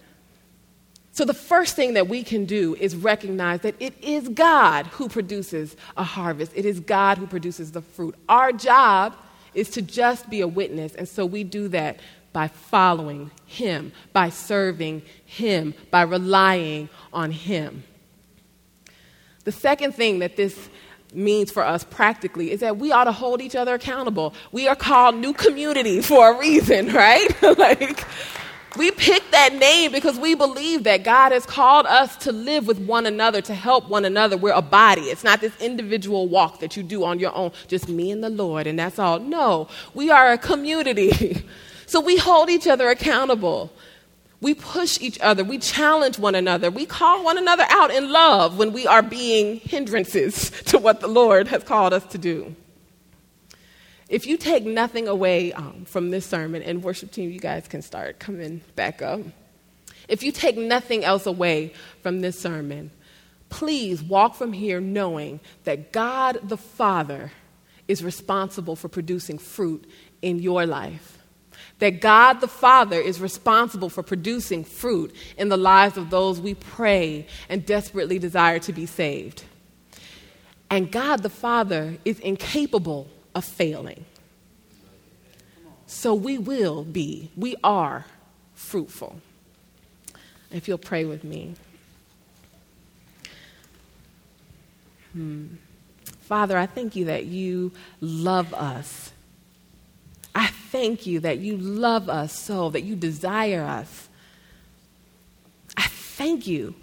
So, 1.11 1.25
the 1.25 1.33
first 1.33 1.75
thing 1.75 1.93
that 1.95 2.07
we 2.07 2.23
can 2.23 2.45
do 2.45 2.75
is 2.75 2.95
recognize 2.95 3.59
that 3.59 3.75
it 3.79 3.93
is 4.01 4.29
God 4.29 4.87
who 4.87 5.09
produces 5.09 5.75
a 5.97 6.03
harvest, 6.03 6.53
it 6.55 6.65
is 6.65 6.79
God 6.79 7.17
who 7.17 7.27
produces 7.27 7.73
the 7.73 7.81
fruit. 7.81 8.15
Our 8.29 8.53
job 8.53 9.15
is 9.53 9.69
to 9.71 9.81
just 9.81 10.29
be 10.29 10.39
a 10.39 10.47
witness, 10.47 10.95
and 10.95 11.07
so 11.07 11.25
we 11.25 11.43
do 11.43 11.67
that 11.67 11.99
by 12.31 12.47
following 12.47 13.31
Him, 13.45 13.91
by 14.13 14.29
serving 14.29 15.01
Him, 15.25 15.73
by 15.91 16.03
relying 16.03 16.87
on 17.11 17.31
Him. 17.31 17.83
The 19.43 19.51
second 19.51 19.93
thing 19.93 20.19
that 20.19 20.37
this 20.37 20.69
means 21.15 21.51
for 21.51 21.63
us 21.63 21.83
practically 21.83 22.51
is 22.51 22.59
that 22.61 22.77
we 22.77 22.91
ought 22.91 23.05
to 23.05 23.11
hold 23.11 23.41
each 23.41 23.55
other 23.55 23.75
accountable. 23.75 24.33
We 24.51 24.67
are 24.67 24.75
called 24.75 25.15
new 25.15 25.33
community 25.33 26.01
for 26.09 26.33
a 26.33 26.39
reason, 26.39 26.93
right? 26.93 27.27
like, 27.57 28.05
we 28.75 28.89
picked 28.91 29.31
that 29.31 29.53
name 29.53 29.91
because 29.91 30.17
we 30.17 30.33
believe 30.33 30.83
that 30.85 31.03
God 31.03 31.31
has 31.31 31.45
called 31.45 31.85
us 31.85 32.15
to 32.17 32.31
live 32.31 32.65
with 32.65 32.79
one 32.79 33.05
another, 33.05 33.41
to 33.41 33.53
help 33.53 33.87
one 33.87 34.03
another. 34.05 34.35
We're 34.35 34.53
a 34.53 34.61
body. 34.63 35.03
It's 35.03 35.23
not 35.23 35.41
this 35.41 35.55
individual 35.61 36.27
walk 36.27 36.59
that 36.59 36.75
you 36.75 36.81
do 36.81 37.03
on 37.03 37.19
your 37.19 37.35
own, 37.35 37.51
just 37.67 37.87
me 37.87 38.09
and 38.11 38.23
the 38.23 38.29
Lord, 38.29 38.65
and 38.65 38.79
that's 38.79 38.97
all. 38.97 39.19
No, 39.19 39.67
we 39.93 40.09
are 40.09 40.31
a 40.31 40.37
community. 40.37 41.45
so 41.85 41.99
we 41.99 42.17
hold 42.17 42.49
each 42.49 42.67
other 42.67 42.89
accountable. 42.89 43.71
We 44.43 44.53
push 44.53 44.99
each 44.99 45.17
other. 45.21 45.41
We 45.45 45.57
challenge 45.57 46.19
one 46.19 46.35
another. 46.35 46.69
We 46.69 46.85
call 46.85 47.23
one 47.23 47.37
another 47.37 47.65
out 47.69 47.91
in 47.91 48.11
love 48.11 48.57
when 48.57 48.73
we 48.73 48.85
are 48.85 49.01
being 49.01 49.61
hindrances 49.61 50.49
to 50.65 50.77
what 50.77 50.99
the 50.99 51.07
Lord 51.07 51.47
has 51.47 51.63
called 51.63 51.93
us 51.93 52.05
to 52.07 52.17
do. 52.17 52.53
If 54.09 54.27
you 54.27 54.35
take 54.35 54.65
nothing 54.65 55.07
away 55.07 55.53
um, 55.53 55.85
from 55.85 56.11
this 56.11 56.25
sermon, 56.25 56.61
and 56.61 56.83
worship 56.83 57.11
team, 57.11 57.31
you 57.31 57.39
guys 57.39 57.69
can 57.69 57.81
start 57.81 58.19
coming 58.19 58.59
back 58.75 59.01
up. 59.01 59.21
If 60.09 60.23
you 60.23 60.33
take 60.33 60.57
nothing 60.57 61.05
else 61.05 61.25
away 61.25 61.71
from 62.01 62.19
this 62.19 62.37
sermon, 62.37 62.91
please 63.47 64.03
walk 64.03 64.35
from 64.35 64.51
here 64.51 64.81
knowing 64.81 65.39
that 65.63 65.93
God 65.93 66.39
the 66.43 66.57
Father 66.57 67.31
is 67.87 68.03
responsible 68.03 68.75
for 68.75 68.89
producing 68.89 69.37
fruit 69.37 69.89
in 70.21 70.39
your 70.39 70.65
life 70.65 71.22
that 71.79 72.01
God 72.01 72.39
the 72.39 72.47
Father 72.47 72.99
is 72.99 73.19
responsible 73.19 73.89
for 73.89 74.03
producing 74.03 74.63
fruit 74.63 75.13
in 75.37 75.49
the 75.49 75.57
lives 75.57 75.97
of 75.97 76.09
those 76.09 76.39
we 76.39 76.53
pray 76.53 77.27
and 77.49 77.65
desperately 77.65 78.19
desire 78.19 78.59
to 78.59 78.73
be 78.73 78.85
saved. 78.85 79.43
And 80.69 80.91
God 80.91 81.23
the 81.23 81.29
Father 81.29 81.97
is 82.05 82.19
incapable 82.19 83.07
of 83.35 83.45
failing. 83.45 84.05
So 85.85 86.13
we 86.13 86.37
will 86.37 86.83
be, 86.83 87.31
we 87.37 87.55
are 87.63 88.05
fruitful. 88.55 89.19
If 90.51 90.67
you'll 90.67 90.77
pray 90.77 91.05
with 91.05 91.23
me. 91.23 91.55
Hmm. 95.13 95.47
Father, 96.21 96.57
I 96.57 96.65
thank 96.65 96.95
you 96.95 97.05
that 97.05 97.25
you 97.25 97.71
love 98.01 98.53
us 98.53 99.12
I 100.35 100.47
thank 100.47 101.05
you 101.05 101.19
that 101.21 101.39
you 101.39 101.57
love 101.57 102.09
us 102.09 102.33
so, 102.33 102.69
that 102.71 102.83
you 102.83 102.95
desire 102.95 103.63
us. 103.63 104.09
I 105.77 105.87
thank 105.87 106.47
you 106.47 106.75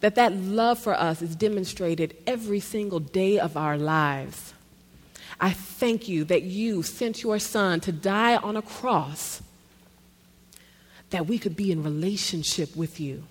that 0.00 0.14
that 0.14 0.32
love 0.32 0.78
for 0.78 0.94
us 0.94 1.22
is 1.22 1.34
demonstrated 1.36 2.16
every 2.26 2.60
single 2.60 3.00
day 3.00 3.38
of 3.38 3.56
our 3.56 3.76
lives. 3.76 4.52
I 5.40 5.50
thank 5.50 6.08
you 6.08 6.24
that 6.24 6.42
you 6.42 6.82
sent 6.82 7.22
your 7.22 7.38
son 7.38 7.80
to 7.80 7.92
die 7.92 8.36
on 8.36 8.56
a 8.56 8.62
cross 8.62 9.42
that 11.10 11.26
we 11.26 11.38
could 11.38 11.56
be 11.56 11.72
in 11.72 11.82
relationship 11.82 12.76
with 12.76 13.00
you. 13.00 13.24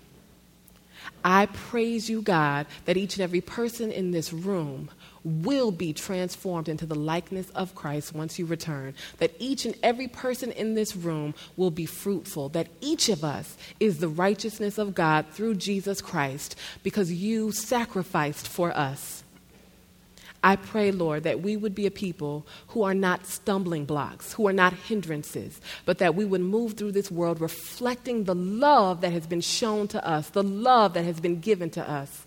I 1.28 1.48
praise 1.48 2.10
you, 2.10 2.22
God, 2.22 2.68
that 2.86 2.96
each 2.96 3.16
and 3.16 3.22
every 3.22 3.42
person 3.42 3.92
in 3.92 4.12
this 4.12 4.32
room 4.32 4.90
will 5.26 5.72
be 5.72 5.92
transformed 5.92 6.70
into 6.70 6.86
the 6.86 6.96
likeness 6.96 7.50
of 7.50 7.76
Christ 7.76 8.16
once 8.16 8.40
you 8.40 8.46
return. 8.46 8.94
That 9.18 9.34
each 9.38 9.66
and 9.66 9.76
every 9.84 10.08
person 10.08 10.54
in 10.54 10.76
this 10.76 10.96
room 10.96 11.36
will 11.58 11.70
be 11.70 11.86
fruitful. 11.86 12.48
That 12.50 12.70
each 12.80 13.10
of 13.10 13.26
us 13.26 13.58
is 13.78 13.98
the 13.98 14.08
righteousness 14.08 14.78
of 14.78 14.96
God 14.96 15.26
through 15.30 15.56
Jesus 15.56 16.00
Christ 16.00 16.56
because 16.82 17.12
you 17.12 17.52
sacrificed 17.52 18.48
for 18.48 18.72
us. 18.72 19.26
I 20.44 20.56
pray, 20.56 20.92
Lord, 20.92 21.24
that 21.24 21.42
we 21.42 21.58
would 21.58 21.74
be 21.74 21.88
a 21.88 21.92
people 21.92 22.46
who 22.70 22.84
are 22.84 22.94
not 22.94 23.26
stumbling 23.26 23.86
blocks, 23.86 24.34
who 24.34 24.48
are 24.48 24.54
not 24.54 24.74
hindrances, 24.74 25.60
but 25.86 25.98
that 25.98 26.16
we 26.16 26.26
would 26.26 26.42
move 26.42 26.74
through 26.74 26.92
this 26.92 27.12
world 27.12 27.42
reflecting 27.42 28.24
the 28.24 28.36
love 28.36 29.02
that 29.02 29.12
has 29.12 29.26
been 29.26 29.42
shown 29.42 29.88
to 29.90 30.08
us, 30.08 30.30
the 30.30 30.44
love 30.44 30.94
that 30.94 31.06
has 31.06 31.20
been 31.20 31.40
given 31.40 31.70
to 31.72 31.90
us. 31.90 32.26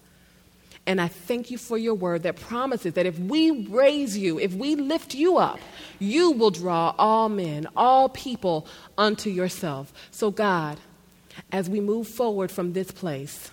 And 0.86 1.00
I 1.00 1.08
thank 1.08 1.50
you 1.50 1.58
for 1.58 1.78
your 1.78 1.94
word 1.94 2.24
that 2.24 2.36
promises 2.36 2.94
that 2.94 3.06
if 3.06 3.18
we 3.18 3.66
raise 3.66 4.16
you, 4.16 4.40
if 4.40 4.54
we 4.54 4.74
lift 4.74 5.14
you 5.14 5.36
up, 5.36 5.60
you 5.98 6.32
will 6.32 6.50
draw 6.50 6.94
all 6.98 7.28
men, 7.28 7.68
all 7.76 8.08
people 8.08 8.66
unto 8.98 9.30
yourself. 9.30 9.92
So, 10.10 10.30
God, 10.30 10.78
as 11.52 11.70
we 11.70 11.80
move 11.80 12.08
forward 12.08 12.50
from 12.50 12.72
this 12.72 12.90
place, 12.90 13.50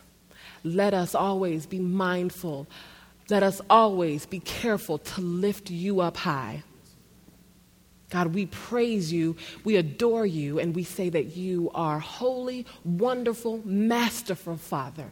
let 0.63 0.93
us 0.93 1.13
always 1.13 1.65
be 1.65 1.79
mindful. 1.79 2.65
Let 3.29 3.43
us 3.43 3.61
always 3.69 4.25
be 4.25 4.39
careful 4.39 4.99
to 4.99 5.21
lift 5.21 5.69
you 5.69 5.99
up 5.99 6.17
high. 6.17 6.63
God, 8.09 8.33
we 8.33 8.45
praise 8.45 9.11
you, 9.11 9.35
we 9.65 9.75
adore 9.75 10.25
you, 10.25 10.59
and 10.59 10.73
we 10.73 10.83
say 10.83 11.09
that 11.09 11.35
you 11.35 11.69
are 11.73 11.99
holy, 11.99 12.65
wonderful, 12.85 13.61
masterful 13.65 14.55
Father. 14.55 15.11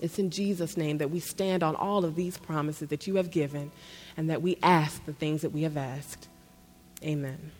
It's 0.00 0.18
in 0.18 0.30
Jesus' 0.30 0.76
name 0.76 0.98
that 0.98 1.10
we 1.10 1.20
stand 1.20 1.62
on 1.62 1.74
all 1.74 2.04
of 2.04 2.16
these 2.16 2.38
promises 2.38 2.88
that 2.88 3.06
you 3.06 3.16
have 3.16 3.30
given 3.30 3.72
and 4.16 4.30
that 4.30 4.42
we 4.42 4.58
ask 4.62 5.04
the 5.04 5.12
things 5.12 5.42
that 5.42 5.50
we 5.50 5.62
have 5.62 5.76
asked. 5.76 6.28
Amen. 7.02 7.52